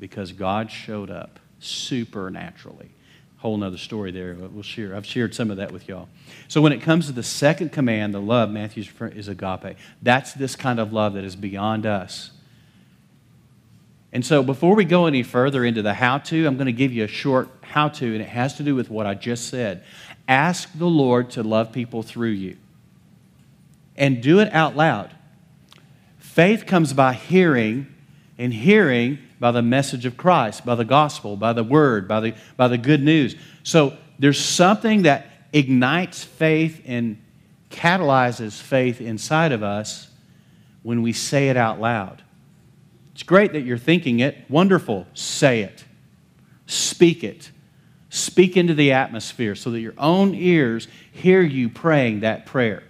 because 0.00 0.32
God 0.32 0.68
showed 0.68 1.10
up 1.10 1.38
supernaturally. 1.60 2.90
Whole 3.38 3.56
nother 3.56 3.76
story 3.76 4.10
there. 4.10 4.34
We'll 4.34 4.64
share. 4.64 4.96
I've 4.96 5.06
shared 5.06 5.32
some 5.32 5.52
of 5.52 5.58
that 5.58 5.70
with 5.70 5.86
y'all. 5.86 6.08
So 6.48 6.60
when 6.60 6.72
it 6.72 6.82
comes 6.82 7.06
to 7.06 7.12
the 7.12 7.22
second 7.22 7.70
command, 7.70 8.14
the 8.14 8.20
love, 8.20 8.50
Matthew's 8.50 8.90
is 9.14 9.28
agape. 9.28 9.76
That's 10.02 10.32
this 10.32 10.56
kind 10.56 10.80
of 10.80 10.92
love 10.92 11.14
that 11.14 11.22
is 11.22 11.36
beyond 11.36 11.86
us. 11.86 12.32
And 14.12 14.26
so 14.26 14.42
before 14.42 14.74
we 14.74 14.84
go 14.84 15.06
any 15.06 15.22
further 15.22 15.64
into 15.64 15.82
the 15.82 15.94
how 15.94 16.18
to, 16.18 16.46
I'm 16.46 16.56
going 16.56 16.66
to 16.66 16.72
give 16.72 16.92
you 16.92 17.04
a 17.04 17.08
short 17.08 17.48
how 17.62 17.88
to, 17.90 18.06
and 18.06 18.20
it 18.20 18.28
has 18.28 18.54
to 18.56 18.64
do 18.64 18.74
with 18.74 18.90
what 18.90 19.06
I 19.06 19.14
just 19.14 19.48
said. 19.48 19.84
Ask 20.26 20.68
the 20.76 20.86
Lord 20.86 21.30
to 21.30 21.44
love 21.44 21.72
people 21.72 22.02
through 22.02 22.30
you. 22.30 22.56
And 23.96 24.22
do 24.22 24.40
it 24.40 24.52
out 24.52 24.76
loud. 24.76 25.14
Faith 26.18 26.66
comes 26.66 26.92
by 26.92 27.12
hearing, 27.12 27.86
and 28.38 28.52
hearing 28.52 29.18
by 29.38 29.50
the 29.50 29.62
message 29.62 30.06
of 30.06 30.16
Christ, 30.16 30.64
by 30.64 30.74
the 30.74 30.84
gospel, 30.84 31.36
by 31.36 31.52
the 31.52 31.64
word, 31.64 32.08
by 32.08 32.20
the, 32.20 32.34
by 32.56 32.68
the 32.68 32.78
good 32.78 33.02
news. 33.02 33.36
So 33.62 33.96
there's 34.18 34.38
something 34.38 35.02
that 35.02 35.26
ignites 35.52 36.24
faith 36.24 36.80
and 36.86 37.20
catalyzes 37.70 38.60
faith 38.60 39.00
inside 39.00 39.52
of 39.52 39.62
us 39.62 40.08
when 40.82 41.02
we 41.02 41.12
say 41.12 41.48
it 41.48 41.56
out 41.56 41.80
loud. 41.80 42.22
It's 43.12 43.22
great 43.22 43.52
that 43.52 43.62
you're 43.62 43.78
thinking 43.78 44.20
it. 44.20 44.38
Wonderful. 44.48 45.06
Say 45.14 45.62
it. 45.62 45.84
Speak 46.66 47.24
it. 47.24 47.50
Speak 48.08 48.56
into 48.56 48.74
the 48.74 48.92
atmosphere 48.92 49.54
so 49.54 49.70
that 49.70 49.80
your 49.80 49.94
own 49.98 50.34
ears 50.34 50.88
hear 51.12 51.42
you 51.42 51.68
praying 51.68 52.20
that 52.20 52.46
prayer. 52.46 52.82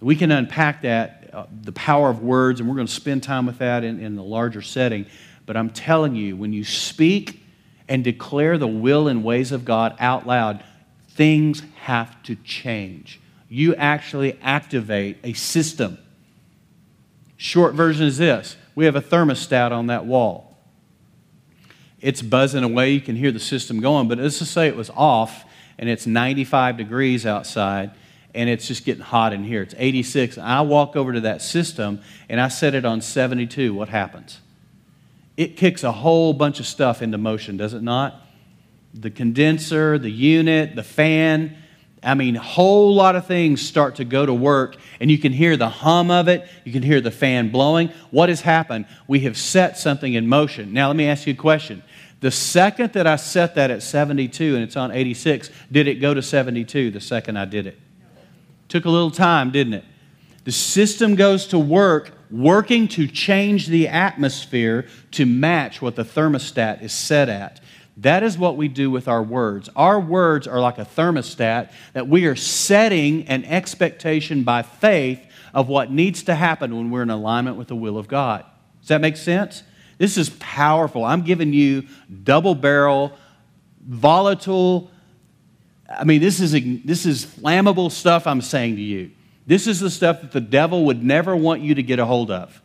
We 0.00 0.16
can 0.16 0.30
unpack 0.30 0.82
that, 0.82 1.30
uh, 1.32 1.46
the 1.62 1.72
power 1.72 2.10
of 2.10 2.22
words, 2.22 2.60
and 2.60 2.68
we're 2.68 2.76
going 2.76 2.86
to 2.86 2.92
spend 2.92 3.22
time 3.22 3.46
with 3.46 3.58
that 3.58 3.84
in, 3.84 4.00
in 4.00 4.14
the 4.14 4.22
larger 4.22 4.62
setting. 4.62 5.06
But 5.46 5.56
I'm 5.56 5.70
telling 5.70 6.14
you, 6.14 6.36
when 6.36 6.52
you 6.52 6.64
speak 6.64 7.42
and 7.88 8.04
declare 8.04 8.58
the 8.58 8.68
will 8.68 9.08
and 9.08 9.24
ways 9.24 9.50
of 9.50 9.64
God 9.64 9.96
out 9.98 10.26
loud, 10.26 10.62
things 11.10 11.62
have 11.82 12.22
to 12.24 12.36
change. 12.36 13.20
You 13.48 13.74
actually 13.74 14.38
activate 14.42 15.18
a 15.24 15.32
system. 15.32 15.98
Short 17.36 17.74
version 17.74 18.06
is 18.06 18.18
this 18.18 18.56
we 18.74 18.84
have 18.84 18.96
a 18.96 19.02
thermostat 19.02 19.72
on 19.72 19.86
that 19.88 20.04
wall 20.06 20.48
it's 22.00 22.22
buzzing 22.22 22.62
away. 22.62 22.92
You 22.92 23.00
can 23.00 23.16
hear 23.16 23.32
the 23.32 23.40
system 23.40 23.80
going. 23.80 24.08
But 24.08 24.18
let's 24.18 24.38
just 24.38 24.52
say 24.52 24.68
it 24.68 24.76
was 24.76 24.90
off 24.90 25.44
and 25.78 25.88
it's 25.88 26.06
95 26.06 26.76
degrees 26.76 27.26
outside 27.26 27.90
and 28.38 28.48
it's 28.48 28.68
just 28.68 28.84
getting 28.84 29.02
hot 29.02 29.32
in 29.32 29.42
here. 29.42 29.62
It's 29.62 29.74
86. 29.76 30.38
I 30.38 30.60
walk 30.60 30.94
over 30.94 31.12
to 31.12 31.22
that 31.22 31.42
system 31.42 32.00
and 32.28 32.40
I 32.40 32.46
set 32.46 32.72
it 32.72 32.84
on 32.84 33.00
72. 33.00 33.74
What 33.74 33.88
happens? 33.88 34.38
It 35.36 35.56
kicks 35.56 35.82
a 35.82 35.90
whole 35.90 36.32
bunch 36.32 36.60
of 36.60 36.66
stuff 36.66 37.02
into 37.02 37.18
motion, 37.18 37.56
does 37.56 37.74
it 37.74 37.82
not? 37.82 38.14
The 38.94 39.10
condenser, 39.10 39.98
the 39.98 40.10
unit, 40.10 40.76
the 40.76 40.84
fan. 40.84 41.56
I 42.00 42.14
mean, 42.14 42.36
a 42.36 42.40
whole 42.40 42.94
lot 42.94 43.16
of 43.16 43.26
things 43.26 43.60
start 43.60 43.96
to 43.96 44.04
go 44.04 44.24
to 44.24 44.32
work, 44.32 44.76
and 45.00 45.10
you 45.10 45.18
can 45.18 45.32
hear 45.32 45.56
the 45.56 45.68
hum 45.68 46.12
of 46.12 46.28
it. 46.28 46.48
You 46.64 46.72
can 46.72 46.84
hear 46.84 47.00
the 47.00 47.10
fan 47.10 47.50
blowing. 47.50 47.88
What 48.12 48.28
has 48.28 48.42
happened? 48.42 48.86
We 49.08 49.20
have 49.20 49.36
set 49.36 49.78
something 49.78 50.14
in 50.14 50.28
motion. 50.28 50.72
Now, 50.72 50.86
let 50.86 50.96
me 50.96 51.08
ask 51.08 51.26
you 51.26 51.32
a 51.32 51.36
question. 51.36 51.82
The 52.20 52.30
second 52.30 52.92
that 52.92 53.08
I 53.08 53.16
set 53.16 53.56
that 53.56 53.72
at 53.72 53.82
72 53.82 54.54
and 54.54 54.62
it's 54.62 54.76
on 54.76 54.92
86, 54.92 55.50
did 55.72 55.88
it 55.88 55.96
go 55.96 56.14
to 56.14 56.22
72 56.22 56.92
the 56.92 57.00
second 57.00 57.36
I 57.36 57.44
did 57.44 57.66
it? 57.66 57.80
Took 58.68 58.84
a 58.84 58.90
little 58.90 59.10
time, 59.10 59.50
didn't 59.50 59.74
it? 59.74 59.84
The 60.44 60.52
system 60.52 61.14
goes 61.14 61.46
to 61.48 61.58
work, 61.58 62.12
working 62.30 62.88
to 62.88 63.06
change 63.06 63.66
the 63.66 63.88
atmosphere 63.88 64.86
to 65.12 65.26
match 65.26 65.82
what 65.82 65.96
the 65.96 66.04
thermostat 66.04 66.82
is 66.82 66.92
set 66.92 67.28
at. 67.28 67.60
That 67.98 68.22
is 68.22 68.38
what 68.38 68.56
we 68.56 68.68
do 68.68 68.90
with 68.90 69.08
our 69.08 69.22
words. 69.22 69.68
Our 69.74 69.98
words 69.98 70.46
are 70.46 70.60
like 70.60 70.78
a 70.78 70.84
thermostat 70.84 71.72
that 71.94 72.08
we 72.08 72.26
are 72.26 72.36
setting 72.36 73.26
an 73.26 73.44
expectation 73.44 74.44
by 74.44 74.62
faith 74.62 75.20
of 75.52 75.68
what 75.68 75.90
needs 75.90 76.22
to 76.24 76.34
happen 76.34 76.76
when 76.76 76.90
we're 76.90 77.02
in 77.02 77.10
alignment 77.10 77.56
with 77.56 77.68
the 77.68 77.74
will 77.74 77.98
of 77.98 78.06
God. 78.06 78.44
Does 78.80 78.88
that 78.88 79.00
make 79.00 79.16
sense? 79.16 79.64
This 79.98 80.16
is 80.16 80.30
powerful. 80.38 81.04
I'm 81.04 81.22
giving 81.22 81.52
you 81.52 81.88
double 82.22 82.54
barrel, 82.54 83.12
volatile. 83.84 84.90
I 85.88 86.04
mean, 86.04 86.20
this 86.20 86.40
is, 86.40 86.52
this 86.84 87.06
is 87.06 87.24
flammable 87.24 87.90
stuff 87.90 88.26
I'm 88.26 88.42
saying 88.42 88.76
to 88.76 88.82
you. 88.82 89.10
This 89.46 89.66
is 89.66 89.80
the 89.80 89.90
stuff 89.90 90.20
that 90.20 90.32
the 90.32 90.40
devil 90.40 90.84
would 90.86 91.02
never 91.02 91.34
want 91.34 91.62
you 91.62 91.74
to 91.74 91.82
get 91.82 91.98
a 91.98 92.04
hold 92.04 92.30
of. 92.30 92.60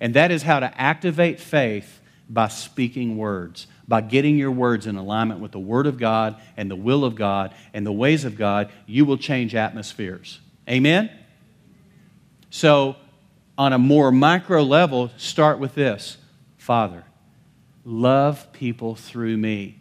And 0.00 0.14
that 0.14 0.32
is 0.32 0.42
how 0.42 0.58
to 0.58 0.80
activate 0.80 1.38
faith 1.38 2.00
by 2.28 2.48
speaking 2.48 3.16
words, 3.16 3.68
by 3.86 4.00
getting 4.00 4.36
your 4.36 4.50
words 4.50 4.86
in 4.86 4.96
alignment 4.96 5.40
with 5.40 5.52
the 5.52 5.60
Word 5.60 5.86
of 5.86 5.98
God 5.98 6.36
and 6.56 6.70
the 6.70 6.76
will 6.76 7.04
of 7.04 7.14
God 7.14 7.54
and 7.72 7.86
the 7.86 7.92
ways 7.92 8.24
of 8.24 8.36
God. 8.36 8.72
You 8.86 9.04
will 9.04 9.18
change 9.18 9.54
atmospheres. 9.54 10.40
Amen? 10.68 11.10
So, 12.50 12.96
on 13.56 13.72
a 13.72 13.78
more 13.78 14.10
micro 14.10 14.62
level, 14.62 15.10
start 15.16 15.60
with 15.60 15.74
this 15.74 16.16
Father, 16.58 17.04
love 17.84 18.52
people 18.52 18.96
through 18.96 19.36
me. 19.36 19.80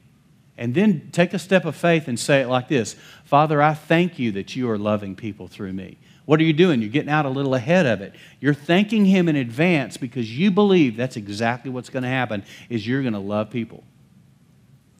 And 0.57 0.75
then 0.75 1.09
take 1.11 1.33
a 1.33 1.39
step 1.39 1.65
of 1.65 1.75
faith 1.75 2.07
and 2.07 2.19
say 2.19 2.41
it 2.41 2.47
like 2.47 2.67
this 2.67 2.95
Father, 3.25 3.61
I 3.61 3.73
thank 3.73 4.19
you 4.19 4.31
that 4.33 4.55
you 4.55 4.69
are 4.69 4.77
loving 4.77 5.15
people 5.15 5.47
through 5.47 5.73
me. 5.73 5.97
What 6.25 6.39
are 6.39 6.43
you 6.43 6.53
doing? 6.53 6.81
You're 6.81 6.89
getting 6.89 7.09
out 7.09 7.25
a 7.25 7.29
little 7.29 7.53
ahead 7.53 7.85
of 7.85 8.01
it. 8.01 8.13
You're 8.39 8.53
thanking 8.53 9.05
him 9.05 9.27
in 9.27 9.35
advance 9.35 9.97
because 9.97 10.37
you 10.37 10.51
believe 10.51 10.95
that's 10.95 11.17
exactly 11.17 11.69
what's 11.69 11.89
going 11.89 12.03
to 12.03 12.09
happen 12.09 12.45
is 12.69 12.87
you're 12.87 13.01
going 13.01 13.13
to 13.13 13.19
love 13.19 13.49
people. 13.49 13.83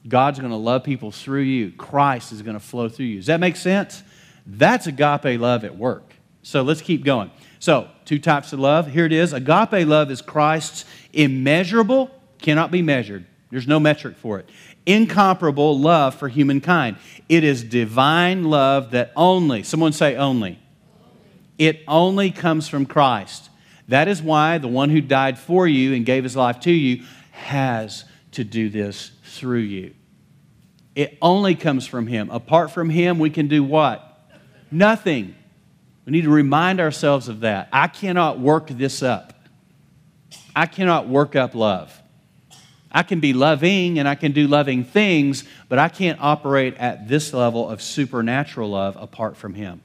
God's 0.06 0.38
going 0.38 0.50
to 0.50 0.56
love 0.58 0.84
people 0.84 1.10
through 1.10 1.42
you. 1.42 1.72
Christ 1.72 2.32
is 2.32 2.42
going 2.42 2.56
to 2.56 2.60
flow 2.60 2.90
through 2.90 3.06
you. 3.06 3.16
Does 3.16 3.26
that 3.26 3.40
make 3.40 3.56
sense? 3.56 4.02
That's 4.46 4.86
agape 4.86 5.40
love 5.40 5.64
at 5.64 5.78
work. 5.78 6.12
So 6.42 6.60
let's 6.60 6.82
keep 6.82 7.04
going. 7.04 7.30
So, 7.58 7.88
two 8.04 8.18
types 8.18 8.52
of 8.52 8.58
love. 8.58 8.86
Here 8.86 9.06
it 9.06 9.12
is. 9.12 9.32
Agape 9.32 9.86
love 9.88 10.10
is 10.10 10.20
Christ's 10.20 10.84
immeasurable, 11.14 12.10
cannot 12.42 12.70
be 12.70 12.82
measured. 12.82 13.24
There's 13.54 13.68
no 13.68 13.78
metric 13.78 14.16
for 14.16 14.40
it. 14.40 14.50
Incomparable 14.84 15.78
love 15.78 16.16
for 16.16 16.26
humankind. 16.28 16.96
It 17.28 17.44
is 17.44 17.62
divine 17.62 18.42
love 18.42 18.90
that 18.90 19.12
only, 19.14 19.62
someone 19.62 19.92
say 19.92 20.16
only. 20.16 20.58
It 21.56 21.84
only 21.86 22.32
comes 22.32 22.66
from 22.66 22.84
Christ. 22.84 23.50
That 23.86 24.08
is 24.08 24.20
why 24.20 24.58
the 24.58 24.66
one 24.66 24.90
who 24.90 25.00
died 25.00 25.38
for 25.38 25.68
you 25.68 25.94
and 25.94 26.04
gave 26.04 26.24
his 26.24 26.34
life 26.34 26.58
to 26.62 26.72
you 26.72 27.04
has 27.30 28.04
to 28.32 28.42
do 28.42 28.68
this 28.68 29.12
through 29.22 29.60
you. 29.60 29.94
It 30.96 31.16
only 31.22 31.54
comes 31.54 31.86
from 31.86 32.08
him. 32.08 32.30
Apart 32.30 32.72
from 32.72 32.90
him, 32.90 33.20
we 33.20 33.30
can 33.30 33.46
do 33.46 33.62
what? 33.62 34.32
Nothing. 34.72 35.32
We 36.06 36.10
need 36.10 36.24
to 36.24 36.30
remind 36.30 36.80
ourselves 36.80 37.28
of 37.28 37.38
that. 37.42 37.68
I 37.72 37.86
cannot 37.86 38.40
work 38.40 38.66
this 38.66 39.00
up. 39.00 39.32
I 40.56 40.66
cannot 40.66 41.06
work 41.06 41.36
up 41.36 41.54
love. 41.54 42.00
I 42.94 43.02
can 43.02 43.18
be 43.18 43.32
loving 43.32 43.98
and 43.98 44.06
I 44.06 44.14
can 44.14 44.30
do 44.30 44.46
loving 44.46 44.84
things, 44.84 45.42
but 45.68 45.80
I 45.80 45.88
can't 45.88 46.18
operate 46.22 46.76
at 46.76 47.08
this 47.08 47.34
level 47.34 47.68
of 47.68 47.82
supernatural 47.82 48.70
love 48.70 48.96
apart 48.96 49.36
from 49.36 49.54
Him. 49.54 49.82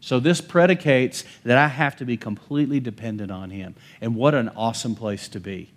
So 0.00 0.20
this 0.20 0.40
predicates 0.40 1.24
that 1.42 1.58
I 1.58 1.66
have 1.66 1.96
to 1.96 2.04
be 2.04 2.16
completely 2.16 2.78
dependent 2.78 3.32
on 3.32 3.50
Him. 3.50 3.74
And 4.00 4.14
what 4.14 4.34
an 4.34 4.50
awesome 4.50 4.94
place 4.94 5.26
to 5.30 5.40
be. 5.40 5.72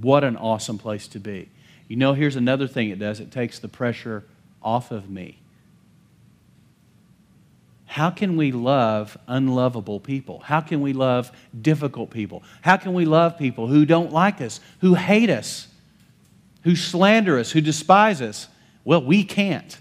What 0.00 0.24
an 0.24 0.36
awesome 0.36 0.78
place 0.78 1.06
to 1.08 1.20
be. 1.20 1.50
You 1.86 1.96
know, 1.96 2.14
here's 2.14 2.36
another 2.36 2.66
thing 2.66 2.88
it 2.88 2.98
does 2.98 3.20
it 3.20 3.30
takes 3.30 3.58
the 3.58 3.68
pressure 3.68 4.24
off 4.62 4.90
of 4.90 5.10
me. 5.10 5.38
How 7.84 8.08
can 8.08 8.36
we 8.36 8.52
love 8.52 9.18
unlovable 9.26 10.00
people? 10.00 10.38
How 10.38 10.60
can 10.60 10.80
we 10.80 10.92
love 10.94 11.30
difficult 11.60 12.10
people? 12.10 12.42
How 12.62 12.76
can 12.76 12.94
we 12.94 13.04
love 13.04 13.36
people 13.36 13.66
who 13.66 13.84
don't 13.84 14.12
like 14.12 14.40
us, 14.40 14.60
who 14.78 14.94
hate 14.94 15.28
us, 15.28 15.66
who 16.62 16.76
slander 16.76 17.38
us, 17.38 17.50
who 17.50 17.60
despise 17.60 18.20
us? 18.20 18.48
Well, 18.84 19.02
we 19.02 19.24
can't. 19.24 19.78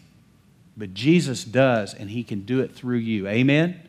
But 0.77 0.93
Jesus 0.93 1.43
does, 1.43 1.93
and 1.93 2.09
He 2.09 2.23
can 2.23 2.41
do 2.41 2.61
it 2.61 2.73
through 2.73 2.97
you. 2.97 3.27
Amen? 3.27 3.81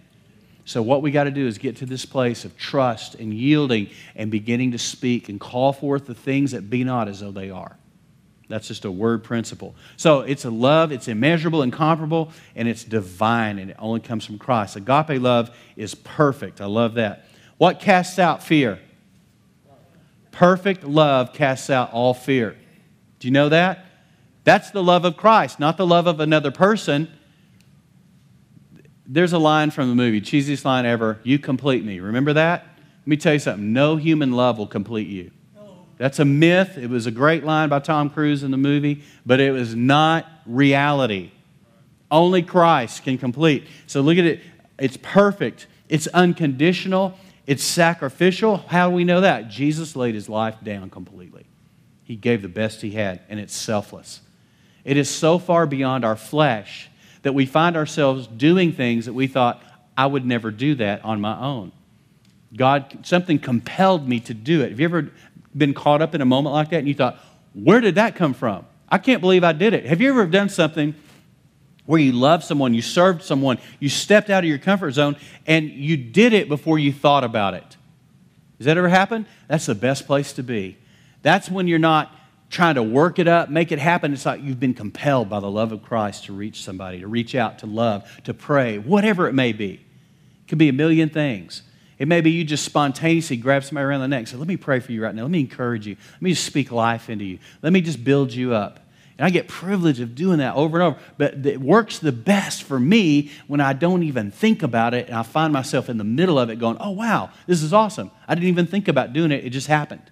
So, 0.65 0.83
what 0.83 1.03
we 1.03 1.11
got 1.11 1.25
to 1.25 1.31
do 1.31 1.47
is 1.47 1.59
get 1.59 1.77
to 1.77 1.87
this 1.87 2.05
place 2.05 2.45
of 2.45 2.57
trust 2.57 3.15
and 3.15 3.33
yielding 3.33 3.91
and 4.15 4.31
beginning 4.31 4.73
to 4.73 4.79
speak 4.79 5.29
and 5.29 5.41
call 5.41 5.73
forth 5.73 6.07
the 6.07 6.15
things 6.15 6.53
that 6.53 6.69
be 6.69 6.85
not 6.85 7.09
as 7.09 7.21
though 7.21 7.33
they 7.33 7.51
are. 7.51 7.77
That's 8.49 8.67
just 8.67 8.85
a 8.85 8.91
word 8.91 9.23
principle. 9.23 9.77
So 9.97 10.21
it's 10.21 10.45
a 10.45 10.51
love, 10.51 10.91
it's 10.91 11.07
immeasurable, 11.07 11.63
incomparable, 11.63 12.33
and 12.57 12.67
it's 12.67 12.83
divine, 12.83 13.61
and 13.61 13.71
it 13.71 13.77
only 13.79 14.01
comes 14.01 14.27
from 14.27 14.39
Christ. 14.39 14.75
Agape 14.75 15.21
love 15.21 15.57
is 15.77 15.95
perfect. 15.95 16.61
I 16.61 16.67
love 16.67 16.95
that. 16.95 17.27
What 17.59 17.79
casts 17.79 18.19
out 18.19 18.43
fear? 18.43 18.81
Perfect 20.33 20.83
love 20.83 21.33
casts 21.33 21.71
out 21.71 21.93
all 21.93 22.15
fear. 22.15 22.57
Do 23.21 23.29
you 23.29 23.33
know 23.33 23.49
that? 23.51 23.87
That's 24.43 24.71
the 24.71 24.83
love 24.83 25.05
of 25.05 25.17
Christ, 25.17 25.61
not 25.61 25.77
the 25.77 25.87
love 25.87 26.07
of 26.07 26.19
another 26.19 26.51
person. 26.51 27.09
There's 29.07 29.33
a 29.33 29.39
line 29.39 29.71
from 29.71 29.89
the 29.89 29.95
movie, 29.95 30.21
cheesiest 30.21 30.65
line 30.65 30.87
ever 30.87 31.21
You 31.23 31.39
complete 31.39 31.85
me. 31.85 32.01
Remember 32.01 32.33
that? 32.33 32.67
Let 33.01 33.07
me 33.07 33.17
tell 33.17 33.33
you 33.33 33.39
something 33.39 33.73
no 33.73 33.97
human 33.97 34.33
love 34.33 34.59
will 34.59 34.67
complete 34.67 35.09
you. 35.09 35.31
That's 35.99 36.19
a 36.19 36.25
myth. 36.25 36.79
It 36.79 36.89
was 36.89 37.07
a 37.07 37.11
great 37.11 37.45
line 37.45 37.69
by 37.69 37.81
Tom 37.81 38.09
Cruise 38.09 38.43
in 38.43 38.51
the 38.51 38.57
movie, 38.57 39.03
but 39.27 39.39
it 39.39 39.53
was 39.53 39.75
not 39.75 40.27
reality. 40.47 41.31
Only 42.11 42.43
Christ 42.43 43.05
can 43.05 43.19
complete. 43.19 43.67
So 43.87 44.01
look 44.01 44.17
at 44.17 44.25
it. 44.25 44.41
It's 44.79 44.97
perfect, 44.97 45.67
it's 45.91 46.07
unconditional, 46.09 47.19
it's 47.47 47.63
sacrificial. 47.63 48.57
How 48.57 48.89
do 48.89 48.95
we 48.95 49.05
know 49.05 49.21
that? 49.21 49.49
Jesus 49.49 49.95
laid 49.95 50.15
his 50.15 50.27
life 50.27 50.57
down 50.63 50.89
completely. 50.89 51.45
He 52.11 52.17
gave 52.17 52.43
the 52.43 52.49
best 52.49 52.83
he 52.83 52.91
had, 52.91 53.21
and 53.29 53.39
it's 53.39 53.55
selfless. 53.55 54.21
It 54.85 54.97
is 54.97 55.09
so 55.09 55.39
far 55.39 55.65
beyond 55.65 56.05
our 56.05 56.17
flesh 56.17 56.91
that 57.23 57.35
we 57.35 57.47
find 57.47 57.77
ourselves 57.77 58.27
doing 58.27 58.73
things 58.73 59.07
that 59.07 59.13
we 59.13 59.29
thought, 59.29 59.63
I 59.97 60.07
would 60.07 60.27
never 60.27 60.51
do 60.51 60.75
that 60.75 61.05
on 61.05 61.21
my 61.21 61.39
own. 61.39 61.71
God, 62.57 63.07
something 63.07 63.39
compelled 63.39 64.09
me 64.09 64.19
to 64.19 64.35
do 64.35 64.61
it. 64.63 64.71
Have 64.71 64.81
you 64.81 64.87
ever 64.87 65.13
been 65.57 65.73
caught 65.73 66.03
up 66.03 66.13
in 66.13 66.21
a 66.21 66.25
moment 66.25 66.53
like 66.53 66.71
that 66.71 66.79
and 66.79 66.89
you 66.89 66.95
thought, 66.95 67.17
where 67.55 67.81
did 67.81 67.95
that 67.95 68.17
come 68.17 68.35
from? 68.35 68.67
I 68.89 68.99
can't 68.99 69.21
believe 69.21 69.45
I 69.45 69.53
did 69.53 69.73
it. 69.73 69.87
Have 69.87 70.01
you 70.01 70.11
ever 70.11 70.27
done 70.27 70.49
something 70.49 70.97
where 71.87 72.01
you 72.01 72.11
loved 72.11 72.43
someone, 72.43 72.75
you 72.75 72.83
served 72.83 73.23
someone, 73.23 73.59
you 73.79 73.89
stepped 73.89 74.31
out 74.31 74.43
of 74.43 74.49
your 74.49 74.59
comfort 74.59 74.91
zone, 74.91 75.15
and 75.47 75.71
you 75.71 75.97
did 75.97 76.33
it 76.33 76.49
before 76.49 76.77
you 76.77 76.93
thought 76.93 77.23
about 77.23 77.55
it? 77.55 77.77
Has 78.59 78.65
that 78.67 78.77
ever 78.77 78.89
happened? 78.89 79.27
That's 79.47 79.67
the 79.67 79.77
best 79.77 80.09
place 80.09 80.33
to 80.33 80.43
be. 80.43 80.77
That's 81.23 81.51
when 81.51 81.67
you're 81.67 81.79
not 81.79 82.15
trying 82.51 82.75
to 82.75 82.83
work 82.83 83.19
it 83.19 83.29
up, 83.29 83.49
make 83.49 83.71
it 83.71 83.79
happen. 83.79 84.13
It's 84.13 84.27
like 84.27 84.43
you've 84.43 84.59
been 84.59 84.75
compelled 84.75 85.31
by 85.31 85.41
the 85.41 85.51
love 85.51 85.73
of 85.73 85.83
Christ 85.83 86.25
to 86.25 86.33
reach 86.33 86.63
somebody, 86.63 87.01
to 87.01 87.07
reach 87.07 87.35
out, 87.35 87.61
to 87.61 87.67
love, 87.67 88.11
to 88.25 88.35
pray, 88.35 88.79
whatever 88.79 89.29
it 89.29 89.35
may 89.35 89.53
be. 89.53 89.75
It 89.75 90.49
could 90.49 90.59
be 90.59 90.69
a 90.69 90.73
million 90.73 91.09
things. 91.09 91.63
It 91.99 92.09
may 92.09 92.23
be 92.23 92.31
you 92.31 92.45
just 92.45 92.65
spontaneously 92.65 93.37
grab 93.37 93.63
somebody 93.63 93.85
around 93.85 94.01
the 94.01 94.09
neck 94.09 94.21
and 94.21 94.29
say, 94.29 94.37
Let 94.37 94.49
me 94.49 94.57
pray 94.57 94.81
for 94.81 94.91
you 94.91 95.03
right 95.03 95.15
now. 95.15 95.23
Let 95.23 95.31
me 95.31 95.41
encourage 95.41 95.87
you. 95.87 95.97
Let 96.15 96.23
me 96.23 96.31
just 96.31 96.45
speak 96.45 96.73
life 96.73 97.11
into 97.11 97.25
you. 97.25 97.39
Let 97.63 97.73
me 97.73 97.83
just 97.83 98.03
build 98.03 98.33
you 98.33 98.55
up. 98.55 98.81
And 99.19 99.27
I 99.27 99.29
get 99.29 99.49
privilege 99.49 100.01
of 100.01 100.15
doing 100.15 100.39
that 100.39 100.55
over 100.55 100.81
and 100.81 100.95
over. 100.95 100.99
But 101.19 101.45
it 101.45 101.61
works 101.61 101.99
the 101.99 102.11
best 102.11 102.63
for 102.63 102.81
me 102.81 103.31
when 103.49 103.61
I 103.61 103.75
don't 103.75 104.03
even 104.03 104.31
think 104.31 104.63
about 104.63 104.95
it 104.95 105.09
and 105.09 105.15
I 105.15 105.23
find 105.23 105.53
myself 105.53 105.91
in 105.91 105.99
the 105.99 106.05
middle 106.05 106.39
of 106.39 106.49
it 106.49 106.59
going, 106.59 106.79
oh, 106.81 106.93
wow, 106.93 107.29
this 107.47 107.63
is 107.63 107.75
awesome. 107.75 108.11
I 108.27 108.35
didn't 108.35 108.49
even 108.49 108.67
think 108.67 108.89
about 108.89 109.13
doing 109.13 109.31
it, 109.31 109.45
it 109.45 109.51
just 109.51 109.67
happened. 109.67 110.11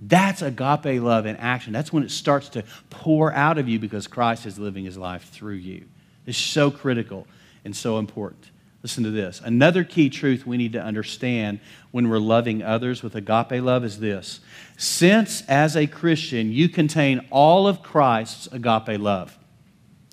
That's 0.00 0.40
agape 0.40 1.00
love 1.02 1.26
in 1.26 1.36
action. 1.36 1.72
That's 1.72 1.92
when 1.92 2.02
it 2.02 2.10
starts 2.10 2.48
to 2.50 2.64
pour 2.88 3.32
out 3.32 3.58
of 3.58 3.68
you 3.68 3.78
because 3.78 4.06
Christ 4.06 4.46
is 4.46 4.58
living 4.58 4.84
his 4.84 4.96
life 4.96 5.28
through 5.30 5.54
you. 5.54 5.84
It's 6.26 6.38
so 6.38 6.70
critical 6.70 7.26
and 7.64 7.76
so 7.76 7.98
important. 7.98 8.50
Listen 8.82 9.04
to 9.04 9.10
this. 9.10 9.42
Another 9.44 9.84
key 9.84 10.08
truth 10.08 10.46
we 10.46 10.56
need 10.56 10.72
to 10.72 10.82
understand 10.82 11.60
when 11.90 12.08
we're 12.08 12.18
loving 12.18 12.62
others 12.62 13.02
with 13.02 13.14
agape 13.14 13.62
love 13.62 13.84
is 13.84 14.00
this. 14.00 14.40
Since, 14.78 15.42
as 15.48 15.76
a 15.76 15.86
Christian, 15.86 16.50
you 16.50 16.70
contain 16.70 17.26
all 17.30 17.68
of 17.68 17.82
Christ's 17.82 18.46
agape 18.46 18.98
love. 18.98 19.38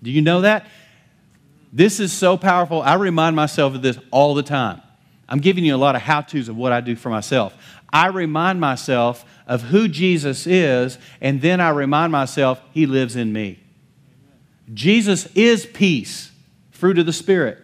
Do 0.04 0.12
you 0.12 0.22
know 0.22 0.42
that? 0.42 0.68
This 1.72 2.02
is 2.02 2.12
so 2.12 2.36
powerful. 2.36 2.82
I 2.82 2.96
remind 2.96 3.38
myself 3.38 3.74
of 3.74 3.82
this 3.82 3.98
all 4.12 4.34
the 4.34 4.44
time. 4.44 4.82
I'm 5.30 5.40
giving 5.40 5.64
you 5.64 5.76
a 5.76 5.78
lot 5.78 5.96
of 5.96 6.02
how 6.02 6.22
to's 6.22 6.50
of 6.50 6.58
what 6.58 6.72
I 6.72 6.82
do 6.82 6.96
for 6.96 7.10
myself. 7.10 7.54
I 7.92 8.08
remind 8.08 8.60
myself 8.60 9.26
of 9.48 9.64
who 9.64 9.88
Jesus 9.88 10.46
is, 10.46 11.00
and 11.22 11.42
then 11.42 11.60
I 11.60 11.70
remind 11.70 12.12
myself 12.12 12.62
he 12.74 12.86
lives 12.86 13.16
in 13.16 13.34
me. 13.34 13.64
Jesus 14.74 15.28
is 15.34 15.66
peace, 15.66 16.32
fruit 16.72 17.00
of 17.00 17.06
the 17.06 17.14
Spirit. 17.14 17.58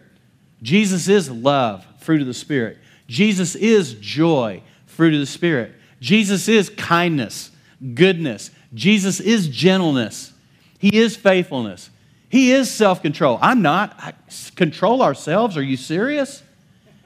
Jesus 0.62 1.08
is 1.08 1.30
love, 1.30 1.86
fruit 1.98 2.22
of 2.22 2.26
the 2.26 2.34
Spirit. 2.34 2.78
Jesus 3.06 3.54
is 3.54 3.94
joy, 3.94 4.62
fruit 4.86 5.12
of 5.12 5.20
the 5.20 5.26
Spirit. 5.26 5.74
Jesus 6.00 6.48
is 6.48 6.70
kindness, 6.70 7.50
goodness. 7.94 8.50
Jesus 8.72 9.20
is 9.20 9.46
gentleness. 9.48 10.32
He 10.78 10.96
is 10.96 11.16
faithfulness. 11.16 11.90
He 12.30 12.52
is 12.52 12.70
self 12.70 13.02
control. 13.02 13.38
I'm 13.40 13.62
not. 13.62 13.94
I, 13.98 14.14
control 14.56 15.02
ourselves? 15.02 15.56
Are 15.56 15.62
you 15.62 15.76
serious? 15.76 16.42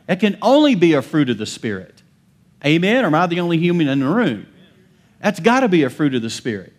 It 0.08 0.20
can 0.20 0.38
only 0.40 0.74
be 0.74 0.94
a 0.94 1.02
fruit 1.02 1.28
of 1.28 1.36
the 1.36 1.46
Spirit. 1.46 2.02
Amen? 2.64 3.04
Or 3.04 3.08
am 3.08 3.14
I 3.14 3.26
the 3.26 3.40
only 3.40 3.58
human 3.58 3.88
in 3.88 4.00
the 4.00 4.06
room? 4.06 4.46
That's 5.20 5.40
got 5.40 5.60
to 5.60 5.68
be 5.68 5.82
a 5.82 5.90
fruit 5.90 6.14
of 6.14 6.22
the 6.22 6.30
Spirit. 6.30 6.72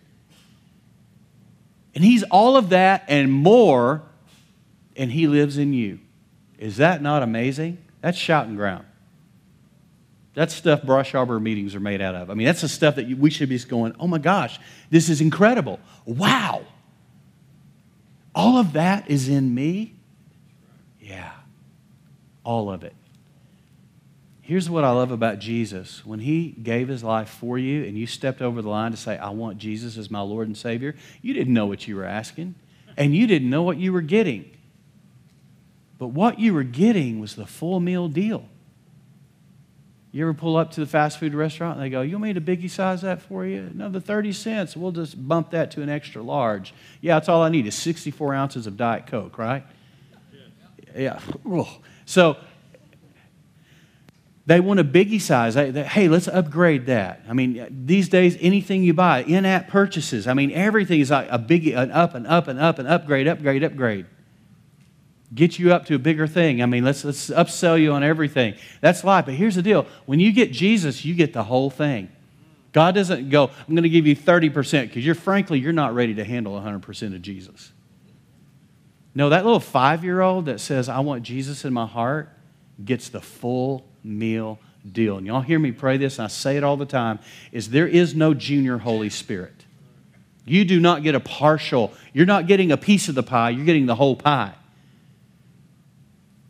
And 1.94 2.04
He's 2.04 2.22
all 2.24 2.56
of 2.56 2.70
that 2.70 3.04
and 3.08 3.30
more, 3.30 4.02
and 4.96 5.10
He 5.10 5.26
lives 5.26 5.58
in 5.58 5.72
you. 5.72 5.98
Is 6.58 6.78
that 6.78 7.02
not 7.02 7.22
amazing? 7.22 7.78
That's 8.00 8.18
shouting 8.18 8.56
ground. 8.56 8.84
That's 10.34 10.54
stuff 10.54 10.82
Brush 10.82 11.14
Arbor 11.14 11.40
meetings 11.40 11.74
are 11.74 11.80
made 11.80 12.00
out 12.00 12.14
of. 12.14 12.30
I 12.30 12.34
mean, 12.34 12.46
that's 12.46 12.60
the 12.60 12.68
stuff 12.68 12.96
that 12.96 13.08
we 13.08 13.30
should 13.30 13.48
be 13.48 13.58
going, 13.58 13.94
oh 13.98 14.06
my 14.06 14.18
gosh, 14.18 14.60
this 14.88 15.08
is 15.08 15.20
incredible. 15.20 15.80
Wow. 16.04 16.64
All 18.34 18.58
of 18.58 18.74
that 18.74 19.10
is 19.10 19.28
in 19.28 19.54
me? 19.54 19.94
Yeah, 21.00 21.32
all 22.44 22.70
of 22.70 22.84
it. 22.84 22.94
Here's 24.50 24.68
what 24.68 24.82
I 24.82 24.90
love 24.90 25.12
about 25.12 25.38
Jesus. 25.38 26.04
When 26.04 26.18
he 26.18 26.48
gave 26.48 26.88
his 26.88 27.04
life 27.04 27.28
for 27.28 27.56
you 27.56 27.84
and 27.84 27.96
you 27.96 28.08
stepped 28.08 28.42
over 28.42 28.60
the 28.60 28.68
line 28.68 28.90
to 28.90 28.96
say, 28.96 29.16
I 29.16 29.30
want 29.30 29.58
Jesus 29.58 29.96
as 29.96 30.10
my 30.10 30.22
Lord 30.22 30.48
and 30.48 30.58
Savior, 30.58 30.96
you 31.22 31.34
didn't 31.34 31.54
know 31.54 31.66
what 31.66 31.86
you 31.86 31.94
were 31.94 32.04
asking, 32.04 32.56
and 32.96 33.14
you 33.14 33.28
didn't 33.28 33.48
know 33.48 33.62
what 33.62 33.76
you 33.76 33.92
were 33.92 34.00
getting. 34.00 34.50
But 35.98 36.08
what 36.08 36.40
you 36.40 36.52
were 36.52 36.64
getting 36.64 37.20
was 37.20 37.36
the 37.36 37.46
full 37.46 37.78
meal 37.78 38.08
deal. 38.08 38.44
You 40.10 40.24
ever 40.24 40.34
pull 40.34 40.56
up 40.56 40.72
to 40.72 40.80
the 40.80 40.86
fast 40.86 41.20
food 41.20 41.32
restaurant 41.32 41.76
and 41.76 41.86
they 41.86 41.90
go, 41.90 42.00
You 42.00 42.16
want 42.18 42.24
me 42.24 42.32
to 42.32 42.40
biggie 42.40 42.68
size 42.68 43.02
that 43.02 43.22
for 43.22 43.46
you? 43.46 43.70
No, 43.72 43.88
the 43.88 44.00
30 44.00 44.32
cents. 44.32 44.76
We'll 44.76 44.90
just 44.90 45.28
bump 45.28 45.52
that 45.52 45.70
to 45.70 45.82
an 45.82 45.88
extra 45.88 46.22
large. 46.22 46.74
Yeah, 47.00 47.14
that's 47.14 47.28
all 47.28 47.42
I 47.42 47.50
need 47.50 47.68
is 47.68 47.76
64 47.76 48.34
ounces 48.34 48.66
of 48.66 48.76
Diet 48.76 49.06
Coke, 49.06 49.38
right? 49.38 49.64
Yeah. 50.96 51.20
So 52.06 52.38
they 54.50 54.58
want 54.58 54.80
a 54.80 54.84
biggie 54.84 55.20
size. 55.20 55.54
They, 55.54 55.70
they, 55.70 55.84
hey, 55.84 56.08
let's 56.08 56.26
upgrade 56.26 56.86
that. 56.86 57.20
I 57.28 57.34
mean, 57.34 57.84
these 57.86 58.08
days, 58.08 58.36
anything 58.40 58.82
you 58.82 58.92
buy, 58.92 59.22
in 59.22 59.46
app 59.46 59.68
purchases, 59.68 60.26
I 60.26 60.34
mean, 60.34 60.50
everything 60.50 60.98
is 60.98 61.12
like 61.12 61.28
a 61.30 61.38
biggie, 61.38 61.76
an 61.76 61.92
up 61.92 62.16
and 62.16 62.26
up 62.26 62.48
and 62.48 62.58
up 62.58 62.80
and 62.80 62.88
upgrade, 62.88 63.28
upgrade, 63.28 63.62
upgrade 63.62 64.06
get 65.32 65.56
you 65.56 65.72
up 65.72 65.86
to 65.86 65.94
a 65.94 66.00
bigger 66.00 66.26
thing. 66.26 66.64
I 66.64 66.66
mean, 66.66 66.84
let's, 66.84 67.04
let's 67.04 67.30
upsell 67.30 67.80
you 67.80 67.92
on 67.92 68.02
everything. 68.02 68.56
That's 68.80 69.04
life. 69.04 69.26
But 69.26 69.34
here's 69.34 69.54
the 69.54 69.62
deal 69.62 69.86
when 70.04 70.18
you 70.18 70.32
get 70.32 70.50
Jesus, 70.50 71.04
you 71.04 71.14
get 71.14 71.32
the 71.32 71.44
whole 71.44 71.70
thing. 71.70 72.10
God 72.72 72.96
doesn't 72.96 73.30
go, 73.30 73.52
I'm 73.68 73.74
going 73.76 73.84
to 73.84 73.88
give 73.88 74.08
you 74.08 74.16
30% 74.16 74.88
because 74.88 75.06
you're 75.06 75.14
frankly, 75.14 75.60
you're 75.60 75.72
not 75.72 75.94
ready 75.94 76.14
to 76.16 76.24
handle 76.24 76.60
100% 76.60 77.14
of 77.14 77.22
Jesus. 77.22 77.70
No, 79.14 79.28
that 79.28 79.44
little 79.44 79.60
five 79.60 80.02
year 80.02 80.20
old 80.20 80.46
that 80.46 80.58
says, 80.58 80.88
I 80.88 80.98
want 80.98 81.22
Jesus 81.22 81.64
in 81.64 81.72
my 81.72 81.86
heart 81.86 82.36
gets 82.84 83.10
the 83.10 83.20
full 83.20 83.86
meal 84.02 84.58
deal. 84.90 85.18
And 85.18 85.26
y'all 85.26 85.40
hear 85.40 85.58
me 85.58 85.72
pray 85.72 85.96
this, 85.96 86.18
I 86.18 86.28
say 86.28 86.56
it 86.56 86.64
all 86.64 86.76
the 86.76 86.86
time, 86.86 87.18
is 87.52 87.70
there 87.70 87.88
is 87.88 88.14
no 88.14 88.34
junior 88.34 88.78
Holy 88.78 89.10
Spirit. 89.10 89.64
You 90.44 90.64
do 90.64 90.80
not 90.80 91.02
get 91.02 91.14
a 91.14 91.20
partial, 91.20 91.92
you're 92.12 92.26
not 92.26 92.46
getting 92.46 92.72
a 92.72 92.76
piece 92.76 93.08
of 93.08 93.14
the 93.14 93.22
pie, 93.22 93.50
you're 93.50 93.66
getting 93.66 93.86
the 93.86 93.94
whole 93.94 94.16
pie. 94.16 94.54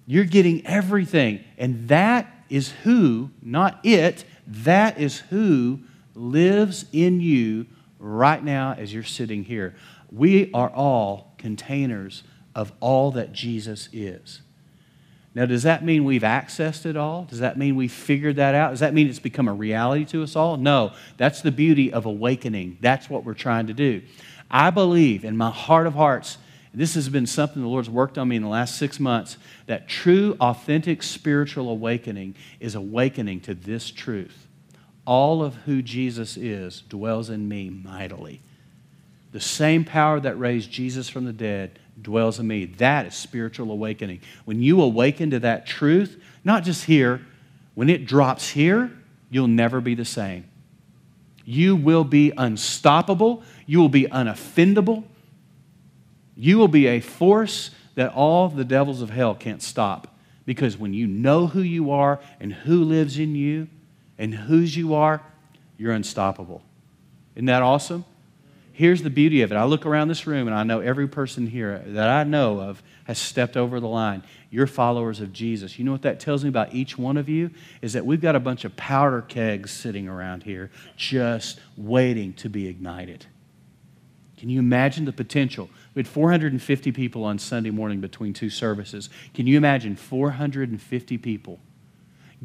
You're 0.07 0.25
getting 0.25 0.67
everything. 0.67 1.45
And 1.57 1.89
that 1.89 2.27
is 2.49 2.71
who, 2.83 3.31
not 3.43 3.79
it, 3.85 4.25
that 4.47 4.99
is 4.99 5.21
who 5.21 5.81
lives 6.15 6.85
in 6.93 7.21
you 7.21 7.67
right 7.99 8.43
now 8.43 8.75
as 8.77 8.93
you're 8.93 9.05
sitting 9.05 9.45
here. 9.45 9.77
We 10.11 10.51
are 10.53 10.69
all 10.71 11.35
containers 11.39 12.25
of 12.55 12.73
all 12.81 13.13
that 13.13 13.33
Jesus 13.33 13.89
is. 13.93 14.43
Now, 15.35 15.47
does 15.47 15.63
that 15.63 15.85
mean 15.85 16.05
we've 16.05 16.23
accessed 16.23 16.87
it 16.87 16.97
all? 16.97 17.25
Does 17.25 17.39
that 17.39 17.57
mean 17.57 17.77
we've 17.77 17.93
figured 17.93 18.37
that 18.37 18.55
out? 18.55 18.71
Does 18.71 18.81
that 18.81 18.95
mean 18.95 19.09
it's 19.09 19.21
become 19.21 19.47
a 19.47 19.55
reality 19.55 20.05
to 20.07 20.25
us 20.25 20.35
all? 20.35 20.57
No. 20.57 20.93
That's 21.19 21.41
the 21.41 21.53
beauty 21.53 21.93
of 21.93 22.05
awakening. 22.05 22.79
That's 22.81 23.09
what 23.09 23.25
we're 23.25 23.35
trying 23.35 23.69
to 23.69 23.75
do. 23.75 24.03
I 24.51 24.71
believe 24.71 25.25
in 25.25 25.37
my 25.37 25.51
heart 25.51 25.87
of 25.87 25.95
hearts 25.95 26.39
this 26.73 26.95
has 26.95 27.09
been 27.09 27.27
something 27.27 27.63
the 27.63 27.69
Lord's 27.69 27.91
worked 27.91 28.17
on 28.17 28.29
me 28.29 28.37
in 28.37 28.43
the 28.43 28.49
last 28.49 28.77
six 28.77 29.01
months 29.01 29.37
that 29.67 29.89
true, 29.89 30.37
authentic 30.41 31.03
spiritual 31.03 31.69
awakening 31.69 32.37
is 32.61 32.77
awakening 32.77 33.41
to 33.43 33.55
this 33.55 33.91
truth. 33.91 34.47
All 35.05 35.43
of 35.43 35.57
who 35.57 35.83
Jesus 35.83 36.37
is 36.37 36.83
dwells 36.83 37.29
in 37.29 37.49
me 37.49 37.71
mightily. 37.71 38.41
The 39.33 39.41
same 39.41 39.85
power 39.85 40.21
that 40.21 40.39
raised 40.39 40.71
Jesus 40.71 41.09
from 41.09 41.25
the 41.25 41.33
dead 41.33 41.79
dwells 42.03 42.39
in 42.39 42.47
me. 42.47 42.65
That 42.65 43.07
is 43.07 43.15
spiritual 43.15 43.71
awakening. 43.71 44.21
When 44.45 44.63
you 44.63 44.81
awaken 44.83 45.31
to 45.31 45.41
that 45.41 45.67
truth, 45.67 46.21
not 46.45 46.65
just 46.65 46.85
here, 46.85 47.21
when 47.75 47.89
it 47.89 48.07
drops 48.07 48.51
here, 48.51 48.91
you'll 49.31 49.49
never 49.49 49.81
be 49.81 49.95
the 49.95 50.05
same. 50.05 50.45
You 51.45 51.77
will 51.77 52.05
be 52.05 52.33
unstoppable. 52.37 53.43
You 53.67 53.81
will 53.81 53.89
be 53.89 54.05
unoffendable. 54.05 55.05
You 56.37 56.59
will 56.59 56.69
be 56.69 56.87
a 56.87 57.01
force 57.01 57.71
that 57.95 58.13
all 58.13 58.49
the 58.49 58.65
devils 58.65 59.03
of 59.03 59.11
hell 59.11 59.35
can't 59.35 59.63
stop. 59.63 60.17
Because 60.47 60.77
when 60.77 60.95
you 60.95 61.07
know 61.07 61.47
who 61.47 61.61
you 61.61 61.91
are 61.91 62.21
and 62.41 62.53
who 62.53 62.85
lives 62.85 63.19
in 63.19 63.35
you 63.35 63.69
and 64.19 64.35
whose 64.35 64.77
you 64.77 64.95
are, 64.95 65.23
you're 65.77 65.93
unstoppable. 65.93 66.63
Isn't 67.35 67.47
that 67.47 67.63
awesome? 67.63 68.05
Here's 68.81 69.03
the 69.03 69.11
beauty 69.11 69.43
of 69.43 69.53
it. 69.53 69.57
I 69.57 69.65
look 69.65 69.85
around 69.85 70.09
this 70.09 70.27
room 70.27 70.49
and 70.49 70.57
I 70.57 70.63
know 70.63 70.81
every 70.81 71.07
person 71.07 71.47
here 71.47 71.83
that 71.89 72.09
I 72.09 72.25
know 72.25 72.63
of 72.63 72.83
has 73.05 73.19
stepped 73.19 73.59
over 73.59 73.79
the 73.79 73.87
line. 73.87 74.23
You're 74.49 74.67
followers 74.67 75.21
of 75.21 75.35
Jesus. 75.35 75.79
You 75.79 75.85
know 75.85 75.93
what 75.93 76.01
that 76.01 76.19
tells 76.19 76.45
me 76.45 76.49
about 76.49 76.73
each 76.73 76.97
one 76.97 77.19
of 77.19 77.29
you? 77.29 77.51
Is 77.83 77.93
that 77.93 78.07
we've 78.07 78.23
got 78.23 78.37
a 78.37 78.41
bunch 78.41 78.65
of 78.65 78.75
powder 78.77 79.21
kegs 79.21 79.71
sitting 79.71 80.09
around 80.09 80.45
here 80.45 80.71
just 80.97 81.61
waiting 81.77 82.33
to 82.33 82.49
be 82.49 82.69
ignited. 82.69 83.27
Can 84.39 84.49
you 84.49 84.61
imagine 84.61 85.05
the 85.05 85.13
potential? 85.13 85.69
We 85.95 86.01
had 86.01 86.09
450 86.09 86.91
people 86.93 87.23
on 87.23 87.39
Sunday 87.39 87.69
morning 87.69 88.01
between 88.01 88.33
two 88.33 88.49
services. 88.49 89.11
Can 89.35 89.47
you 89.47 89.59
imagine 89.59 89.95
450 89.95 91.19
people 91.19 91.61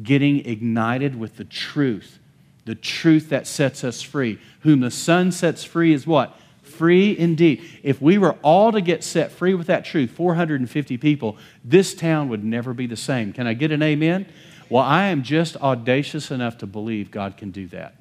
getting 0.02 0.44
ignited 0.44 1.18
with 1.18 1.38
the 1.38 1.44
truth, 1.44 2.18
the 2.66 2.74
truth 2.74 3.30
that 3.30 3.46
sets 3.46 3.82
us 3.82 4.02
free? 4.02 4.38
Whom 4.60 4.80
the 4.80 4.90
Son 4.90 5.32
sets 5.32 5.64
free 5.64 5.94
is 5.94 6.06
what? 6.06 6.38
Free 6.62 7.16
indeed. 7.16 7.62
If 7.82 8.02
we 8.02 8.18
were 8.18 8.36
all 8.42 8.72
to 8.72 8.82
get 8.82 9.02
set 9.02 9.32
free 9.32 9.54
with 9.54 9.68
that 9.68 9.84
truth, 9.84 10.10
450 10.10 10.98
people, 10.98 11.38
this 11.64 11.94
town 11.94 12.28
would 12.28 12.44
never 12.44 12.74
be 12.74 12.86
the 12.86 12.96
same. 12.96 13.32
Can 13.32 13.46
I 13.46 13.54
get 13.54 13.72
an 13.72 13.82
amen? 13.82 14.26
Well, 14.68 14.82
I 14.82 15.04
am 15.04 15.22
just 15.22 15.56
audacious 15.56 16.30
enough 16.30 16.58
to 16.58 16.66
believe 16.66 17.10
God 17.10 17.36
can 17.36 17.52
do 17.52 17.68
that. 17.68 17.94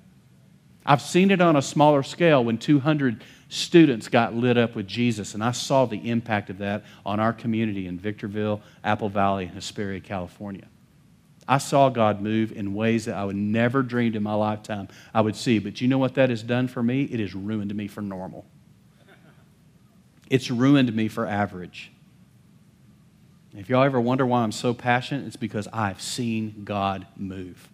I've 0.86 1.01
seen 1.01 1.32
it 1.32 1.41
on 1.41 1.55
a 1.55 1.61
smaller 1.61 2.03
scale 2.03 2.43
when 2.43 2.57
200 2.57 3.24
students 3.49 4.07
got 4.07 4.36
lit 4.36 4.57
up 4.57 4.76
with 4.76 4.88
Jesus, 4.88 5.34
and 5.34 5.43
I 5.43 5.51
saw 5.51 5.86
the 5.86 6.09
impact 6.09 6.49
of 6.49 6.57
that 6.59 6.84
on 7.05 7.20
our 7.20 7.34
community 7.34 7.88
in 7.88 7.97
Victorville, 7.99 8.61
Apple 8.84 9.09
Valley, 9.09 9.45
and 9.45 9.53
Hesperia, 9.53 9.99
California. 9.99 10.68
I 11.48 11.60
saw 11.60 11.89
God 11.89 12.22
move 12.22 12.52
in 12.52 12.74
ways 12.74 13.06
that 13.06 13.16
I 13.16 13.24
would 13.24 13.36
never 13.36 13.84
dreamed 13.84 14.16
in 14.16 14.24
my 14.24 14.34
lifetime 14.34 14.88
I 15.14 15.22
would 15.22 15.36
see. 15.36 15.60
But 15.60 15.80
you 15.80 15.88
know 15.88 15.98
what 15.98 16.16
that 16.16 16.30
has 16.30 16.41
done 16.41 16.68
for 16.68 16.82
me? 16.82 17.04
It 17.04 17.20
has 17.20 17.36
ruined 17.36 17.74
me 17.76 17.88
for 17.88 18.02
normal. 18.02 18.46
It's 20.30 20.50
ruined 20.50 20.93
me 20.96 21.08
for 21.08 21.28
average. 21.28 21.91
If 23.54 23.70
y'all 23.70 23.84
ever 23.84 24.02
wonder 24.02 24.26
why 24.26 24.41
I'm 24.41 24.52
so 24.52 24.74
passionate, 24.74 25.28
it's 25.28 25.36
because 25.36 25.68
I've 25.72 26.02
seen 26.02 26.64
God 26.66 27.08
move. 27.16 27.70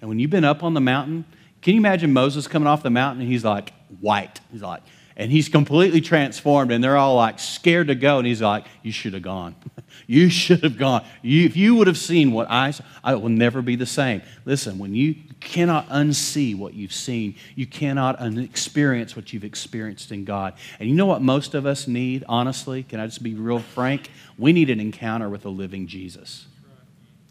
And 0.00 0.08
when 0.08 0.18
you've 0.18 0.30
been 0.30 0.44
up 0.44 0.62
on 0.62 0.74
the 0.74 0.80
mountain, 0.80 1.24
can 1.62 1.74
you 1.74 1.80
imagine 1.80 2.12
Moses 2.12 2.46
coming 2.46 2.66
off 2.66 2.82
the 2.82 2.90
mountain 2.90 3.22
and 3.22 3.30
he's 3.30 3.44
like, 3.44 3.72
white. 4.00 4.40
He's 4.52 4.62
like, 4.62 4.82
and 5.20 5.30
he's 5.30 5.50
completely 5.50 6.00
transformed, 6.00 6.72
and 6.72 6.82
they're 6.82 6.96
all 6.96 7.14
like 7.14 7.38
scared 7.38 7.88
to 7.88 7.94
go. 7.94 8.16
And 8.16 8.26
he's 8.26 8.40
like, 8.40 8.64
You 8.82 8.90
should 8.90 9.12
have 9.12 9.22
gone. 9.22 9.54
you 10.06 10.30
should 10.30 10.64
have 10.64 10.78
gone. 10.78 11.04
You, 11.20 11.44
if 11.44 11.58
you 11.58 11.74
would 11.74 11.88
have 11.88 11.98
seen 11.98 12.32
what 12.32 12.50
I 12.50 12.70
saw, 12.70 12.84
I 13.04 13.14
will 13.16 13.28
never 13.28 13.60
be 13.60 13.76
the 13.76 13.84
same. 13.84 14.22
Listen, 14.46 14.78
when 14.78 14.94
you 14.94 15.14
cannot 15.38 15.86
unsee 15.90 16.56
what 16.56 16.72
you've 16.72 16.94
seen, 16.94 17.34
you 17.54 17.66
cannot 17.66 18.18
experience 18.38 19.14
what 19.14 19.34
you've 19.34 19.44
experienced 19.44 20.10
in 20.10 20.24
God. 20.24 20.54
And 20.78 20.88
you 20.88 20.94
know 20.94 21.04
what 21.04 21.20
most 21.20 21.54
of 21.54 21.66
us 21.66 21.86
need, 21.86 22.24
honestly? 22.26 22.82
Can 22.82 22.98
I 22.98 23.04
just 23.04 23.22
be 23.22 23.34
real 23.34 23.58
frank? 23.58 24.10
We 24.38 24.54
need 24.54 24.70
an 24.70 24.80
encounter 24.80 25.28
with 25.28 25.44
a 25.44 25.50
living 25.50 25.86
Jesus. 25.86 26.46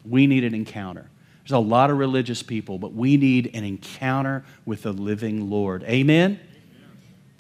We 0.06 0.28
need 0.28 0.44
an 0.44 0.54
encounter. 0.54 1.10
There's 1.42 1.58
a 1.58 1.58
lot 1.58 1.90
of 1.90 1.98
religious 1.98 2.44
people, 2.44 2.78
but 2.78 2.94
we 2.94 3.18
need 3.18 3.50
an 3.56 3.64
encounter 3.64 4.46
with 4.68 4.84
the 4.84 4.94
living 4.94 5.50
Lord. 5.50 5.82
Amen? 5.86 6.40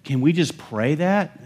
Can 0.09 0.21
we 0.21 0.33
just 0.33 0.57
pray 0.57 0.95
that? 0.95 1.39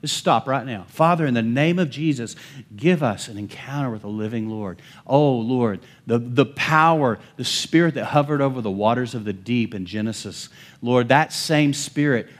Let's 0.00 0.10
stop 0.10 0.48
right 0.48 0.64
now. 0.64 0.86
Father, 0.88 1.26
in 1.26 1.34
the 1.34 1.42
name 1.42 1.78
of 1.78 1.90
Jesus, 1.90 2.34
give 2.74 3.02
us 3.02 3.28
an 3.28 3.36
encounter 3.36 3.90
with 3.90 4.00
the 4.00 4.08
living 4.08 4.48
Lord. 4.48 4.80
Oh, 5.06 5.32
Lord, 5.32 5.80
the, 6.06 6.18
the 6.18 6.46
power, 6.46 7.18
the 7.36 7.44
spirit 7.44 7.92
that 7.92 8.06
hovered 8.06 8.40
over 8.40 8.62
the 8.62 8.70
waters 8.70 9.14
of 9.14 9.24
the 9.24 9.34
deep 9.34 9.74
in 9.74 9.84
Genesis, 9.84 10.48
Lord, 10.80 11.10
that 11.10 11.30
same 11.30 11.74
spirit 11.74 12.30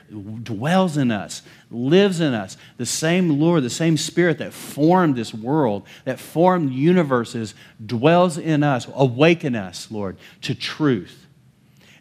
dwells 0.43 0.97
in 0.97 1.11
us, 1.11 1.43
lives 1.69 2.21
in 2.21 2.33
us. 2.33 2.57
The 2.77 2.87
same 2.87 3.39
Lord, 3.39 3.61
the 3.61 3.69
same 3.69 3.97
spirit 3.97 4.39
that 4.39 4.53
formed 4.53 5.15
this 5.15 5.31
world, 5.31 5.85
that 6.05 6.19
formed 6.19 6.71
universes, 6.71 7.53
dwells 7.85 8.39
in 8.39 8.63
us. 8.63 8.87
Awaken 8.95 9.55
us, 9.55 9.91
Lord, 9.91 10.17
to 10.41 10.55
truth. 10.55 11.26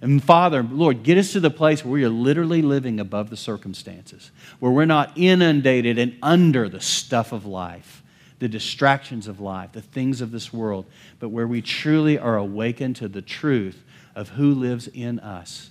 And 0.06 0.22
Father, 0.22 0.62
Lord, 0.62 1.02
get 1.02 1.18
us 1.18 1.32
to 1.32 1.40
the 1.40 1.50
place 1.50 1.84
where 1.84 1.92
we 1.92 2.04
are 2.04 2.08
literally 2.08 2.62
living 2.62 3.00
above 3.00 3.28
the 3.28 3.36
circumstances, 3.36 4.30
where 4.60 4.70
we're 4.70 4.84
not 4.84 5.10
inundated 5.16 5.98
and 5.98 6.16
under 6.22 6.68
the 6.68 6.80
stuff 6.80 7.32
of 7.32 7.44
life, 7.44 8.04
the 8.38 8.46
distractions 8.46 9.26
of 9.26 9.40
life, 9.40 9.72
the 9.72 9.82
things 9.82 10.20
of 10.20 10.30
this 10.30 10.52
world, 10.52 10.86
but 11.18 11.30
where 11.30 11.48
we 11.48 11.60
truly 11.60 12.20
are 12.20 12.36
awakened 12.36 12.94
to 12.94 13.08
the 13.08 13.20
truth 13.20 13.82
of 14.14 14.28
who 14.28 14.54
lives 14.54 14.86
in 14.86 15.18
us. 15.18 15.70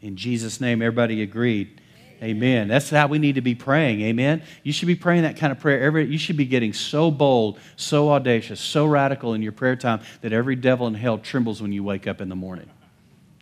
In 0.00 0.16
Jesus' 0.16 0.60
name, 0.60 0.82
everybody 0.82 1.22
agreed. 1.22 1.80
Amen. 2.20 2.66
That's 2.66 2.90
how 2.90 3.06
we 3.06 3.20
need 3.20 3.36
to 3.36 3.40
be 3.40 3.54
praying. 3.54 4.00
Amen. 4.00 4.42
You 4.64 4.72
should 4.72 4.88
be 4.88 4.96
praying 4.96 5.22
that 5.22 5.36
kind 5.36 5.52
of 5.52 5.60
prayer. 5.60 5.80
Every, 5.80 6.06
you 6.06 6.18
should 6.18 6.36
be 6.36 6.46
getting 6.46 6.72
so 6.72 7.08
bold, 7.08 7.60
so 7.76 8.10
audacious, 8.10 8.60
so 8.60 8.84
radical 8.84 9.32
in 9.32 9.42
your 9.42 9.52
prayer 9.52 9.76
time 9.76 10.00
that 10.22 10.32
every 10.32 10.56
devil 10.56 10.88
in 10.88 10.94
hell 10.94 11.18
trembles 11.18 11.62
when 11.62 11.70
you 11.70 11.84
wake 11.84 12.08
up 12.08 12.20
in 12.20 12.28
the 12.28 12.34
morning. 12.34 12.68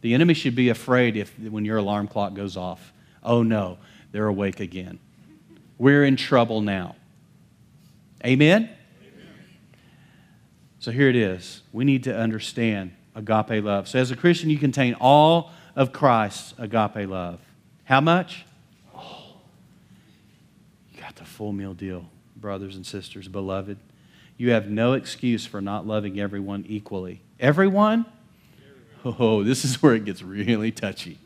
The 0.03 0.15
enemy 0.15 0.35
should 0.35 0.55
be 0.55 0.69
afraid 0.69 1.17
if 1.17 1.37
when 1.39 1.65
your 1.65 1.79
alarm 1.79 2.09
clock 2.09 2.35
goes 2.35 2.57
off. 2.57 2.93
Oh 3.23 3.43
no, 3.43 3.79
they're 4.11 4.27
awake 4.27 4.61
again. 4.61 4.99
We're 5.79 6.05
in 6.05 6.17
trouble 6.17 6.61
now. 6.61 6.97
Amen? 8.25 8.65
Amen? 8.65 8.77
So 10.81 10.91
here 10.91 11.09
it 11.09 11.17
is. 11.17 11.63
We 11.73 11.85
need 11.85 12.05
to 12.05 12.17
understand 12.17 12.93
agape 13.15 13.65
love. 13.65 13.89
So 13.89 13.99
as 13.99 14.11
a 14.11 14.17
Christian, 14.17 14.51
you 14.51 14.59
contain 14.59 14.95
all 14.95 15.53
of 15.77 15.93
Christ's 15.93 16.55
agape 16.59 17.09
love. 17.09 17.41
How 17.85 18.01
much? 18.01 18.45
Oh, 18.95 19.37
you 20.93 21.01
got 21.01 21.15
the 21.17 21.25
full 21.25 21.53
meal 21.53 21.75
deal, 21.75 22.07
brothers 22.37 22.75
and 22.75 22.85
sisters, 22.85 23.29
beloved. 23.29 23.79
You 24.37 24.51
have 24.51 24.69
no 24.69 24.95
excuse 24.95 25.47
for 25.47 25.61
not 25.61 25.87
loving 25.87 26.19
everyone 26.19 26.65
equally. 26.69 27.21
Everyone? 27.39 28.05
Oh, 29.05 29.43
this 29.43 29.65
is 29.65 29.83
where 29.83 29.95
it 29.95 30.05
gets 30.05 30.23
really 30.23 30.71
touchy. 30.71 31.19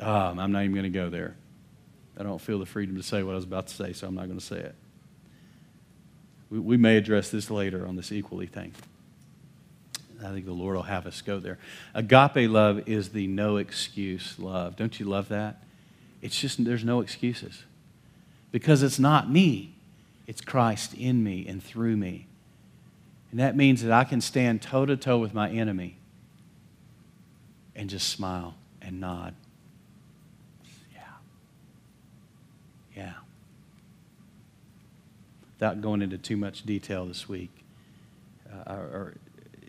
Um, 0.00 0.38
I'm 0.38 0.50
not 0.50 0.62
even 0.62 0.72
going 0.72 0.84
to 0.84 0.98
go 0.98 1.10
there. 1.10 1.36
I 2.18 2.22
don't 2.22 2.40
feel 2.40 2.58
the 2.58 2.66
freedom 2.66 2.96
to 2.96 3.02
say 3.02 3.22
what 3.22 3.32
I 3.32 3.34
was 3.36 3.44
about 3.44 3.68
to 3.68 3.74
say, 3.74 3.92
so 3.92 4.06
I'm 4.06 4.14
not 4.14 4.26
going 4.26 4.38
to 4.38 4.44
say 4.44 4.58
it. 4.58 4.74
We, 6.50 6.58
we 6.58 6.76
may 6.76 6.96
address 6.96 7.30
this 7.30 7.50
later 7.50 7.86
on 7.86 7.96
this 7.96 8.10
equally 8.10 8.46
thing. 8.46 8.72
I 10.22 10.32
think 10.32 10.44
the 10.44 10.52
Lord 10.52 10.76
will 10.76 10.82
have 10.82 11.06
us 11.06 11.22
go 11.22 11.38
there. 11.38 11.58
Agape 11.94 12.50
love 12.50 12.88
is 12.88 13.10
the 13.10 13.26
no 13.26 13.56
excuse 13.56 14.38
love. 14.38 14.76
Don't 14.76 14.98
you 15.00 15.06
love 15.06 15.28
that? 15.28 15.62
It's 16.20 16.38
just, 16.38 16.62
there's 16.62 16.84
no 16.84 17.00
excuses. 17.00 17.62
Because 18.52 18.82
it's 18.82 18.98
not 18.98 19.30
me, 19.30 19.74
it's 20.26 20.40
Christ 20.40 20.92
in 20.94 21.22
me 21.24 21.46
and 21.46 21.62
through 21.62 21.96
me. 21.96 22.26
And 23.30 23.40
that 23.40 23.56
means 23.56 23.82
that 23.82 23.92
I 23.92 24.04
can 24.04 24.20
stand 24.20 24.60
toe 24.60 24.86
to 24.86 24.96
toe 24.96 25.18
with 25.18 25.34
my 25.34 25.48
enemy 25.50 25.96
and 27.76 27.88
just 27.88 28.08
smile 28.08 28.56
and 28.82 29.00
nod. 29.00 29.34
Yeah. 30.92 31.00
Yeah. 32.96 33.12
Without 35.54 35.80
going 35.80 36.02
into 36.02 36.18
too 36.18 36.36
much 36.36 36.64
detail 36.64 37.06
this 37.06 37.28
week, 37.28 37.50
uh, 38.66 38.72
or 38.72 39.14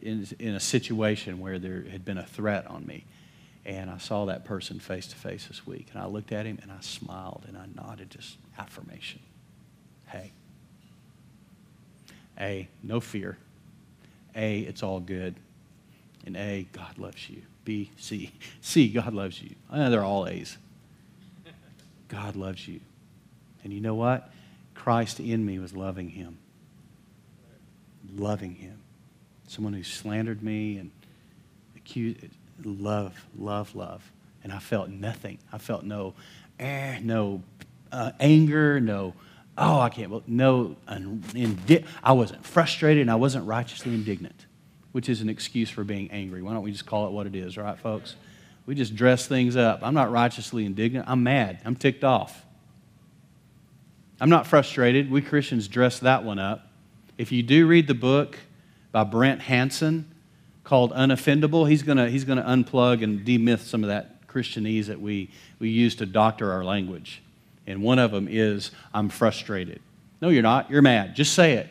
in, 0.01 0.27
in 0.39 0.55
a 0.55 0.59
situation 0.59 1.39
where 1.39 1.59
there 1.59 1.83
had 1.91 2.03
been 2.03 2.17
a 2.17 2.25
threat 2.25 2.65
on 2.67 2.85
me. 2.85 3.05
And 3.63 3.91
I 3.91 3.99
saw 3.99 4.25
that 4.25 4.43
person 4.43 4.79
face 4.79 5.05
to 5.07 5.15
face 5.15 5.45
this 5.45 5.67
week. 5.67 5.87
And 5.93 6.01
I 6.01 6.07
looked 6.07 6.31
at 6.31 6.47
him 6.47 6.57
and 6.63 6.71
I 6.71 6.79
smiled 6.79 7.45
and 7.47 7.55
I 7.55 7.65
nodded 7.75 8.09
just 8.09 8.37
affirmation. 8.57 9.19
Hey. 10.07 10.31
A, 12.39 12.67
no 12.81 12.99
fear. 12.99 13.37
A, 14.35 14.59
it's 14.59 14.83
all 14.83 14.99
good. 14.99 15.35
And 16.25 16.37
A, 16.37 16.67
God 16.71 16.97
loves 16.97 17.29
you. 17.29 17.41
B, 17.65 17.91
C. 17.97 18.31
C, 18.61 18.87
God 18.89 19.13
loves 19.13 19.41
you. 19.41 19.55
They're 19.71 20.03
all 20.03 20.27
A's. 20.27 20.57
God 22.07 22.35
loves 22.35 22.67
you. 22.67 22.79
And 23.63 23.71
you 23.71 23.79
know 23.79 23.95
what? 23.95 24.31
Christ 24.73 25.19
in 25.19 25.45
me 25.45 25.59
was 25.59 25.75
loving 25.75 26.09
him. 26.09 26.37
Loving 28.15 28.55
him. 28.55 28.79
Someone 29.47 29.73
who 29.73 29.83
slandered 29.83 30.41
me 30.41 30.77
and 30.77 30.91
accused, 31.75 32.19
love, 32.63 33.25
love, 33.37 33.75
love. 33.75 34.11
And 34.43 34.51
I 34.51 34.59
felt 34.59 34.89
nothing. 34.89 35.37
I 35.53 35.57
felt 35.59 35.83
no, 35.83 36.15
eh, 36.59 36.99
no 37.01 37.43
uh, 37.91 38.11
anger, 38.19 38.79
no 38.79 39.13
oh, 39.57 39.79
I 39.79 39.89
can't, 39.89 40.27
no, 40.27 40.75
I 42.03 42.11
wasn't 42.11 42.45
frustrated 42.45 43.01
and 43.01 43.11
I 43.11 43.15
wasn't 43.15 43.45
righteously 43.45 43.93
indignant, 43.93 44.45
which 44.91 45.09
is 45.09 45.21
an 45.21 45.29
excuse 45.29 45.69
for 45.69 45.83
being 45.83 46.09
angry. 46.11 46.41
Why 46.41 46.53
don't 46.53 46.63
we 46.63 46.71
just 46.71 46.85
call 46.85 47.07
it 47.07 47.11
what 47.11 47.27
it 47.27 47.35
is, 47.35 47.57
right, 47.57 47.77
folks? 47.77 48.15
We 48.65 48.75
just 48.75 48.95
dress 48.95 49.27
things 49.27 49.55
up. 49.55 49.79
I'm 49.81 49.93
not 49.93 50.11
righteously 50.11 50.65
indignant. 50.65 51.05
I'm 51.07 51.23
mad. 51.23 51.59
I'm 51.65 51.75
ticked 51.75 52.03
off. 52.03 52.45
I'm 54.19 54.29
not 54.29 54.45
frustrated. 54.45 55.09
We 55.09 55.21
Christians 55.21 55.67
dress 55.67 55.99
that 55.99 56.23
one 56.23 56.37
up. 56.37 56.67
If 57.17 57.31
you 57.31 57.43
do 57.43 57.67
read 57.67 57.87
the 57.87 57.95
book 57.95 58.37
by 58.91 59.03
Brant 59.03 59.41
Hansen 59.41 60.09
called 60.63 60.91
Unoffendable, 60.93 61.67
he's 61.67 61.81
going 61.81 61.97
he's 62.09 62.23
gonna 62.23 62.43
unplug 62.43 63.03
and 63.03 63.25
demyth 63.25 63.61
some 63.61 63.83
of 63.83 63.89
that 63.89 64.27
Christianese 64.27 64.85
that 64.85 65.01
we, 65.01 65.29
we 65.59 65.69
use 65.69 65.95
to 65.95 66.05
doctor 66.05 66.51
our 66.51 66.63
language. 66.63 67.21
And 67.67 67.81
one 67.81 67.99
of 67.99 68.11
them 68.11 68.27
is, 68.29 68.71
I'm 68.93 69.09
frustrated. 69.09 69.81
No, 70.21 70.29
you're 70.29 70.43
not. 70.43 70.69
You're 70.69 70.81
mad. 70.81 71.15
Just 71.15 71.33
say 71.33 71.53
it. 71.53 71.69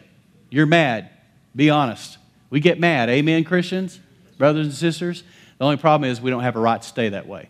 You're 0.51 0.66
mad. 0.66 1.11
Be 1.55 1.70
honest. 1.70 2.18
We 2.49 2.61
get 2.61 2.80
mad. 2.80 3.09
Amen, 3.09 3.45
Christians? 3.45 4.01
Brothers 4.38 4.66
and 4.66 4.74
sisters? 4.74 5.22
The 5.59 5.64
only 5.64 5.76
problem 5.76 6.11
is 6.11 6.20
we 6.20 6.30
don't 6.30 6.43
have 6.43 6.57
a 6.57 6.61
right 6.61 6.80
to 6.80 6.88
stay 6.88 7.11
that 7.11 7.26
way. 7.26 7.49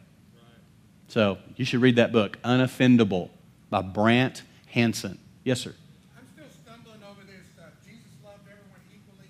So 1.08 1.38
you 1.56 1.64
should 1.64 1.80
read 1.80 1.96
that 1.96 2.12
book, 2.12 2.38
Unoffendable, 2.42 3.30
by 3.68 3.82
Brant 3.82 4.42
Hansen. 4.66 5.18
Yes, 5.44 5.60
sir. 5.60 5.74
I'm 6.16 6.26
still 6.34 6.46
stumbling 6.64 7.02
over 7.08 7.20
this. 7.26 7.46
Uh, 7.58 7.64
Jesus 7.84 8.04
loved 8.24 8.40
everyone 8.42 8.80
equally. 8.94 9.28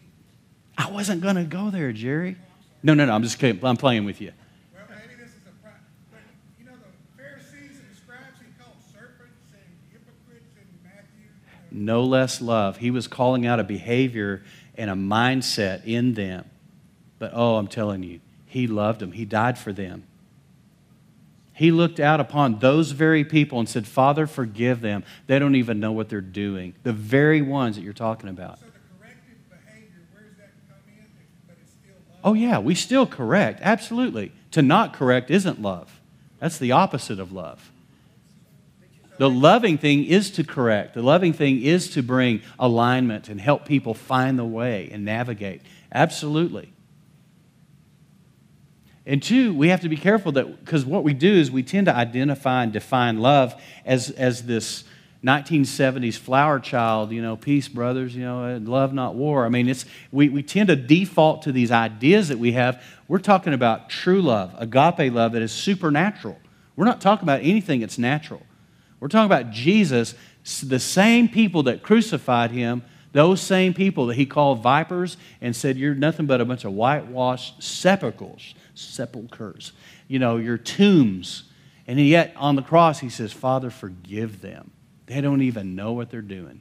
I 0.76 0.90
wasn't 0.90 1.22
going 1.22 1.36
to 1.36 1.44
go 1.44 1.70
there, 1.70 1.92
Jerry. 1.92 2.36
No, 2.82 2.94
no, 2.94 3.04
no. 3.04 3.12
I'm 3.12 3.22
just 3.22 3.38
kidding. 3.38 3.64
I'm 3.64 3.76
playing 3.76 4.04
with 4.04 4.20
you. 4.20 4.32
No 11.72 12.04
less 12.04 12.40
love. 12.40 12.78
He 12.78 12.90
was 12.90 13.06
calling 13.06 13.46
out 13.46 13.60
a 13.60 13.64
behavior 13.64 14.42
and 14.76 14.90
a 14.90 14.94
mindset 14.94 15.84
in 15.84 16.14
them. 16.14 16.44
But 17.18 17.32
oh, 17.34 17.56
I'm 17.56 17.66
telling 17.68 18.02
you, 18.02 18.20
he 18.46 18.66
loved 18.66 19.00
them. 19.00 19.12
He 19.12 19.24
died 19.24 19.58
for 19.58 19.72
them. 19.72 20.04
He 21.52 21.70
looked 21.70 22.00
out 22.00 22.20
upon 22.20 22.58
those 22.58 22.92
very 22.92 23.22
people 23.22 23.58
and 23.58 23.68
said, 23.68 23.86
Father, 23.86 24.26
forgive 24.26 24.80
them. 24.80 25.04
They 25.26 25.38
don't 25.38 25.56
even 25.56 25.78
know 25.78 25.92
what 25.92 26.08
they're 26.08 26.22
doing. 26.22 26.74
The 26.84 26.92
very 26.94 27.42
ones 27.42 27.76
that 27.76 27.82
you're 27.82 27.92
talking 27.92 28.30
about. 28.30 28.58
So 28.60 28.64
behavior, 28.98 29.86
in, 30.98 31.94
oh, 32.24 32.32
yeah, 32.32 32.58
we 32.58 32.74
still 32.74 33.06
correct. 33.06 33.60
Absolutely. 33.62 34.32
To 34.52 34.62
not 34.62 34.94
correct 34.94 35.30
isn't 35.30 35.60
love, 35.60 36.00
that's 36.38 36.56
the 36.56 36.72
opposite 36.72 37.20
of 37.20 37.30
love. 37.30 37.70
The 39.20 39.28
loving 39.28 39.76
thing 39.76 40.06
is 40.06 40.30
to 40.30 40.44
correct. 40.44 40.94
The 40.94 41.02
loving 41.02 41.34
thing 41.34 41.60
is 41.60 41.90
to 41.90 42.02
bring 42.02 42.40
alignment 42.58 43.28
and 43.28 43.38
help 43.38 43.66
people 43.66 43.92
find 43.92 44.38
the 44.38 44.46
way 44.46 44.88
and 44.90 45.04
navigate. 45.04 45.60
Absolutely. 45.92 46.72
And 49.04 49.22
two, 49.22 49.52
we 49.52 49.68
have 49.68 49.82
to 49.82 49.90
be 49.90 49.98
careful 49.98 50.32
that 50.32 50.64
because 50.64 50.86
what 50.86 51.04
we 51.04 51.12
do 51.12 51.30
is 51.30 51.50
we 51.50 51.62
tend 51.62 51.84
to 51.84 51.94
identify 51.94 52.62
and 52.62 52.72
define 52.72 53.18
love 53.18 53.60
as, 53.84 54.08
as 54.08 54.46
this 54.46 54.84
1970s 55.22 56.16
flower 56.16 56.58
child, 56.58 57.12
you 57.12 57.20
know, 57.20 57.36
peace, 57.36 57.68
brothers, 57.68 58.16
you 58.16 58.22
know, 58.22 58.56
love, 58.62 58.94
not 58.94 59.16
war. 59.16 59.44
I 59.44 59.50
mean, 59.50 59.68
it's, 59.68 59.84
we, 60.10 60.30
we 60.30 60.42
tend 60.42 60.68
to 60.68 60.76
default 60.76 61.42
to 61.42 61.52
these 61.52 61.70
ideas 61.70 62.28
that 62.28 62.38
we 62.38 62.52
have. 62.52 62.82
We're 63.06 63.18
talking 63.18 63.52
about 63.52 63.90
true 63.90 64.22
love, 64.22 64.54
agape 64.56 65.12
love 65.12 65.32
that 65.32 65.42
is 65.42 65.52
supernatural. 65.52 66.38
We're 66.74 66.86
not 66.86 67.02
talking 67.02 67.24
about 67.24 67.42
anything 67.42 67.80
that's 67.80 67.98
natural. 67.98 68.46
We're 69.00 69.08
talking 69.08 69.26
about 69.26 69.50
Jesus, 69.50 70.14
the 70.62 70.78
same 70.78 71.28
people 71.28 71.64
that 71.64 71.82
crucified 71.82 72.50
him, 72.50 72.82
Those 73.12 73.40
same 73.40 73.74
people 73.74 74.06
that 74.06 74.14
he 74.14 74.26
called 74.26 74.62
vipers 74.62 75.16
and 75.40 75.56
said, 75.56 75.76
You're 75.76 75.94
nothing 75.94 76.26
but 76.26 76.40
a 76.40 76.44
bunch 76.44 76.64
of 76.64 76.72
whitewashed 76.72 77.62
sepulchres, 77.62 78.54
sepulchres, 78.74 79.72
you 80.06 80.18
know, 80.18 80.36
your 80.36 80.58
tombs. 80.58 81.44
And 81.88 81.98
yet 81.98 82.32
on 82.36 82.54
the 82.54 82.62
cross, 82.62 83.00
he 83.00 83.08
says, 83.08 83.32
Father, 83.32 83.70
forgive 83.70 84.42
them. 84.42 84.70
They 85.06 85.20
don't 85.20 85.42
even 85.42 85.74
know 85.74 85.92
what 85.92 86.10
they're 86.10 86.22
doing, 86.22 86.60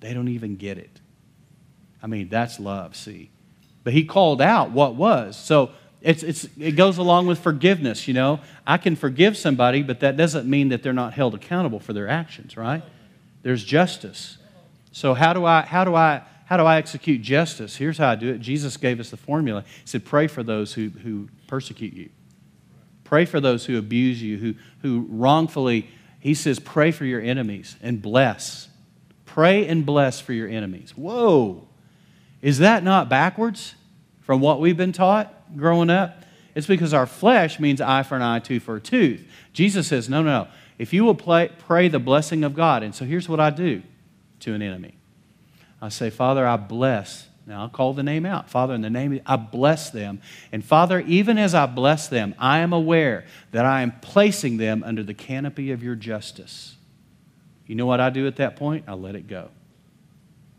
they 0.00 0.14
don't 0.14 0.28
even 0.28 0.56
get 0.56 0.78
it. 0.78 1.00
I 2.02 2.06
mean, 2.06 2.30
that's 2.30 2.58
love, 2.58 2.96
see. 2.96 3.30
But 3.84 3.92
he 3.92 4.04
called 4.04 4.40
out 4.40 4.70
what 4.70 4.94
was. 4.94 5.36
So 5.36 5.70
it's, 6.02 6.22
it's, 6.22 6.48
it 6.58 6.72
goes 6.72 6.98
along 6.98 7.26
with 7.26 7.38
forgiveness, 7.38 8.08
you 8.08 8.14
know. 8.14 8.40
I 8.66 8.78
can 8.78 8.96
forgive 8.96 9.36
somebody, 9.36 9.82
but 9.82 10.00
that 10.00 10.16
doesn't 10.16 10.48
mean 10.48 10.70
that 10.70 10.82
they're 10.82 10.92
not 10.92 11.12
held 11.12 11.34
accountable 11.34 11.78
for 11.78 11.92
their 11.92 12.08
actions, 12.08 12.56
right? 12.56 12.82
There's 13.42 13.64
justice. 13.64 14.38
So 14.92 15.14
how 15.14 15.32
do 15.32 15.44
I, 15.44 15.62
how 15.62 15.84
do 15.84 15.94
I, 15.94 16.22
how 16.46 16.56
do 16.56 16.64
I 16.64 16.78
execute 16.78 17.22
justice? 17.22 17.76
Here's 17.76 17.98
how 17.98 18.08
I 18.08 18.14
do 18.16 18.30
it. 18.30 18.40
Jesus 18.40 18.76
gave 18.76 18.98
us 18.98 19.10
the 19.10 19.16
formula. 19.16 19.62
He 19.62 19.86
said, 19.86 20.04
pray 20.04 20.26
for 20.26 20.42
those 20.42 20.72
who, 20.72 20.88
who 20.88 21.28
persecute 21.46 21.92
you. 21.92 22.08
Pray 23.04 23.24
for 23.24 23.40
those 23.40 23.66
who 23.66 23.76
abuse 23.76 24.22
you, 24.22 24.38
who, 24.38 24.54
who 24.82 25.06
wrongfully, 25.10 25.88
he 26.18 26.32
says, 26.32 26.58
pray 26.58 26.92
for 26.92 27.04
your 27.04 27.20
enemies 27.20 27.76
and 27.82 28.00
bless. 28.00 28.68
Pray 29.26 29.66
and 29.66 29.84
bless 29.84 30.20
for 30.20 30.32
your 30.32 30.48
enemies. 30.48 30.92
Whoa. 30.96 31.68
Is 32.40 32.58
that 32.58 32.82
not 32.84 33.08
backwards 33.08 33.74
from 34.20 34.40
what 34.40 34.60
we've 34.60 34.76
been 34.76 34.92
taught 34.92 35.34
growing 35.56 35.90
up? 35.90 36.24
It's 36.54 36.66
because 36.66 36.92
our 36.92 37.06
flesh 37.06 37.60
means 37.60 37.80
eye 37.80 38.02
for 38.02 38.16
an 38.16 38.22
eye, 38.22 38.40
tooth 38.40 38.62
for 38.62 38.76
a 38.76 38.80
tooth. 38.80 39.26
Jesus 39.52 39.88
says, 39.88 40.08
no, 40.08 40.22
no, 40.22 40.44
no. 40.44 40.48
If 40.78 40.92
you 40.92 41.04
will 41.04 41.14
play, 41.14 41.50
pray 41.58 41.88
the 41.88 41.98
blessing 41.98 42.42
of 42.42 42.54
God, 42.54 42.82
and 42.82 42.94
so 42.94 43.04
here's 43.04 43.28
what 43.28 43.38
I 43.38 43.50
do 43.50 43.82
to 44.40 44.54
an 44.54 44.62
enemy 44.62 44.94
I 45.80 45.88
say, 45.88 46.10
Father, 46.10 46.46
I 46.46 46.56
bless. 46.56 47.28
Now 47.46 47.62
I'll 47.62 47.68
call 47.68 47.94
the 47.94 48.02
name 48.02 48.26
out. 48.26 48.50
Father, 48.50 48.74
in 48.74 48.80
the 48.80 48.90
name, 48.90 49.20
I 49.26 49.36
bless 49.36 49.90
them. 49.90 50.20
And 50.52 50.64
Father, 50.64 51.00
even 51.00 51.38
as 51.38 51.54
I 51.54 51.66
bless 51.66 52.08
them, 52.08 52.34
I 52.38 52.58
am 52.58 52.72
aware 52.72 53.24
that 53.52 53.64
I 53.64 53.82
am 53.82 53.92
placing 54.00 54.56
them 54.56 54.82
under 54.84 55.02
the 55.02 55.14
canopy 55.14 55.72
of 55.72 55.82
your 55.82 55.94
justice. 55.94 56.76
You 57.66 57.74
know 57.74 57.86
what 57.86 58.00
I 58.00 58.10
do 58.10 58.26
at 58.26 58.36
that 58.36 58.56
point? 58.56 58.84
I 58.88 58.94
let 58.94 59.14
it 59.14 59.26
go 59.26 59.48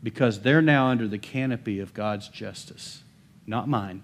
because 0.03 0.41
they're 0.41 0.61
now 0.61 0.87
under 0.87 1.07
the 1.07 1.17
canopy 1.17 1.79
of 1.79 1.93
God's 1.93 2.27
justice, 2.27 3.03
not 3.45 3.67
mine. 3.67 4.03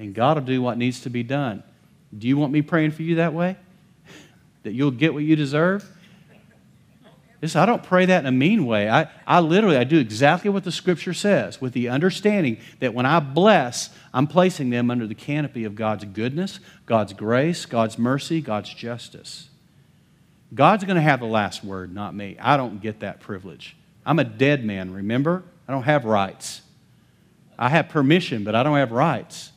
And 0.00 0.14
God 0.14 0.38
will 0.38 0.44
do 0.44 0.62
what 0.62 0.78
needs 0.78 1.02
to 1.02 1.10
be 1.10 1.22
done. 1.22 1.62
Do 2.16 2.26
you 2.26 2.38
want 2.38 2.52
me 2.52 2.62
praying 2.62 2.92
for 2.92 3.02
you 3.02 3.16
that 3.16 3.34
way? 3.34 3.56
That 4.62 4.72
you'll 4.72 4.90
get 4.90 5.14
what 5.14 5.22
you 5.22 5.36
deserve? 5.36 5.88
This, 7.40 7.56
I 7.56 7.64
don't 7.64 7.82
pray 7.82 8.04
that 8.04 8.18
in 8.18 8.26
a 8.26 8.32
mean 8.32 8.66
way. 8.66 8.90
I, 8.90 9.08
I 9.26 9.40
literally, 9.40 9.78
I 9.78 9.84
do 9.84 9.98
exactly 9.98 10.50
what 10.50 10.64
the 10.64 10.72
scripture 10.72 11.14
says 11.14 11.60
with 11.62 11.72
the 11.72 11.88
understanding 11.88 12.58
that 12.80 12.92
when 12.92 13.06
I 13.06 13.20
bless, 13.20 13.88
I'm 14.12 14.26
placing 14.26 14.68
them 14.68 14.90
under 14.90 15.06
the 15.06 15.14
canopy 15.14 15.64
of 15.64 15.74
God's 15.74 16.04
goodness, 16.04 16.60
God's 16.84 17.14
grace, 17.14 17.64
God's 17.64 17.98
mercy, 17.98 18.42
God's 18.42 18.72
justice. 18.74 19.48
God's 20.54 20.84
going 20.84 20.96
to 20.96 21.02
have 21.02 21.20
the 21.20 21.26
last 21.26 21.64
word, 21.64 21.94
not 21.94 22.14
me. 22.14 22.36
I 22.38 22.58
don't 22.58 22.82
get 22.82 23.00
that 23.00 23.20
privilege. 23.20 23.76
I'm 24.04 24.18
a 24.18 24.24
dead 24.24 24.62
man, 24.62 24.92
remember? 24.92 25.42
I 25.66 25.72
don't 25.72 25.84
have 25.84 26.04
rights. 26.04 26.60
I 27.58 27.70
have 27.70 27.88
permission, 27.88 28.44
but 28.44 28.54
I 28.54 28.62
don't 28.62 28.76
have 28.76 28.92
rights. 28.92 29.49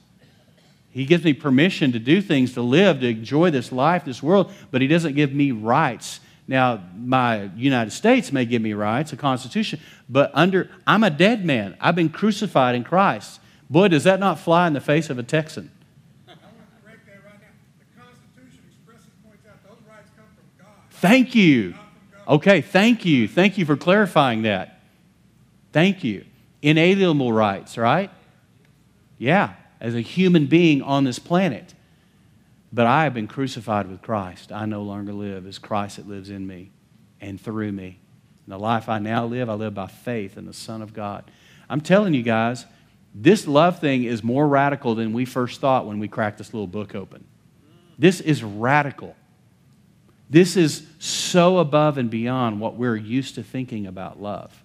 He 0.93 1.05
gives 1.05 1.23
me 1.23 1.33
permission 1.33 1.91
to 1.93 1.99
do 1.99 2.21
things, 2.21 2.53
to 2.53 2.61
live, 2.61 2.99
to 2.99 3.09
enjoy 3.09 3.49
this 3.49 3.71
life, 3.71 4.05
this 4.05 4.21
world, 4.21 4.51
but 4.69 4.79
He 4.79 4.87
doesn't 4.87 5.15
give 5.15 5.33
me 5.33 5.51
rights. 5.51 6.19
Now, 6.47 6.83
my 6.95 7.49
United 7.55 7.89
States 7.91 8.31
may 8.31 8.45
give 8.45 8.61
me 8.61 8.73
rights, 8.73 9.11
a 9.11 9.17
constitution, 9.17 9.79
but 10.07 10.29
under 10.35 10.69
I'm 10.85 11.03
a 11.03 11.09
dead 11.09 11.45
man. 11.45 11.75
I've 11.81 11.95
been 11.95 12.09
crucified 12.09 12.75
in 12.75 12.83
Christ. 12.83 13.39
Boy, 13.71 13.87
does 13.87 14.03
that 14.03 14.19
not 14.19 14.39
fly 14.39 14.67
in 14.67 14.73
the 14.73 14.81
face 14.81 15.09
of 15.09 15.17
a 15.17 15.23
Texan? 15.23 15.71
I 16.27 16.31
want 16.31 16.39
to 16.41 16.85
break 16.85 17.03
that 17.07 17.25
right 17.25 17.39
now. 17.41 17.47
The 17.79 17.99
Constitution 17.99 18.59
expressly 18.69 19.11
points 19.25 19.45
out 19.49 19.63
those 19.67 19.79
rights 19.89 20.11
come 20.15 20.25
from 20.35 20.63
God. 20.63 20.75
Thank 20.91 21.33
you. 21.33 21.73
Okay, 22.27 22.61
thank 22.61 23.03
you. 23.03 23.27
Thank 23.27 23.57
you 23.57 23.65
for 23.65 23.75
clarifying 23.75 24.43
that. 24.43 24.79
Thank 25.71 26.03
you. 26.03 26.25
Inalienable 26.61 27.33
rights, 27.33 27.79
right? 27.79 28.11
Yeah, 29.17 29.53
as 29.83 29.93
a 29.93 30.01
human 30.01 30.47
being 30.47 30.81
on 30.81 31.03
this 31.03 31.19
planet. 31.19 31.75
But 32.71 32.87
I 32.87 33.03
have 33.03 33.13
been 33.13 33.27
crucified 33.27 33.87
with 33.87 34.01
Christ. 34.01 34.51
I 34.51 34.65
no 34.65 34.81
longer 34.81 35.13
live. 35.13 35.45
It's 35.45 35.59
Christ 35.59 35.97
that 35.97 36.07
lives 36.07 36.31
in 36.31 36.47
me 36.47 36.71
and 37.21 37.39
through 37.39 37.73
me. 37.73 37.99
And 38.45 38.53
the 38.53 38.57
life 38.57 38.89
I 38.89 38.97
now 38.97 39.25
live, 39.25 39.49
I 39.49 39.53
live 39.53 39.75
by 39.75 39.87
faith 39.87 40.37
in 40.37 40.45
the 40.45 40.53
Son 40.53 40.81
of 40.81 40.93
God. 40.93 41.29
I'm 41.69 41.81
telling 41.81 42.13
you 42.13 42.23
guys, 42.23 42.65
this 43.13 43.45
love 43.45 43.79
thing 43.79 44.05
is 44.05 44.23
more 44.23 44.47
radical 44.47 44.95
than 44.95 45.13
we 45.13 45.25
first 45.25 45.61
thought 45.61 45.85
when 45.85 45.99
we 45.99 46.07
cracked 46.07 46.39
this 46.39 46.53
little 46.53 46.65
book 46.65 46.95
open. 46.95 47.25
This 47.99 48.21
is 48.21 48.43
radical. 48.43 49.15
This 50.29 50.55
is 50.55 50.87
so 50.97 51.59
above 51.59 51.97
and 51.97 52.09
beyond 52.09 52.59
what 52.59 52.75
we're 52.75 52.95
used 52.95 53.35
to 53.35 53.43
thinking 53.43 53.85
about 53.85 54.19
love. 54.19 54.63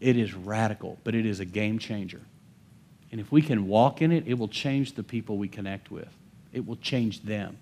It 0.00 0.16
is 0.16 0.32
radical, 0.32 0.98
but 1.04 1.14
it 1.14 1.26
is 1.26 1.40
a 1.40 1.44
game 1.44 1.78
changer. 1.78 2.22
And 3.14 3.20
if 3.20 3.30
we 3.30 3.42
can 3.42 3.68
walk 3.68 4.02
in 4.02 4.10
it, 4.10 4.26
it 4.26 4.34
will 4.34 4.48
change 4.48 4.94
the 4.94 5.04
people 5.04 5.38
we 5.38 5.46
connect 5.46 5.88
with, 5.88 6.08
it 6.52 6.66
will 6.66 6.74
change 6.74 7.22
them. 7.22 7.58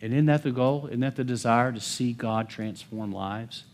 And 0.00 0.12
isn't 0.12 0.26
that 0.26 0.44
the 0.44 0.52
goal? 0.52 0.86
Isn't 0.86 1.00
that 1.00 1.16
the 1.16 1.24
desire 1.24 1.72
to 1.72 1.80
see 1.80 2.12
God 2.12 2.48
transform 2.48 3.10
lives? 3.10 3.64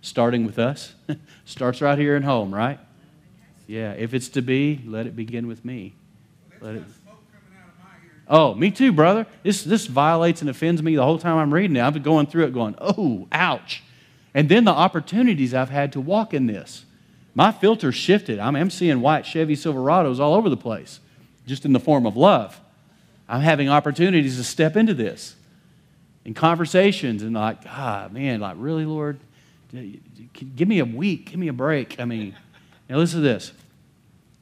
Starting 0.00 0.46
with 0.46 0.60
us. 0.60 0.94
Starts 1.44 1.80
right 1.80 1.98
here 1.98 2.14
at 2.14 2.22
home, 2.22 2.54
right? 2.54 2.78
Yeah, 3.66 3.94
if 3.94 4.14
it's 4.14 4.28
to 4.28 4.42
be, 4.42 4.80
let 4.86 5.08
it 5.08 5.16
begin 5.16 5.48
with 5.48 5.64
me. 5.64 5.92
Let 6.60 6.76
it. 6.76 6.84
Oh, 8.28 8.54
me 8.54 8.70
too, 8.70 8.92
brother. 8.92 9.26
This, 9.42 9.64
this 9.64 9.88
violates 9.88 10.40
and 10.40 10.48
offends 10.48 10.80
me 10.84 10.94
the 10.94 11.02
whole 11.02 11.18
time 11.18 11.36
I'm 11.36 11.52
reading 11.52 11.74
it. 11.74 11.82
I've 11.82 11.94
been 11.94 12.04
going 12.04 12.28
through 12.28 12.44
it 12.44 12.54
going, 12.54 12.76
oh, 12.80 13.26
ouch. 13.32 13.82
And 14.32 14.48
then 14.48 14.62
the 14.62 14.70
opportunities 14.70 15.52
I've 15.52 15.70
had 15.70 15.90
to 15.94 16.00
walk 16.00 16.32
in 16.32 16.46
this. 16.46 16.84
My 17.34 17.50
filter 17.52 17.90
shifted. 17.92 18.38
I'm, 18.38 18.54
I'm 18.54 18.70
seeing 18.70 19.00
white 19.00 19.26
Chevy 19.26 19.56
Silverados 19.56 20.20
all 20.20 20.34
over 20.34 20.48
the 20.48 20.56
place, 20.56 21.00
just 21.46 21.64
in 21.64 21.72
the 21.72 21.80
form 21.80 22.06
of 22.06 22.16
love. 22.16 22.60
I'm 23.28 23.40
having 23.40 23.68
opportunities 23.68 24.36
to 24.36 24.44
step 24.44 24.76
into 24.76 24.94
this 24.94 25.34
in 26.24 26.34
conversations 26.34 27.22
and 27.22 27.34
like, 27.34 27.58
ah, 27.66 28.08
man, 28.10 28.40
like, 28.40 28.56
really, 28.58 28.84
Lord? 28.84 29.18
Give 29.72 30.68
me 30.68 30.78
a 30.78 30.84
week. 30.84 31.30
Give 31.30 31.38
me 31.38 31.48
a 31.48 31.52
break. 31.52 31.98
I 31.98 32.04
mean, 32.04 32.36
now 32.88 32.98
listen 32.98 33.20
to 33.20 33.24
this. 33.26 33.52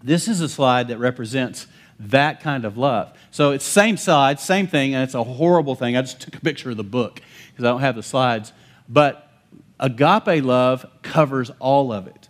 This 0.02 0.28
is 0.28 0.40
a 0.40 0.48
slide 0.48 0.88
that 0.88 0.98
represents 0.98 1.66
that 1.98 2.40
kind 2.40 2.64
of 2.64 2.76
love. 2.76 3.16
So 3.30 3.52
it's 3.52 3.64
same 3.64 3.96
slide, 3.96 4.40
same 4.40 4.66
thing, 4.66 4.94
and 4.94 5.04
it's 5.04 5.14
a 5.14 5.22
horrible 5.22 5.74
thing. 5.74 5.96
I 5.96 6.02
just 6.02 6.20
took 6.20 6.34
a 6.34 6.40
picture 6.40 6.70
of 6.70 6.76
the 6.76 6.84
book 6.84 7.20
because 7.50 7.64
I 7.64 7.68
don't 7.68 7.80
have 7.80 7.94
the 7.94 8.02
slides. 8.02 8.52
But 8.88 9.30
agape 9.78 10.44
love 10.44 10.84
covers 11.02 11.50
all 11.60 11.92
of 11.92 12.08
it. 12.08 12.21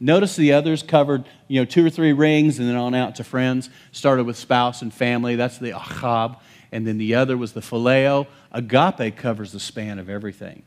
Notice 0.00 0.36
the 0.36 0.52
others 0.52 0.82
covered, 0.82 1.24
you 1.48 1.60
know, 1.60 1.64
two 1.64 1.84
or 1.84 1.90
three 1.90 2.12
rings 2.12 2.58
and 2.58 2.68
then 2.68 2.76
on 2.76 2.94
out 2.94 3.16
to 3.16 3.24
friends. 3.24 3.68
Started 3.90 4.24
with 4.24 4.36
spouse 4.36 4.82
and 4.82 4.94
family. 4.94 5.36
That's 5.36 5.58
the 5.58 5.70
ahab. 5.70 6.38
And 6.70 6.86
then 6.86 6.98
the 6.98 7.16
other 7.16 7.36
was 7.36 7.52
the 7.52 7.60
phileo. 7.60 8.26
Agape 8.52 9.16
covers 9.16 9.52
the 9.52 9.60
span 9.60 9.98
of 9.98 10.08
everything. 10.08 10.62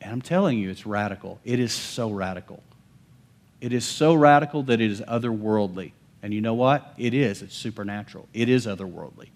And 0.00 0.12
I'm 0.12 0.22
telling 0.22 0.58
you, 0.58 0.70
it's 0.70 0.86
radical. 0.86 1.40
It 1.44 1.58
is 1.58 1.72
so 1.72 2.10
radical. 2.10 2.62
It 3.60 3.72
is 3.72 3.84
so 3.84 4.14
radical 4.14 4.62
that 4.64 4.80
it 4.80 4.90
is 4.90 5.00
otherworldly. 5.02 5.92
And 6.22 6.32
you 6.32 6.40
know 6.40 6.54
what? 6.54 6.94
It 6.96 7.12
is. 7.12 7.42
It's 7.42 7.56
supernatural. 7.56 8.28
It 8.32 8.48
is 8.48 8.66
otherworldly. 8.66 9.28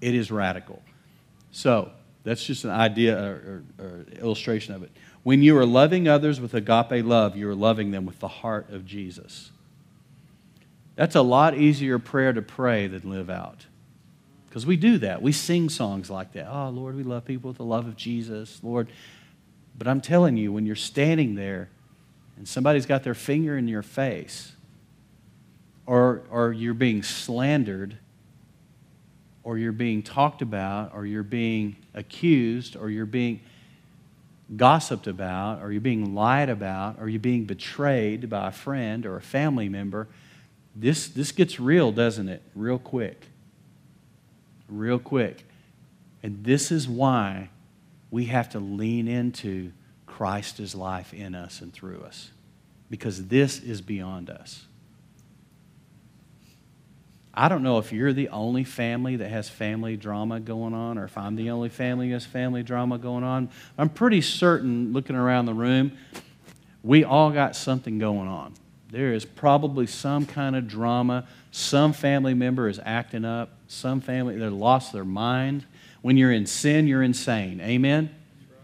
It 0.00 0.14
is 0.14 0.30
radical. 0.30 0.82
So, 1.52 1.92
that's 2.26 2.44
just 2.44 2.64
an 2.64 2.70
idea 2.70 3.16
or, 3.16 3.62
or, 3.78 3.84
or, 3.84 4.06
illustration 4.20 4.74
of 4.74 4.82
it. 4.82 4.90
When 5.26 5.42
you 5.42 5.58
are 5.58 5.66
loving 5.66 6.06
others 6.06 6.40
with 6.40 6.54
agape 6.54 7.04
love, 7.04 7.34
you 7.34 7.50
are 7.50 7.54
loving 7.56 7.90
them 7.90 8.06
with 8.06 8.20
the 8.20 8.28
heart 8.28 8.70
of 8.70 8.86
Jesus. 8.86 9.50
That's 10.94 11.16
a 11.16 11.20
lot 11.20 11.56
easier 11.56 11.98
prayer 11.98 12.32
to 12.32 12.40
pray 12.40 12.86
than 12.86 13.10
live 13.10 13.28
out. 13.28 13.66
Because 14.48 14.64
we 14.66 14.76
do 14.76 14.98
that. 14.98 15.22
We 15.22 15.32
sing 15.32 15.68
songs 15.68 16.10
like 16.10 16.34
that. 16.34 16.46
Oh, 16.48 16.68
Lord, 16.68 16.94
we 16.94 17.02
love 17.02 17.24
people 17.24 17.48
with 17.48 17.56
the 17.56 17.64
love 17.64 17.88
of 17.88 17.96
Jesus. 17.96 18.60
Lord. 18.62 18.86
But 19.76 19.88
I'm 19.88 20.00
telling 20.00 20.36
you, 20.36 20.52
when 20.52 20.64
you're 20.64 20.76
standing 20.76 21.34
there 21.34 21.70
and 22.36 22.46
somebody's 22.46 22.86
got 22.86 23.02
their 23.02 23.12
finger 23.12 23.58
in 23.58 23.66
your 23.66 23.82
face, 23.82 24.52
or, 25.86 26.22
or 26.30 26.52
you're 26.52 26.72
being 26.72 27.02
slandered, 27.02 27.98
or 29.42 29.58
you're 29.58 29.72
being 29.72 30.04
talked 30.04 30.40
about, 30.40 30.94
or 30.94 31.04
you're 31.04 31.24
being 31.24 31.74
accused, 31.94 32.76
or 32.76 32.90
you're 32.90 33.06
being 33.06 33.40
gossiped 34.54 35.06
about, 35.06 35.62
or 35.62 35.72
you're 35.72 35.80
being 35.80 36.14
lied 36.14 36.48
about, 36.48 36.96
or 37.00 37.08
you're 37.08 37.18
being 37.18 37.44
betrayed 37.44 38.30
by 38.30 38.48
a 38.48 38.52
friend 38.52 39.04
or 39.06 39.16
a 39.16 39.22
family 39.22 39.68
member, 39.68 40.06
this, 40.74 41.08
this 41.08 41.32
gets 41.32 41.58
real, 41.58 41.90
doesn't 41.90 42.28
it? 42.28 42.42
Real 42.54 42.78
quick. 42.78 43.26
Real 44.68 44.98
quick. 44.98 45.44
And 46.22 46.44
this 46.44 46.70
is 46.70 46.88
why 46.88 47.48
we 48.10 48.26
have 48.26 48.50
to 48.50 48.60
lean 48.60 49.08
into 49.08 49.72
Christ's 50.06 50.74
life 50.74 51.12
in 51.12 51.34
us 51.34 51.60
and 51.60 51.72
through 51.72 52.02
us. 52.02 52.30
because 52.90 53.26
this 53.26 53.60
is 53.60 53.80
beyond 53.80 54.30
us. 54.30 54.66
I 57.36 57.48
don't 57.48 57.62
know 57.62 57.78
if 57.78 57.92
you're 57.92 58.14
the 58.14 58.30
only 58.30 58.64
family 58.64 59.16
that 59.16 59.28
has 59.28 59.48
family 59.48 59.96
drama 59.96 60.40
going 60.40 60.72
on 60.72 60.96
or 60.96 61.04
if 61.04 61.18
I'm 61.18 61.36
the 61.36 61.50
only 61.50 61.68
family 61.68 62.08
that 62.08 62.14
has 62.14 62.24
family 62.24 62.62
drama 62.62 62.96
going 62.96 63.24
on. 63.24 63.50
I'm 63.76 63.90
pretty 63.90 64.22
certain, 64.22 64.94
looking 64.94 65.16
around 65.16 65.44
the 65.44 65.54
room, 65.54 65.92
we 66.82 67.04
all 67.04 67.30
got 67.30 67.54
something 67.54 67.98
going 67.98 68.28
on. 68.28 68.54
There 68.90 69.12
is 69.12 69.26
probably 69.26 69.86
some 69.86 70.24
kind 70.24 70.56
of 70.56 70.66
drama. 70.66 71.26
Some 71.50 71.92
family 71.92 72.32
member 72.32 72.68
is 72.68 72.80
acting 72.82 73.24
up. 73.24 73.50
Some 73.68 74.00
family, 74.00 74.38
they 74.38 74.48
lost 74.48 74.92
their 74.92 75.04
mind. 75.04 75.66
When 76.00 76.16
you're 76.16 76.32
in 76.32 76.46
sin, 76.46 76.86
you're 76.86 77.02
insane. 77.02 77.60
Amen? 77.60 78.14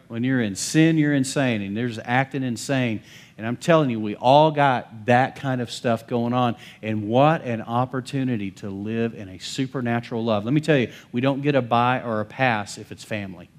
When 0.08 0.24
you're 0.24 0.40
in 0.40 0.54
sin, 0.54 0.96
you're 0.96 1.14
insane. 1.14 1.60
And 1.60 1.76
there's 1.76 1.98
acting 1.98 2.42
insane. 2.42 3.02
And 3.42 3.48
I'm 3.48 3.56
telling 3.56 3.90
you, 3.90 3.98
we 3.98 4.14
all 4.14 4.52
got 4.52 5.06
that 5.06 5.34
kind 5.34 5.60
of 5.60 5.68
stuff 5.68 6.06
going 6.06 6.32
on. 6.32 6.54
And 6.80 7.08
what 7.08 7.42
an 7.42 7.60
opportunity 7.60 8.52
to 8.52 8.70
live 8.70 9.14
in 9.14 9.28
a 9.28 9.38
supernatural 9.40 10.22
love. 10.22 10.44
Let 10.44 10.54
me 10.54 10.60
tell 10.60 10.78
you, 10.78 10.92
we 11.10 11.20
don't 11.20 11.42
get 11.42 11.56
a 11.56 11.60
buy 11.60 12.02
or 12.02 12.20
a 12.20 12.24
pass 12.24 12.78
if 12.78 12.92
it's 12.92 13.02
family. 13.02 13.50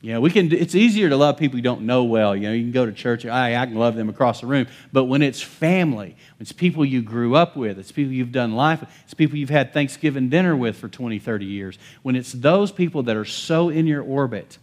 You 0.00 0.14
know, 0.14 0.22
we 0.22 0.30
can, 0.30 0.50
it's 0.54 0.74
easier 0.74 1.10
to 1.10 1.18
love 1.18 1.36
people 1.36 1.58
you 1.58 1.62
don't 1.62 1.82
know 1.82 2.04
well. 2.04 2.34
You 2.34 2.44
know, 2.44 2.52
you 2.54 2.62
can 2.62 2.72
go 2.72 2.86
to 2.86 2.92
church, 2.92 3.26
I, 3.26 3.60
I 3.60 3.66
can 3.66 3.74
love 3.74 3.94
them 3.94 4.08
across 4.08 4.40
the 4.40 4.46
room. 4.46 4.66
But 4.90 5.04
when 5.04 5.20
it's 5.20 5.42
family, 5.42 6.16
when 6.38 6.40
it's 6.40 6.52
people 6.52 6.82
you 6.82 7.02
grew 7.02 7.34
up 7.34 7.56
with, 7.56 7.78
it's 7.78 7.92
people 7.92 8.14
you've 8.14 8.32
done 8.32 8.54
life 8.54 8.80
with, 8.80 8.88
it's 9.04 9.12
people 9.12 9.36
you've 9.36 9.50
had 9.50 9.74
Thanksgiving 9.74 10.30
dinner 10.30 10.56
with 10.56 10.78
for 10.78 10.88
20, 10.88 11.18
30 11.18 11.44
years, 11.44 11.78
when 12.00 12.16
it's 12.16 12.32
those 12.32 12.72
people 12.72 13.02
that 13.02 13.16
are 13.16 13.26
so 13.26 13.68
in 13.68 13.86
your 13.86 14.02
orbit, 14.02 14.56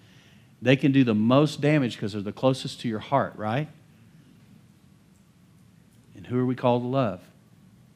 they 0.61 0.75
can 0.75 0.91
do 0.91 1.03
the 1.03 1.15
most 1.15 1.61
damage 1.61 1.95
because 1.95 2.13
they're 2.13 2.21
the 2.21 2.31
closest 2.31 2.81
to 2.81 2.87
your 2.87 2.99
heart, 2.99 3.33
right? 3.35 3.67
And 6.15 6.27
who 6.27 6.39
are 6.39 6.45
we 6.45 6.55
called 6.55 6.83
to 6.83 6.87
love? 6.87 7.21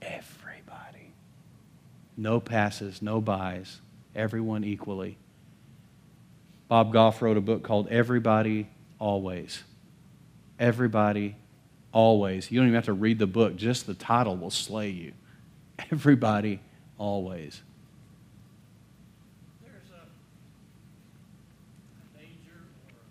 Everybody. 0.01 1.11
No 2.17 2.39
passes, 2.39 3.01
no 3.01 3.21
buys, 3.21 3.79
everyone 4.15 4.63
equally. 4.63 5.17
Bob 6.67 6.91
Goff 6.91 7.21
wrote 7.21 7.37
a 7.37 7.41
book 7.41 7.63
called 7.63 7.87
Everybody 7.89 8.67
Always. 8.99 9.63
Everybody 10.59 11.35
Always. 11.91 12.51
You 12.51 12.59
don't 12.59 12.67
even 12.67 12.75
have 12.75 12.85
to 12.85 12.93
read 12.93 13.19
the 13.19 13.27
book, 13.27 13.55
just 13.55 13.85
the 13.85 13.93
title 13.93 14.35
will 14.35 14.49
slay 14.49 14.89
you. 14.89 15.13
Everybody 15.91 16.59
Always. 16.97 17.61
There's 19.61 19.89
a, 19.91 20.03
a 22.01 22.17
danger 22.17 22.57
or 22.87 23.03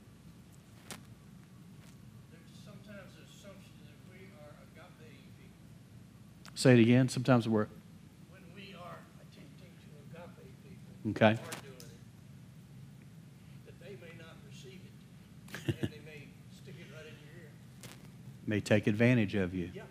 there's 2.33 2.53
sometimes 2.65 3.13
an 3.17 3.25
assumption 3.29 3.77
that 3.87 3.99
we 4.11 4.33
are 4.41 4.53
agape 4.73 5.21
people. 5.39 6.54
Say 6.65 6.73
it 6.73 6.81
again. 6.81 7.11
Sometimes 7.11 7.47
we're, 7.47 7.69
When 8.33 8.41
we 8.57 8.73
are 8.73 8.97
attempting 9.21 9.69
to 9.85 9.89
agape 10.01 10.49
people. 10.65 11.13
Okay. 11.13 11.37
Are 11.37 11.61
doing 11.61 11.93
it. 11.93 12.01
That 13.69 13.77
they 13.85 14.01
may 14.01 14.17
not 14.17 14.41
receive 14.49 14.81
it. 14.81 14.97
And 15.85 15.93
they 15.93 16.01
may 16.09 16.33
stick 16.57 16.81
it 16.81 16.89
right 16.97 17.05
in 17.05 17.21
your 17.21 17.37
ear. 17.37 17.53
may 18.47 18.65
take 18.65 18.87
advantage 18.87 19.35
of 19.35 19.53
you. 19.53 19.69
Yeah. 19.77 19.83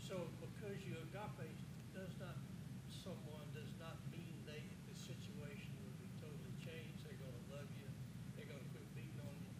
So 0.00 0.16
because 0.40 0.80
you 0.80 0.96
agape 1.12 1.52
does 1.92 2.16
not, 2.16 2.40
someone 2.88 3.44
does 3.52 3.76
not 3.76 4.00
mean 4.08 4.32
they, 4.48 4.64
the 4.88 4.96
situation 4.96 5.76
will 5.84 5.92
be 6.00 6.08
totally 6.24 6.56
changed. 6.56 7.04
They're 7.04 7.20
gonna 7.20 7.44
love 7.52 7.68
you. 7.76 7.92
They're 8.40 8.48
gonna 8.48 8.64
quit 8.72 8.88
beating 8.96 9.20
on 9.20 9.36
you. 9.44 9.52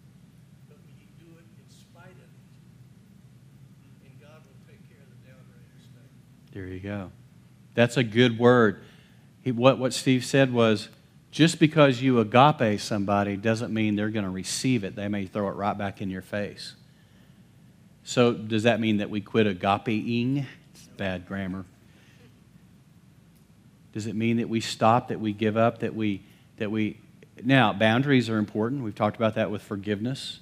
But 0.65 0.81
when 0.81 0.97
you 0.97 1.13
do 1.21 1.29
it 1.37 1.45
in 1.61 1.69
spite 1.69 2.17
of 2.17 2.31
it, 2.33 2.41
and 4.09 4.17
God 4.17 4.41
will 4.49 4.57
take 4.65 4.81
care 4.89 5.05
of 5.05 5.13
the 5.13 5.21
downright 5.29 5.69
stuff. 5.77 6.09
There 6.55 6.67
you 6.67 6.79
go. 6.79 7.11
That's 7.75 7.97
a 7.97 8.05
good 8.05 8.39
word. 8.39 8.83
He, 9.43 9.51
what, 9.51 9.79
what 9.79 9.93
Steve 9.93 10.25
said 10.25 10.53
was 10.53 10.89
just 11.33 11.59
because 11.59 12.01
you 12.01 12.21
agape 12.21 12.81
somebody 12.81 13.37
doesn't 13.37 13.75
mean 13.75 13.97
they're 13.97 14.09
going 14.09 14.25
to 14.25 14.31
receive 14.31 14.85
it. 14.85 14.95
They 14.95 15.09
may 15.09 15.27
throw 15.27 15.49
it 15.49 15.57
right 15.57 15.77
back 15.77 16.01
in 16.01 16.11
your 16.11 16.23
face. 16.23 16.77
So, 18.05 18.33
does 18.33 18.63
that 18.63 18.79
mean 18.79 18.99
that 18.99 19.11
we 19.11 19.21
quit 19.21 19.47
agapeing? 19.49 20.47
It's 20.73 20.87
bad 20.97 21.27
grammar. 21.27 21.65
Does 23.93 24.07
it 24.07 24.15
mean 24.15 24.37
that 24.37 24.49
we 24.49 24.61
stop, 24.61 25.09
that 25.09 25.19
we 25.19 25.33
give 25.33 25.57
up, 25.57 25.81
that 25.81 25.95
we, 25.95 26.23
that 26.59 26.71
we. 26.71 27.01
Now, 27.43 27.73
boundaries 27.73 28.31
are 28.31 28.39
important. 28.39 28.85
We've 28.85 28.95
talked 28.95 29.17
about 29.17 29.35
that 29.35 29.51
with 29.51 29.63
forgiveness. 29.63 30.39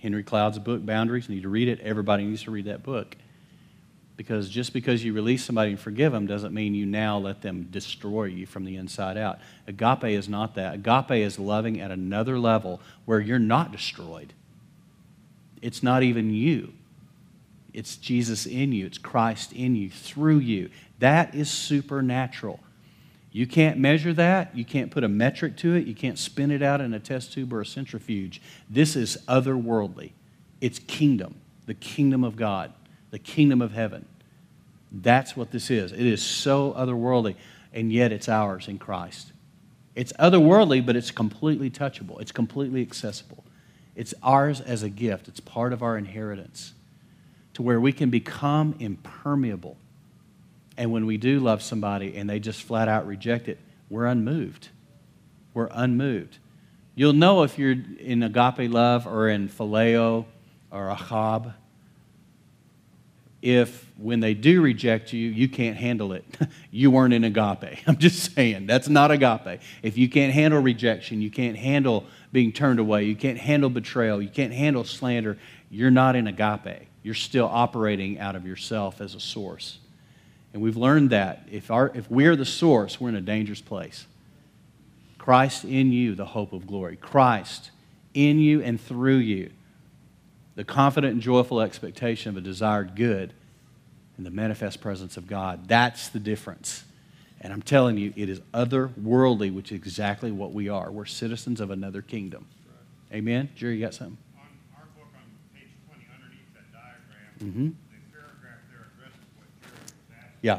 Henry 0.00 0.22
Cloud's 0.22 0.58
book, 0.58 0.84
Boundaries. 0.86 1.28
Need 1.28 1.42
to 1.42 1.48
read 1.48 1.68
it. 1.68 1.80
Everybody 1.80 2.24
needs 2.24 2.42
to 2.44 2.50
read 2.52 2.66
that 2.66 2.82
book. 2.82 3.16
Because 4.16 4.48
just 4.48 4.72
because 4.72 5.04
you 5.04 5.12
release 5.14 5.44
somebody 5.44 5.70
and 5.70 5.80
forgive 5.80 6.12
them 6.12 6.26
doesn't 6.26 6.52
mean 6.52 6.74
you 6.74 6.86
now 6.86 7.18
let 7.18 7.40
them 7.40 7.68
destroy 7.70 8.24
you 8.24 8.46
from 8.46 8.64
the 8.64 8.76
inside 8.76 9.16
out. 9.16 9.38
Agape 9.66 10.04
is 10.04 10.28
not 10.28 10.54
that. 10.54 10.74
Agape 10.74 11.24
is 11.24 11.38
loving 11.38 11.80
at 11.80 11.90
another 11.90 12.38
level 12.38 12.80
where 13.04 13.20
you're 13.20 13.38
not 13.38 13.72
destroyed. 13.72 14.32
It's 15.62 15.82
not 15.82 16.02
even 16.02 16.32
you, 16.34 16.72
it's 17.72 17.96
Jesus 17.96 18.46
in 18.46 18.72
you, 18.72 18.86
it's 18.86 18.98
Christ 18.98 19.52
in 19.52 19.76
you, 19.76 19.88
through 19.88 20.38
you. 20.38 20.70
That 20.98 21.34
is 21.34 21.50
supernatural. 21.50 22.60
You 23.30 23.46
can't 23.46 23.78
measure 23.78 24.12
that. 24.12 24.54
You 24.54 24.64
can't 24.64 24.90
put 24.90 25.04
a 25.04 25.08
metric 25.08 25.56
to 25.58 25.74
it. 25.74 25.86
You 25.86 25.94
can't 25.94 26.18
spin 26.18 26.50
it 26.50 26.62
out 26.62 26.82
in 26.82 26.92
a 26.92 27.00
test 27.00 27.32
tube 27.32 27.52
or 27.52 27.62
a 27.62 27.66
centrifuge. 27.66 28.42
This 28.68 28.94
is 28.94 29.16
otherworldly. 29.26 30.10
It's 30.60 30.78
kingdom, 30.78 31.36
the 31.64 31.74
kingdom 31.74 32.24
of 32.24 32.36
God, 32.36 32.72
the 33.12 33.20
kingdom 33.20 33.62
of 33.62 33.72
heaven. 33.72 34.04
That's 34.90 35.36
what 35.36 35.52
this 35.52 35.70
is. 35.70 35.92
It 35.92 36.00
is 36.00 36.20
so 36.20 36.72
otherworldly, 36.72 37.36
and 37.72 37.92
yet 37.92 38.10
it's 38.10 38.28
ours 38.28 38.66
in 38.66 38.78
Christ. 38.78 39.32
It's 39.94 40.12
otherworldly, 40.14 40.84
but 40.84 40.96
it's 40.96 41.12
completely 41.12 41.70
touchable, 41.70 42.20
it's 42.20 42.32
completely 42.32 42.82
accessible. 42.82 43.44
It's 43.94 44.14
ours 44.22 44.60
as 44.62 44.82
a 44.82 44.88
gift, 44.88 45.28
it's 45.28 45.40
part 45.40 45.72
of 45.72 45.82
our 45.82 45.96
inheritance 45.96 46.72
to 47.54 47.62
where 47.62 47.78
we 47.78 47.92
can 47.92 48.08
become 48.08 48.74
impermeable. 48.78 49.76
And 50.78 50.90
when 50.90 51.04
we 51.04 51.18
do 51.18 51.38
love 51.38 51.62
somebody 51.62 52.16
and 52.16 52.28
they 52.28 52.40
just 52.40 52.62
flat 52.62 52.88
out 52.88 53.06
reject 53.06 53.48
it, 53.48 53.58
we're 53.90 54.06
unmoved. 54.06 54.70
We're 55.52 55.68
unmoved. 55.70 56.38
You'll 56.94 57.12
know 57.12 57.42
if 57.42 57.58
you're 57.58 57.76
in 57.98 58.22
agape 58.22 58.72
love 58.72 59.06
or 59.06 59.28
in 59.28 59.50
phileo 59.50 60.24
or 60.70 60.88
ahab 60.88 61.52
if 63.42 63.90
when 63.98 64.20
they 64.20 64.34
do 64.34 64.62
reject 64.62 65.12
you, 65.12 65.28
you 65.28 65.48
can't 65.48 65.76
handle 65.76 66.12
it. 66.12 66.24
you 66.70 66.90
weren't 66.90 67.12
in 67.12 67.24
agape. 67.24 67.78
I'm 67.86 67.98
just 67.98 68.34
saying, 68.34 68.66
that's 68.66 68.88
not 68.88 69.10
agape. 69.10 69.60
If 69.82 69.98
you 69.98 70.08
can't 70.08 70.32
handle 70.32 70.60
rejection, 70.60 71.20
you 71.20 71.30
can't 71.30 71.56
handle 71.56 72.06
being 72.32 72.52
turned 72.52 72.78
away, 72.78 73.04
you 73.04 73.16
can't 73.16 73.38
handle 73.38 73.68
betrayal, 73.68 74.22
you 74.22 74.28
can't 74.28 74.52
handle 74.52 74.84
slander, 74.84 75.36
you're 75.70 75.90
not 75.90 76.16
in 76.16 76.26
agape. 76.26 76.88
You're 77.02 77.14
still 77.14 77.46
operating 77.46 78.20
out 78.20 78.36
of 78.36 78.46
yourself 78.46 79.00
as 79.00 79.14
a 79.14 79.20
source. 79.20 79.78
And 80.52 80.62
we've 80.62 80.76
learned 80.76 81.10
that 81.10 81.46
if, 81.50 81.70
our, 81.70 81.90
if 81.94 82.10
we're 82.10 82.36
the 82.36 82.44
source, 82.44 83.00
we're 83.00 83.08
in 83.08 83.16
a 83.16 83.20
dangerous 83.20 83.60
place. 83.60 84.06
Christ 85.18 85.64
in 85.64 85.92
you, 85.92 86.14
the 86.14 86.26
hope 86.26 86.52
of 86.52 86.66
glory. 86.66 86.96
Christ 86.96 87.70
in 88.14 88.38
you 88.38 88.62
and 88.62 88.80
through 88.80 89.16
you, 89.16 89.50
the 90.54 90.64
confident 90.64 91.14
and 91.14 91.22
joyful 91.22 91.60
expectation 91.60 92.30
of 92.30 92.36
a 92.36 92.40
desired 92.40 92.94
good 92.94 93.32
and 94.16 94.26
the 94.26 94.30
manifest 94.30 94.80
presence 94.80 95.16
of 95.16 95.26
God. 95.26 95.68
That's 95.68 96.08
the 96.08 96.18
difference. 96.18 96.84
And 97.40 97.52
I'm 97.52 97.62
telling 97.62 97.96
you, 97.98 98.12
it 98.14 98.28
is 98.28 98.40
otherworldly, 98.54 99.52
which 99.52 99.72
is 99.72 99.76
exactly 99.76 100.30
what 100.30 100.52
we 100.52 100.68
are. 100.68 100.90
We're 100.92 101.06
citizens 101.06 101.60
of 101.60 101.70
another 101.70 102.02
kingdom. 102.02 102.46
Amen? 103.12 103.48
Jerry, 103.56 103.76
you 103.76 103.80
got 103.84 103.94
something? 103.94 104.16
On 104.36 104.42
our 104.76 104.84
book 104.96 105.08
on 105.14 105.22
page 105.58 105.68
twenty, 105.88 106.06
underneath 106.14 106.54
that 106.54 106.72
diagram, 106.72 107.52
Mm-hmm. 107.52 107.66
the 107.66 108.12
paragraph 108.12 108.58
there 108.70 108.86
addresses 108.94 109.26
what 109.36 109.48
Jerry 109.60 109.74
was 109.74 110.16
asking. 110.16 110.38
Yeah. 110.42 110.58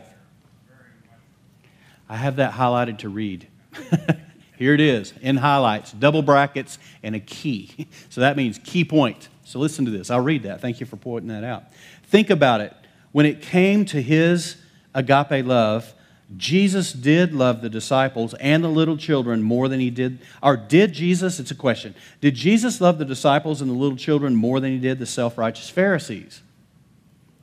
Very 0.67 0.79
much. 1.09 1.69
I 2.09 2.17
have 2.17 2.35
that 2.37 2.53
highlighted 2.53 2.97
to 2.99 3.09
read. 3.09 3.47
Here 4.57 4.73
it 4.73 4.81
is 4.81 5.13
in 5.21 5.37
highlights, 5.37 5.91
double 5.93 6.21
brackets, 6.21 6.77
and 7.01 7.15
a 7.15 7.19
key. 7.19 7.87
So 8.09 8.21
that 8.21 8.35
means 8.37 8.59
key 8.59 8.83
point. 8.85 9.29
So 9.43 9.59
listen 9.59 9.85
to 9.85 9.91
this. 9.91 10.09
I'll 10.09 10.21
read 10.21 10.43
that. 10.43 10.61
Thank 10.61 10.79
you 10.79 10.85
for 10.85 10.95
pointing 10.95 11.29
that 11.29 11.43
out. 11.43 11.65
Think 12.03 12.29
about 12.29 12.61
it. 12.61 12.73
When 13.11 13.25
it 13.25 13.41
came 13.41 13.85
to 13.85 14.01
his 14.01 14.55
agape 14.93 15.45
love, 15.45 15.93
Jesus 16.37 16.93
did 16.93 17.33
love 17.33 17.61
the 17.61 17.69
disciples 17.69 18.33
and 18.35 18.63
the 18.63 18.69
little 18.69 18.97
children 18.97 19.43
more 19.43 19.67
than 19.67 19.79
he 19.79 19.89
did. 19.89 20.19
Or 20.41 20.57
did 20.57 20.93
Jesus, 20.93 21.39
it's 21.39 21.51
a 21.51 21.55
question, 21.55 21.93
did 22.21 22.35
Jesus 22.35 22.81
love 22.81 22.97
the 22.97 23.05
disciples 23.05 23.61
and 23.61 23.69
the 23.69 23.75
little 23.75 23.97
children 23.97 24.35
more 24.35 24.59
than 24.59 24.71
he 24.71 24.79
did 24.79 24.99
the 24.99 25.05
self 25.05 25.37
righteous 25.37 25.69
Pharisees? 25.69 26.41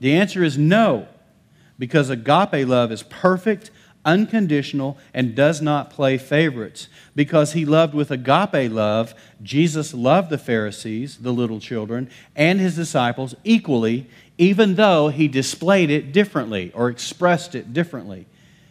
The 0.01 0.14
answer 0.14 0.42
is 0.42 0.57
no, 0.57 1.07
because 1.78 2.11
agape 2.11 2.66
love 2.66 2.90
is 2.90 3.03
perfect, 3.03 3.70
unconditional, 4.05 4.96
and 5.12 5.34
does 5.34 5.61
not 5.61 5.90
play 5.90 6.16
favorites. 6.16 6.88
Because 7.14 7.53
he 7.53 7.64
loved 7.64 7.94
with 7.94 8.11
agape 8.11 8.70
love, 8.72 9.14
Jesus 9.42 9.92
loved 9.92 10.30
the 10.30 10.38
Pharisees, 10.38 11.18
the 11.18 11.32
little 11.32 11.61
children, 11.61 12.11
and 12.34 12.61
his 12.61 12.76
disciples 12.76 13.34
equally, 13.44 14.07
even 14.38 14.76
though 14.76 15.09
he 15.09 15.28
displayed 15.28 15.90
it 15.90 16.12
differently 16.12 16.72
or 16.74 16.88
expressed 16.88 17.55
it 17.55 17.72
differently. 17.72 18.26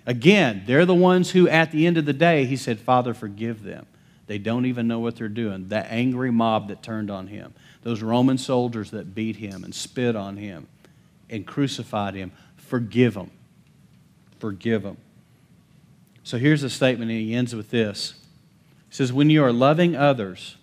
Again, 0.05 0.63
they're 0.65 0.85
the 0.85 0.95
ones 0.95 1.31
who, 1.31 1.47
at 1.47 1.71
the 1.71 1.85
end 1.85 1.97
of 1.97 2.05
the 2.05 2.13
day, 2.13 2.45
he 2.45 2.55
said, 2.55 2.79
Father, 2.79 3.13
forgive 3.13 3.63
them. 3.63 3.85
They 4.25 4.39
don't 4.39 4.65
even 4.65 4.87
know 4.87 4.99
what 4.99 5.15
they're 5.15 5.27
doing. 5.27 5.69
That 5.69 5.87
angry 5.89 6.31
mob 6.31 6.67
that 6.69 6.81
turned 6.81 7.11
on 7.11 7.27
him, 7.27 7.53
those 7.83 8.01
Roman 8.01 8.37
soldiers 8.37 8.91
that 8.91 9.13
beat 9.13 9.35
him 9.35 9.63
and 9.63 9.73
spit 9.73 10.15
on 10.15 10.37
him 10.37 10.67
and 11.29 11.45
crucified 11.45 12.15
him, 12.15 12.31
forgive 12.57 13.13
them. 13.13 13.31
Forgive 14.39 14.83
them. 14.83 14.97
So 16.23 16.37
here's 16.37 16.63
a 16.63 16.69
statement, 16.69 17.11
and 17.11 17.19
he 17.19 17.33
ends 17.33 17.55
with 17.55 17.69
this. 17.71 18.13
He 18.89 18.95
says, 18.95 19.11
When 19.11 19.29
you 19.29 19.43
are 19.43 19.53
loving 19.53 19.95
others 19.95 20.57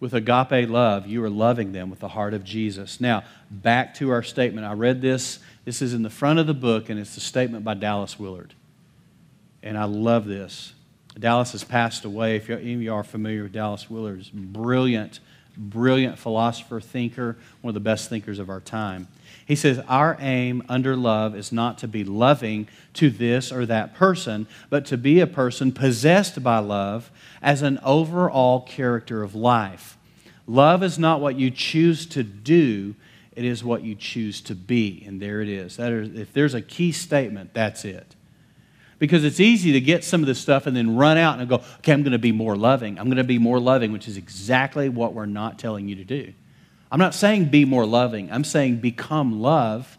with 0.00 0.14
agape 0.14 0.68
love, 0.68 1.06
you 1.06 1.22
are 1.24 1.30
loving 1.30 1.72
them 1.72 1.90
with 1.90 1.98
the 1.98 2.08
heart 2.08 2.34
of 2.34 2.44
Jesus. 2.44 3.00
Now, 3.00 3.24
back 3.50 3.94
to 3.94 4.10
our 4.10 4.22
statement. 4.22 4.66
I 4.66 4.74
read 4.74 5.00
this. 5.00 5.40
This 5.64 5.82
is 5.82 5.94
in 5.94 6.02
the 6.02 6.10
front 6.10 6.38
of 6.38 6.46
the 6.46 6.54
book, 6.54 6.88
and 6.88 6.98
it's 6.98 7.16
a 7.16 7.20
statement 7.20 7.64
by 7.64 7.74
Dallas 7.74 8.18
Willard. 8.18 8.54
And 9.62 9.76
I 9.76 9.84
love 9.84 10.26
this. 10.26 10.72
Dallas 11.18 11.52
has 11.52 11.64
passed 11.64 12.04
away. 12.04 12.36
If 12.36 12.48
any 12.48 12.74
of 12.74 12.82
you 12.82 12.94
are 12.94 13.02
familiar 13.02 13.42
with 13.42 13.52
Dallas 13.52 13.90
Willard, 13.90 14.30
brilliant, 14.32 15.18
brilliant 15.56 16.18
philosopher, 16.18 16.80
thinker, 16.80 17.36
one 17.60 17.70
of 17.70 17.74
the 17.74 17.80
best 17.80 18.08
thinkers 18.08 18.38
of 18.38 18.48
our 18.48 18.60
time. 18.60 19.08
He 19.48 19.56
says, 19.56 19.80
Our 19.88 20.18
aim 20.20 20.62
under 20.68 20.94
love 20.94 21.34
is 21.34 21.52
not 21.52 21.78
to 21.78 21.88
be 21.88 22.04
loving 22.04 22.68
to 22.92 23.08
this 23.08 23.50
or 23.50 23.64
that 23.64 23.94
person, 23.94 24.46
but 24.68 24.84
to 24.86 24.98
be 24.98 25.20
a 25.20 25.26
person 25.26 25.72
possessed 25.72 26.42
by 26.42 26.58
love 26.58 27.10
as 27.40 27.62
an 27.62 27.80
overall 27.82 28.60
character 28.60 29.22
of 29.22 29.34
life. 29.34 29.96
Love 30.46 30.82
is 30.82 30.98
not 30.98 31.22
what 31.22 31.36
you 31.36 31.50
choose 31.50 32.04
to 32.08 32.22
do, 32.22 32.94
it 33.34 33.46
is 33.46 33.64
what 33.64 33.82
you 33.82 33.94
choose 33.94 34.42
to 34.42 34.54
be. 34.54 35.02
And 35.06 35.18
there 35.18 35.40
it 35.40 35.48
is. 35.48 35.78
That 35.78 35.92
is 35.92 36.14
if 36.14 36.34
there's 36.34 36.52
a 36.52 36.60
key 36.60 36.92
statement, 36.92 37.54
that's 37.54 37.86
it. 37.86 38.16
Because 38.98 39.24
it's 39.24 39.40
easy 39.40 39.72
to 39.72 39.80
get 39.80 40.04
some 40.04 40.20
of 40.20 40.26
this 40.26 40.38
stuff 40.38 40.66
and 40.66 40.76
then 40.76 40.94
run 40.96 41.16
out 41.16 41.38
and 41.38 41.48
go, 41.48 41.62
okay, 41.78 41.94
I'm 41.94 42.02
going 42.02 42.12
to 42.12 42.18
be 42.18 42.32
more 42.32 42.56
loving. 42.56 42.98
I'm 42.98 43.06
going 43.06 43.16
to 43.16 43.24
be 43.24 43.38
more 43.38 43.60
loving, 43.60 43.92
which 43.92 44.08
is 44.08 44.18
exactly 44.18 44.90
what 44.90 45.14
we're 45.14 45.24
not 45.24 45.58
telling 45.58 45.88
you 45.88 45.94
to 45.96 46.04
do. 46.04 46.34
I'm 46.90 46.98
not 46.98 47.14
saying 47.14 47.46
be 47.46 47.64
more 47.64 47.86
loving. 47.86 48.30
I'm 48.32 48.44
saying 48.44 48.78
become 48.78 49.40
love. 49.40 49.98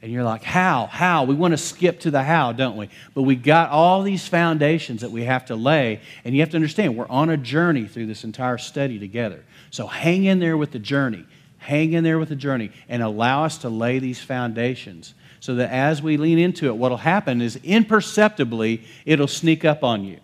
And 0.00 0.12
you're 0.12 0.24
like, 0.24 0.42
how? 0.42 0.86
How? 0.86 1.24
We 1.24 1.34
want 1.34 1.52
to 1.52 1.58
skip 1.58 2.00
to 2.00 2.10
the 2.10 2.22
how, 2.22 2.52
don't 2.52 2.76
we? 2.76 2.90
But 3.14 3.22
we 3.22 3.36
got 3.36 3.70
all 3.70 4.02
these 4.02 4.28
foundations 4.28 5.00
that 5.00 5.10
we 5.10 5.24
have 5.24 5.46
to 5.46 5.56
lay. 5.56 6.00
And 6.24 6.34
you 6.34 6.42
have 6.42 6.50
to 6.50 6.56
understand, 6.56 6.96
we're 6.96 7.08
on 7.08 7.30
a 7.30 7.38
journey 7.38 7.86
through 7.86 8.06
this 8.06 8.22
entire 8.22 8.58
study 8.58 8.98
together. 8.98 9.42
So 9.70 9.86
hang 9.86 10.24
in 10.24 10.40
there 10.40 10.58
with 10.58 10.72
the 10.72 10.78
journey. 10.78 11.24
Hang 11.56 11.94
in 11.94 12.04
there 12.04 12.18
with 12.18 12.28
the 12.28 12.36
journey 12.36 12.70
and 12.90 13.02
allow 13.02 13.44
us 13.44 13.58
to 13.58 13.70
lay 13.70 13.98
these 13.98 14.20
foundations 14.20 15.14
so 15.40 15.54
that 15.54 15.70
as 15.70 16.02
we 16.02 16.18
lean 16.18 16.38
into 16.38 16.66
it, 16.66 16.76
what 16.76 16.90
will 16.90 16.98
happen 16.98 17.40
is 17.40 17.56
imperceptibly 17.64 18.84
it'll 19.06 19.26
sneak 19.26 19.64
up 19.64 19.82
on 19.82 20.04
you. 20.04 20.18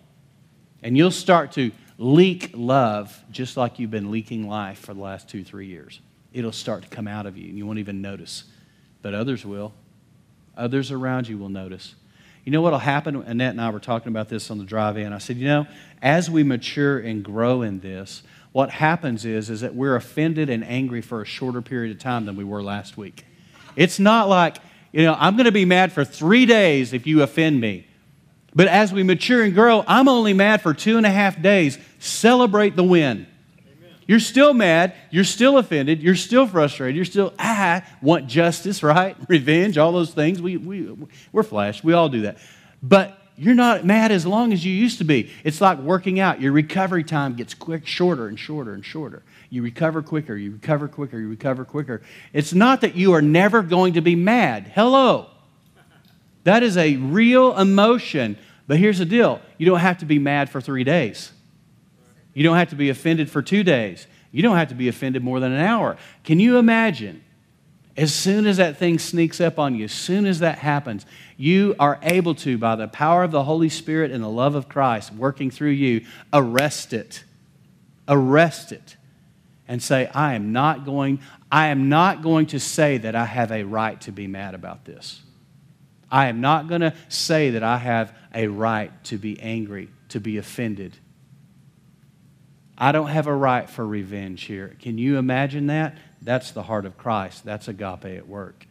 And 0.83 0.95
you'll 0.95 1.09
start 1.09 1.51
to 1.53 1.71
leak 2.01 2.49
love 2.55 3.23
just 3.29 3.57
like 3.57 3.77
you've 3.77 3.91
been 3.91 4.09
leaking 4.09 4.49
life 4.49 4.79
for 4.79 4.93
the 4.95 4.99
last 4.99 5.29
two, 5.29 5.43
three 5.43 5.67
years. 5.67 5.99
It'll 6.33 6.51
start 6.51 6.81
to 6.81 6.89
come 6.89 7.07
out 7.07 7.27
of 7.27 7.37
you, 7.37 7.47
and 7.47 7.57
you 7.57 7.65
won't 7.67 7.77
even 7.77 8.01
notice. 8.01 8.45
But 9.03 9.13
others 9.13 9.45
will. 9.45 9.71
Others 10.57 10.91
around 10.91 11.27
you 11.27 11.37
will 11.37 11.49
notice. 11.49 11.93
You 12.43 12.51
know 12.51 12.61
what 12.61 12.71
will 12.71 12.79
happen? 12.79 13.17
Annette 13.17 13.51
and 13.51 13.61
I 13.61 13.69
were 13.69 13.79
talking 13.79 14.07
about 14.07 14.29
this 14.29 14.49
on 14.49 14.57
the 14.57 14.63
drive 14.63 14.97
in. 14.97 15.13
I 15.13 15.19
said, 15.19 15.37
you 15.37 15.47
know, 15.47 15.67
as 16.01 16.27
we 16.27 16.41
mature 16.41 16.97
and 16.97 17.23
grow 17.23 17.61
in 17.61 17.81
this, 17.81 18.23
what 18.51 18.71
happens 18.71 19.23
is, 19.23 19.51
is 19.51 19.61
that 19.61 19.75
we're 19.75 19.95
offended 19.95 20.49
and 20.49 20.63
angry 20.63 21.01
for 21.01 21.21
a 21.21 21.25
shorter 21.25 21.61
period 21.61 21.95
of 21.95 22.01
time 22.01 22.25
than 22.25 22.35
we 22.35 22.43
were 22.43 22.63
last 22.63 22.97
week. 22.97 23.25
It's 23.75 23.99
not 23.99 24.27
like, 24.27 24.57
you 24.91 25.03
know, 25.03 25.15
I'm 25.19 25.35
going 25.35 25.45
to 25.45 25.51
be 25.51 25.65
mad 25.65 25.91
for 25.91 26.03
three 26.03 26.47
days 26.47 26.93
if 26.93 27.05
you 27.05 27.21
offend 27.21 27.61
me. 27.61 27.85
But 28.53 28.67
as 28.67 28.91
we 28.91 29.03
mature 29.03 29.43
and 29.43 29.53
grow, 29.53 29.83
I'm 29.87 30.07
only 30.07 30.33
mad 30.33 30.61
for 30.61 30.73
two 30.73 30.97
and 30.97 31.05
a 31.05 31.09
half 31.09 31.41
days. 31.41 31.77
Celebrate 31.99 32.75
the 32.75 32.83
win. 32.83 33.25
Amen. 33.59 33.95
You're 34.07 34.19
still 34.19 34.53
mad. 34.53 34.93
You're 35.09 35.23
still 35.23 35.57
offended. 35.57 36.01
You're 36.01 36.15
still 36.15 36.45
frustrated. 36.47 36.95
You're 36.95 37.05
still, 37.05 37.33
I 37.39 37.83
want 38.01 38.27
justice, 38.27 38.83
right? 38.83 39.15
Revenge, 39.29 39.77
all 39.77 39.93
those 39.93 40.13
things. 40.13 40.41
We, 40.41 40.57
we, 40.57 40.95
we're 41.31 41.43
flesh. 41.43 41.83
We 41.83 41.93
all 41.93 42.09
do 42.09 42.21
that. 42.21 42.37
But 42.83 43.17
you're 43.41 43.55
not 43.55 43.85
mad 43.85 44.11
as 44.11 44.23
long 44.23 44.53
as 44.53 44.63
you 44.63 44.71
used 44.71 44.99
to 44.99 45.03
be. 45.03 45.31
It's 45.43 45.61
like 45.61 45.79
working 45.79 46.19
out. 46.19 46.39
Your 46.39 46.51
recovery 46.51 47.03
time 47.03 47.35
gets 47.35 47.55
quick, 47.55 47.87
shorter 47.87 48.27
and 48.27 48.37
shorter 48.37 48.73
and 48.73 48.85
shorter. 48.85 49.23
You 49.49 49.63
recover 49.63 50.03
quicker, 50.03 50.35
you 50.35 50.51
recover 50.51 50.87
quicker, 50.87 51.19
you 51.19 51.27
recover 51.27 51.65
quicker. 51.65 52.03
It's 52.33 52.53
not 52.53 52.81
that 52.81 52.93
you 52.95 53.13
are 53.13 53.21
never 53.21 53.63
going 53.63 53.93
to 53.93 54.01
be 54.01 54.15
mad. 54.15 54.71
Hello. 54.75 55.30
That 56.43 56.63
is 56.63 56.77
a 56.77 56.97
real 56.97 57.57
emotion. 57.57 58.37
But 58.67 58.77
here's 58.77 58.99
the 58.99 59.05
deal 59.05 59.41
you 59.57 59.65
don't 59.65 59.79
have 59.79 59.99
to 59.99 60.05
be 60.05 60.19
mad 60.19 60.49
for 60.49 60.61
three 60.61 60.83
days, 60.83 61.31
you 62.33 62.43
don't 62.43 62.57
have 62.57 62.69
to 62.69 62.75
be 62.75 62.89
offended 62.89 63.29
for 63.29 63.41
two 63.41 63.63
days, 63.63 64.07
you 64.31 64.41
don't 64.41 64.57
have 64.57 64.69
to 64.69 64.75
be 64.75 64.87
offended 64.87 65.23
more 65.23 65.39
than 65.39 65.51
an 65.51 65.61
hour. 65.61 65.97
Can 66.23 66.39
you 66.39 66.57
imagine? 66.57 67.23
As 67.97 68.13
soon 68.13 68.47
as 68.47 68.55
that 68.57 68.77
thing 68.77 68.99
sneaks 68.99 69.41
up 69.41 69.59
on 69.59 69.75
you, 69.75 69.83
as 69.83 69.91
soon 69.91 70.25
as 70.25 70.39
that 70.39 70.59
happens, 70.59 71.05
you 71.35 71.75
are 71.77 71.99
able 72.01 72.33
to, 72.35 72.57
by 72.57 72.77
the 72.77 72.87
power 72.87 73.23
of 73.23 73.31
the 73.31 73.43
Holy 73.43 73.67
Spirit 73.67 74.11
and 74.11 74.23
the 74.23 74.29
love 74.29 74.55
of 74.55 74.69
Christ 74.69 75.11
working 75.11 75.51
through 75.51 75.71
you, 75.71 76.05
arrest 76.31 76.93
it. 76.93 77.25
Arrest 78.07 78.71
it. 78.71 78.95
And 79.67 79.83
say, 79.83 80.07
I 80.13 80.35
am 80.35 80.53
not 80.53 80.85
going, 80.85 81.19
I 81.51 81.67
am 81.67 81.89
not 81.89 82.23
going 82.23 82.45
to 82.47 82.59
say 82.61 82.97
that 82.97 83.13
I 83.13 83.25
have 83.25 83.51
a 83.51 83.63
right 83.63 83.99
to 84.01 84.13
be 84.13 84.25
mad 84.25 84.55
about 84.55 84.85
this. 84.85 85.21
I 86.11 86.27
am 86.27 86.41
not 86.41 86.67
going 86.67 86.81
to 86.81 86.93
say 87.07 87.51
that 87.51 87.63
I 87.63 87.77
have 87.77 88.13
a 88.33 88.47
right 88.47 88.91
to 89.05 89.17
be 89.17 89.39
angry, 89.39 89.89
to 90.09 90.19
be 90.19 90.37
offended. 90.37 90.97
I 92.77 92.91
don't 92.91 93.07
have 93.07 93.27
a 93.27 93.35
right 93.35 93.69
for 93.69 93.85
revenge 93.85 94.43
here. 94.43 94.75
Can 94.79 94.97
you 94.97 95.17
imagine 95.17 95.67
that? 95.67 95.97
That's 96.21 96.51
the 96.51 96.63
heart 96.63 96.85
of 96.85 96.97
Christ. 96.97 97.45
That's 97.45 97.67
agape 97.67 98.05
at 98.05 98.27
work. 98.27 98.65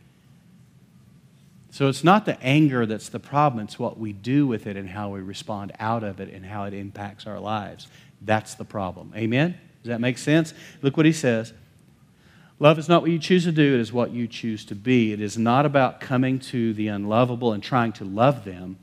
So 1.70 1.88
it's 1.88 2.03
not 2.03 2.26
the 2.26 2.41
anger 2.43 2.84
that's 2.84 3.09
the 3.09 3.20
problem, 3.20 3.64
it's 3.64 3.78
what 3.78 3.97
we 3.97 4.12
do 4.12 4.47
with 4.47 4.66
it 4.66 4.76
and 4.76 4.88
how 4.88 5.11
we 5.11 5.20
respond 5.20 5.72
out 5.78 6.03
of 6.03 6.20
it 6.20 6.32
and 6.32 6.45
how 6.45 6.64
it 6.64 6.74
impacts 6.74 7.26
our 7.26 7.38
lives. 7.38 7.86
That's 8.20 8.55
the 8.55 8.64
problem. 8.64 9.12
Amen? 9.16 9.57
Does 9.82 9.91
that 9.91 10.01
make 10.01 10.18
sense? 10.18 10.53
Look 10.82 10.97
what 10.97 11.07
he 11.07 11.12
says. 11.12 11.53
Love 12.63 12.79
is 12.79 12.91
not 12.91 13.01
what 13.01 13.11
you 13.11 13.19
choose 13.19 13.45
to 13.45 13.53
do, 13.53 13.75
it 13.75 13.81
is 13.81 13.91
what 13.91 14.11
you 14.11 14.29
choose 14.29 14.67
to 14.67 14.75
be. 14.75 15.13
It 15.13 15.21
is 15.21 15.39
not 15.39 15.65
about 15.65 15.99
coming 15.99 16.39
to 16.41 16.75
the 16.75 16.89
unlovable 16.89 17.55
and 17.55 17.63
trying 17.63 17.93
to 17.95 18.05
love 18.05 18.45
them. 18.45 18.79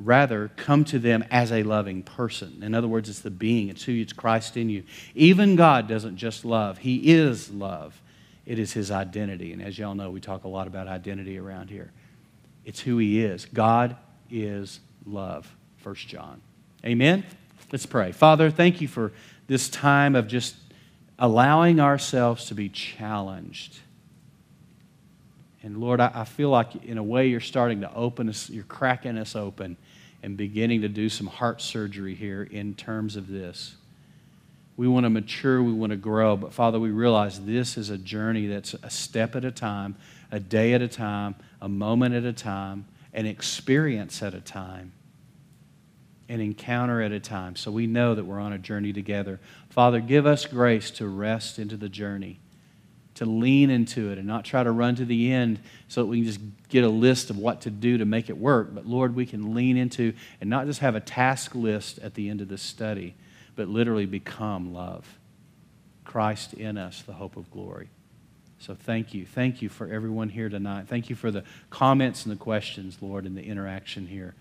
Rather, 0.00 0.50
come 0.56 0.84
to 0.86 0.98
them 0.98 1.24
as 1.30 1.52
a 1.52 1.62
loving 1.62 2.02
person. 2.02 2.60
In 2.64 2.74
other 2.74 2.88
words, 2.88 3.08
it's 3.08 3.20
the 3.20 3.30
being, 3.30 3.68
it's 3.68 3.84
who 3.84 3.92
it's 3.92 4.12
Christ 4.12 4.56
in 4.56 4.68
you. 4.68 4.82
Even 5.14 5.54
God 5.54 5.86
doesn't 5.86 6.16
just 6.16 6.44
love, 6.44 6.78
He 6.78 7.12
is 7.12 7.50
love. 7.50 8.00
It 8.44 8.58
is 8.58 8.72
His 8.72 8.90
identity. 8.90 9.52
And 9.52 9.62
as 9.62 9.78
y'all 9.78 9.94
know, 9.94 10.10
we 10.10 10.20
talk 10.20 10.42
a 10.42 10.48
lot 10.48 10.66
about 10.66 10.88
identity 10.88 11.38
around 11.38 11.70
here. 11.70 11.92
It's 12.64 12.80
who 12.80 12.98
He 12.98 13.22
is. 13.22 13.44
God 13.46 13.96
is 14.28 14.80
love. 15.06 15.50
First 15.76 16.08
John. 16.08 16.40
Amen? 16.84 17.24
Let's 17.70 17.86
pray. 17.86 18.10
Father, 18.10 18.50
thank 18.50 18.80
you 18.80 18.88
for 18.88 19.12
this 19.46 19.68
time 19.68 20.16
of 20.16 20.26
just 20.26 20.56
allowing 21.18 21.80
ourselves 21.80 22.46
to 22.46 22.54
be 22.54 22.68
challenged. 22.68 23.78
And 25.62 25.78
Lord, 25.78 26.00
I, 26.00 26.10
I, 26.14 26.24
feel 26.24 26.50
like 26.50 26.84
in 26.84 26.98
a 26.98 27.02
way 27.02 27.28
you're 27.28 27.40
starting 27.40 27.80
to 27.80 27.94
open 27.94 28.28
us, 28.28 28.50
you're 28.50 28.64
cracking 28.64 29.16
us 29.16 29.34
open 29.34 29.76
and 30.22 30.36
beginning 30.36 30.82
to 30.82 30.88
do 30.88 31.08
some 31.08 31.26
heart 31.26 31.60
surgery 31.60 32.14
here 32.14 32.42
in 32.42 32.74
terms 32.74 33.16
of 33.16 33.28
this. 33.28 33.76
We 34.76 34.88
want 34.88 35.04
to 35.04 35.10
mature, 35.10 35.62
we 35.62 35.72
want 35.72 35.90
to 35.90 35.96
grow, 35.96 36.36
but 36.36 36.52
Father, 36.52 36.80
we 36.80 36.90
realize 36.90 37.40
this 37.40 37.78
is 37.78 37.90
a 37.90 37.98
journey 37.98 38.48
that's 38.48 38.74
a 38.74 38.90
step 38.90 39.36
at 39.36 39.44
a 39.44 39.52
time, 39.52 39.94
a 40.32 40.40
day 40.40 40.74
at 40.74 40.82
a 40.82 40.88
time, 40.88 41.36
a 41.62 41.68
moment 41.68 42.14
at 42.14 42.24
a 42.24 42.32
time, 42.32 42.86
an 43.12 43.24
experience 43.26 44.22
at 44.22 44.34
a 44.34 44.40
time 44.40 44.92
an 46.28 46.40
encounter 46.40 47.02
at 47.02 47.12
a 47.12 47.20
time. 47.20 47.56
So 47.56 47.70
we 47.70 47.86
know 47.86 48.14
that 48.14 48.24
we're 48.24 48.40
on 48.40 48.52
a 48.52 48.58
journey 48.58 48.92
together. 48.92 49.40
Father, 49.74 49.98
give 49.98 50.24
us 50.24 50.46
grace 50.46 50.92
to 50.92 51.08
rest 51.08 51.58
into 51.58 51.76
the 51.76 51.88
journey, 51.88 52.38
to 53.16 53.26
lean 53.26 53.70
into 53.70 54.12
it 54.12 54.18
and 54.18 54.26
not 54.28 54.44
try 54.44 54.62
to 54.62 54.70
run 54.70 54.94
to 54.94 55.04
the 55.04 55.32
end 55.32 55.58
so 55.88 56.02
that 56.02 56.06
we 56.06 56.18
can 56.18 56.26
just 56.26 56.38
get 56.68 56.84
a 56.84 56.88
list 56.88 57.28
of 57.28 57.38
what 57.38 57.62
to 57.62 57.70
do 57.70 57.98
to 57.98 58.04
make 58.04 58.30
it 58.30 58.38
work. 58.38 58.72
But 58.72 58.86
Lord, 58.86 59.16
we 59.16 59.26
can 59.26 59.52
lean 59.52 59.76
into 59.76 60.12
and 60.40 60.48
not 60.48 60.66
just 60.66 60.78
have 60.78 60.94
a 60.94 61.00
task 61.00 61.56
list 61.56 61.98
at 61.98 62.14
the 62.14 62.28
end 62.28 62.40
of 62.40 62.46
this 62.46 62.62
study, 62.62 63.16
but 63.56 63.66
literally 63.66 64.06
become 64.06 64.72
love. 64.72 65.18
Christ 66.04 66.54
in 66.54 66.78
us, 66.78 67.02
the 67.02 67.14
hope 67.14 67.36
of 67.36 67.50
glory. 67.50 67.88
So 68.60 68.76
thank 68.76 69.12
you. 69.12 69.26
Thank 69.26 69.60
you 69.60 69.68
for 69.68 69.88
everyone 69.88 70.28
here 70.28 70.48
tonight. 70.48 70.86
Thank 70.86 71.10
you 71.10 71.16
for 71.16 71.32
the 71.32 71.42
comments 71.70 72.24
and 72.24 72.30
the 72.30 72.38
questions, 72.38 72.98
Lord, 73.00 73.26
and 73.26 73.36
the 73.36 73.42
interaction 73.42 74.06
here. 74.06 74.36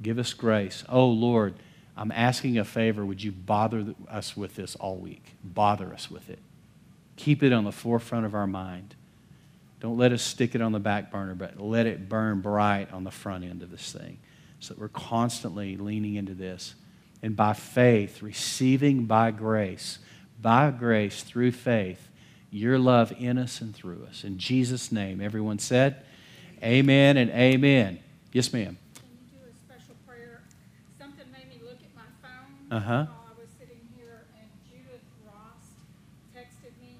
Give 0.00 0.18
us 0.18 0.32
grace. 0.32 0.84
Oh, 0.88 1.06
Lord, 1.06 1.52
I'm 2.00 2.10
asking 2.10 2.58
a 2.58 2.64
favor. 2.64 3.04
Would 3.04 3.22
you 3.22 3.30
bother 3.30 3.94
us 4.08 4.36
with 4.36 4.56
this 4.56 4.74
all 4.76 4.96
week? 4.96 5.36
Bother 5.44 5.92
us 5.92 6.10
with 6.10 6.28
it. 6.30 6.40
Keep 7.16 7.42
it 7.42 7.52
on 7.52 7.64
the 7.64 7.72
forefront 7.72 8.24
of 8.26 8.34
our 8.34 8.46
mind. 8.46 8.96
Don't 9.80 9.96
let 9.96 10.10
us 10.10 10.22
stick 10.22 10.54
it 10.54 10.60
on 10.60 10.72
the 10.72 10.80
back 10.80 11.10
burner, 11.10 11.34
but 11.34 11.60
let 11.60 11.86
it 11.86 12.08
burn 12.08 12.40
bright 12.40 12.92
on 12.92 13.04
the 13.04 13.10
front 13.10 13.44
end 13.44 13.62
of 13.62 13.70
this 13.70 13.92
thing 13.92 14.18
so 14.60 14.74
that 14.74 14.80
we're 14.80 14.88
constantly 14.88 15.76
leaning 15.76 16.14
into 16.14 16.34
this. 16.34 16.74
And 17.22 17.36
by 17.36 17.52
faith, 17.52 18.22
receiving 18.22 19.04
by 19.04 19.30
grace, 19.30 19.98
by 20.40 20.70
grace 20.70 21.22
through 21.22 21.52
faith, 21.52 22.08
your 22.50 22.78
love 22.78 23.12
in 23.18 23.38
us 23.38 23.60
and 23.60 23.74
through 23.74 24.06
us. 24.08 24.24
In 24.24 24.38
Jesus' 24.38 24.90
name, 24.90 25.20
everyone 25.20 25.58
said, 25.58 26.02
Amen 26.62 27.16
and 27.16 27.30
amen. 27.30 28.00
Yes, 28.32 28.52
ma'am. 28.52 28.76
Can 28.94 29.04
you 29.12 29.38
do 29.38 29.50
a 29.50 29.54
special 29.64 29.94
prayer? 30.06 30.42
Something 30.98 31.26
made 31.32 31.48
me 31.48 31.58
look 31.64 31.78
at 31.82 31.94
my 31.94 32.02
phone. 32.22 32.59
Uh-huh. 32.70 33.04
While 33.06 33.34
I 33.34 33.40
was 33.40 33.50
sitting 33.58 33.80
here, 33.98 34.26
and 34.38 34.48
Judith 34.70 35.02
Ross 35.26 35.74
texted 36.34 36.70
me 36.80 36.98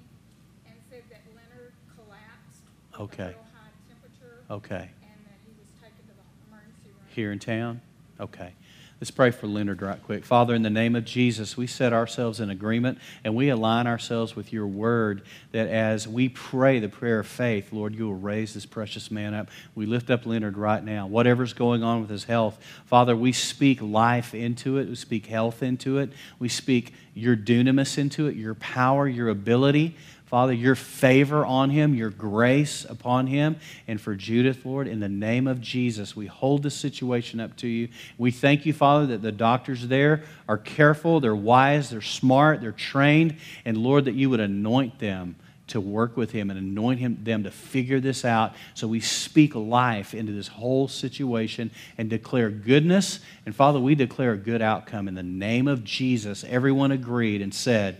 and 0.67 0.75
said 0.89 1.03
that 1.09 1.21
Leonard 1.31 1.71
collapsed. 1.95 2.67
with 2.91 2.99
a 2.99 3.03
Okay. 3.03 3.31
real 3.31 3.47
high 3.55 3.71
temperature. 3.87 4.43
Okay. 4.51 4.91
And 5.01 5.19
that 5.25 5.39
he 5.47 5.53
was 5.57 5.67
taken 5.79 6.03
to 6.11 6.13
the 6.13 6.27
emergency 6.51 6.89
room. 6.91 7.07
Here 7.07 7.31
in 7.31 7.39
town? 7.39 7.81
Okay. 8.19 8.53
Let's 9.01 9.09
pray 9.09 9.31
for 9.31 9.47
Leonard 9.47 9.81
right 9.81 9.99
quick. 10.03 10.23
Father, 10.25 10.53
in 10.53 10.61
the 10.61 10.69
name 10.69 10.95
of 10.95 11.05
Jesus, 11.05 11.57
we 11.57 11.65
set 11.65 11.91
ourselves 11.91 12.39
in 12.39 12.51
agreement 12.51 12.99
and 13.23 13.35
we 13.35 13.49
align 13.49 13.87
ourselves 13.87 14.35
with 14.35 14.53
your 14.53 14.67
word 14.67 15.23
that 15.53 15.67
as 15.69 16.07
we 16.07 16.29
pray 16.29 16.77
the 16.77 16.87
prayer 16.87 17.17
of 17.17 17.25
faith, 17.25 17.73
Lord, 17.73 17.95
you 17.95 18.05
will 18.05 18.13
raise 18.13 18.53
this 18.53 18.67
precious 18.67 19.09
man 19.09 19.33
up. 19.33 19.49
We 19.73 19.87
lift 19.87 20.11
up 20.11 20.27
Leonard 20.27 20.55
right 20.55 20.83
now. 20.83 21.07
Whatever's 21.07 21.53
going 21.53 21.81
on 21.81 22.01
with 22.01 22.11
his 22.11 22.25
health, 22.25 22.63
Father, 22.85 23.15
we 23.15 23.31
speak 23.31 23.81
life 23.81 24.35
into 24.35 24.77
it. 24.77 24.87
We 24.87 24.93
speak 24.93 25.25
health 25.25 25.63
into 25.63 25.97
it. 25.97 26.11
We 26.37 26.47
speak 26.47 26.93
your 27.15 27.35
dunamis 27.35 27.97
into 27.97 28.27
it, 28.27 28.35
your 28.35 28.53
power, 28.53 29.07
your 29.07 29.29
ability. 29.29 29.95
Father, 30.31 30.53
your 30.53 30.75
favor 30.75 31.45
on 31.45 31.71
him, 31.71 31.93
your 31.93 32.09
grace 32.09 32.85
upon 32.85 33.27
him, 33.27 33.57
and 33.85 33.99
for 33.99 34.15
Judith, 34.15 34.65
Lord, 34.65 34.87
in 34.87 35.01
the 35.01 35.09
name 35.09 35.45
of 35.45 35.59
Jesus, 35.59 36.15
we 36.15 36.25
hold 36.25 36.63
this 36.63 36.73
situation 36.73 37.41
up 37.41 37.57
to 37.57 37.67
you. 37.67 37.89
We 38.17 38.31
thank 38.31 38.65
you, 38.65 38.71
Father, 38.71 39.07
that 39.07 39.21
the 39.21 39.33
doctors 39.33 39.89
there 39.89 40.23
are 40.47 40.57
careful, 40.57 41.19
they're 41.19 41.35
wise, 41.35 41.89
they're 41.89 42.01
smart, 42.01 42.61
they're 42.61 42.71
trained, 42.71 43.35
and 43.65 43.75
Lord, 43.75 44.05
that 44.05 44.13
you 44.13 44.29
would 44.29 44.39
anoint 44.39 44.99
them 44.99 45.35
to 45.67 45.81
work 45.81 46.15
with 46.15 46.31
him 46.31 46.49
and 46.49 46.57
anoint 46.57 47.01
him, 47.01 47.17
them 47.25 47.43
to 47.43 47.51
figure 47.51 47.99
this 47.99 48.23
out. 48.23 48.53
So 48.73 48.87
we 48.87 49.01
speak 49.01 49.53
life 49.53 50.13
into 50.13 50.31
this 50.31 50.47
whole 50.47 50.87
situation 50.87 51.71
and 51.97 52.09
declare 52.09 52.49
goodness. 52.49 53.19
And 53.45 53.53
Father, 53.53 53.81
we 53.81 53.95
declare 53.95 54.31
a 54.31 54.37
good 54.37 54.61
outcome 54.61 55.09
in 55.09 55.15
the 55.15 55.23
name 55.23 55.67
of 55.67 55.83
Jesus. 55.83 56.45
Everyone 56.45 56.93
agreed 56.93 57.41
and 57.41 57.53
said, 57.53 57.97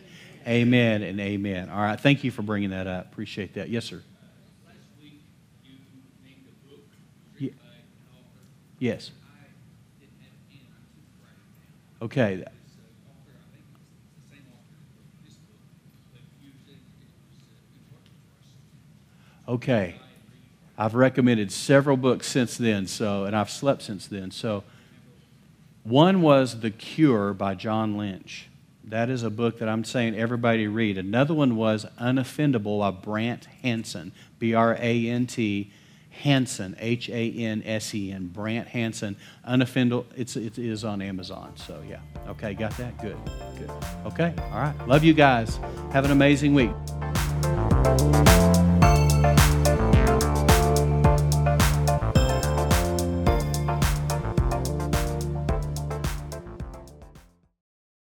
Amen 0.48 1.04
and 1.04 1.20
amen. 1.20 1.70
All 1.70 1.82
right, 1.82 2.00
thank 2.00 2.24
you 2.24 2.32
for 2.32 2.42
bringing 2.42 2.72
that 2.72 2.88
up. 2.88 3.12
Appreciate 3.12 3.54
that. 3.56 3.70
Yes, 3.70 3.86
sir. 3.86 4.02
Last 4.66 4.78
week, 5.02 5.22
book. 7.40 7.54
Yes. 8.80 9.12
Okay. 12.02 12.44
Okay. 19.48 19.96
I've 20.78 20.96
recommended 20.96 21.52
several 21.52 21.98
books 21.98 22.26
since 22.26 22.58
then, 22.58 22.88
so 22.88 23.26
and 23.26 23.36
I've 23.36 23.52
slept 23.52 23.84
since 23.84 24.08
then. 24.08 24.32
So 24.32 24.64
one 25.84 26.22
was 26.22 26.62
The 26.62 26.72
Cure 26.72 27.34
by 27.34 27.54
John 27.54 27.98
Lynch. 27.98 28.48
That 28.86 29.10
is 29.10 29.24
a 29.24 29.30
book 29.30 29.60
that 29.60 29.70
I'm 29.70 29.84
saying 29.84 30.16
everybody 30.16 30.68
read. 30.68 30.98
Another 30.98 31.34
one 31.34 31.56
was 31.56 31.86
Unoffendable 32.00 32.80
by 32.80 32.92
Brant 32.92 33.46
Hansen, 33.62 34.12
B 34.40 34.54
R 34.54 34.76
A 34.80 35.08
N 35.08 35.28
T 35.28 35.72
Hansen, 36.10 36.76
H 36.80 37.10
A 37.10 37.32
N 37.32 37.64
S 37.66 37.94
E 37.94 38.12
N, 38.12 38.28
Brant 38.28 38.68
Hansen. 38.68 39.16
Unoffendable, 39.48 40.06
it's, 40.16 40.36
it 40.36 40.58
is 40.58 40.84
on 40.84 41.02
Amazon. 41.02 41.54
So, 41.56 41.82
yeah. 41.88 42.00
Okay, 42.28 42.54
got 42.54 42.76
that? 42.78 43.00
Good, 43.02 43.18
good. 43.58 43.72
Okay, 44.08 44.34
all 44.52 44.60
right. 44.60 44.88
Love 44.88 45.04
you 45.04 45.14
guys. 45.14 45.58
Have 45.92 46.06
an 46.06 46.12
amazing 46.12 46.54
week. 46.54 46.72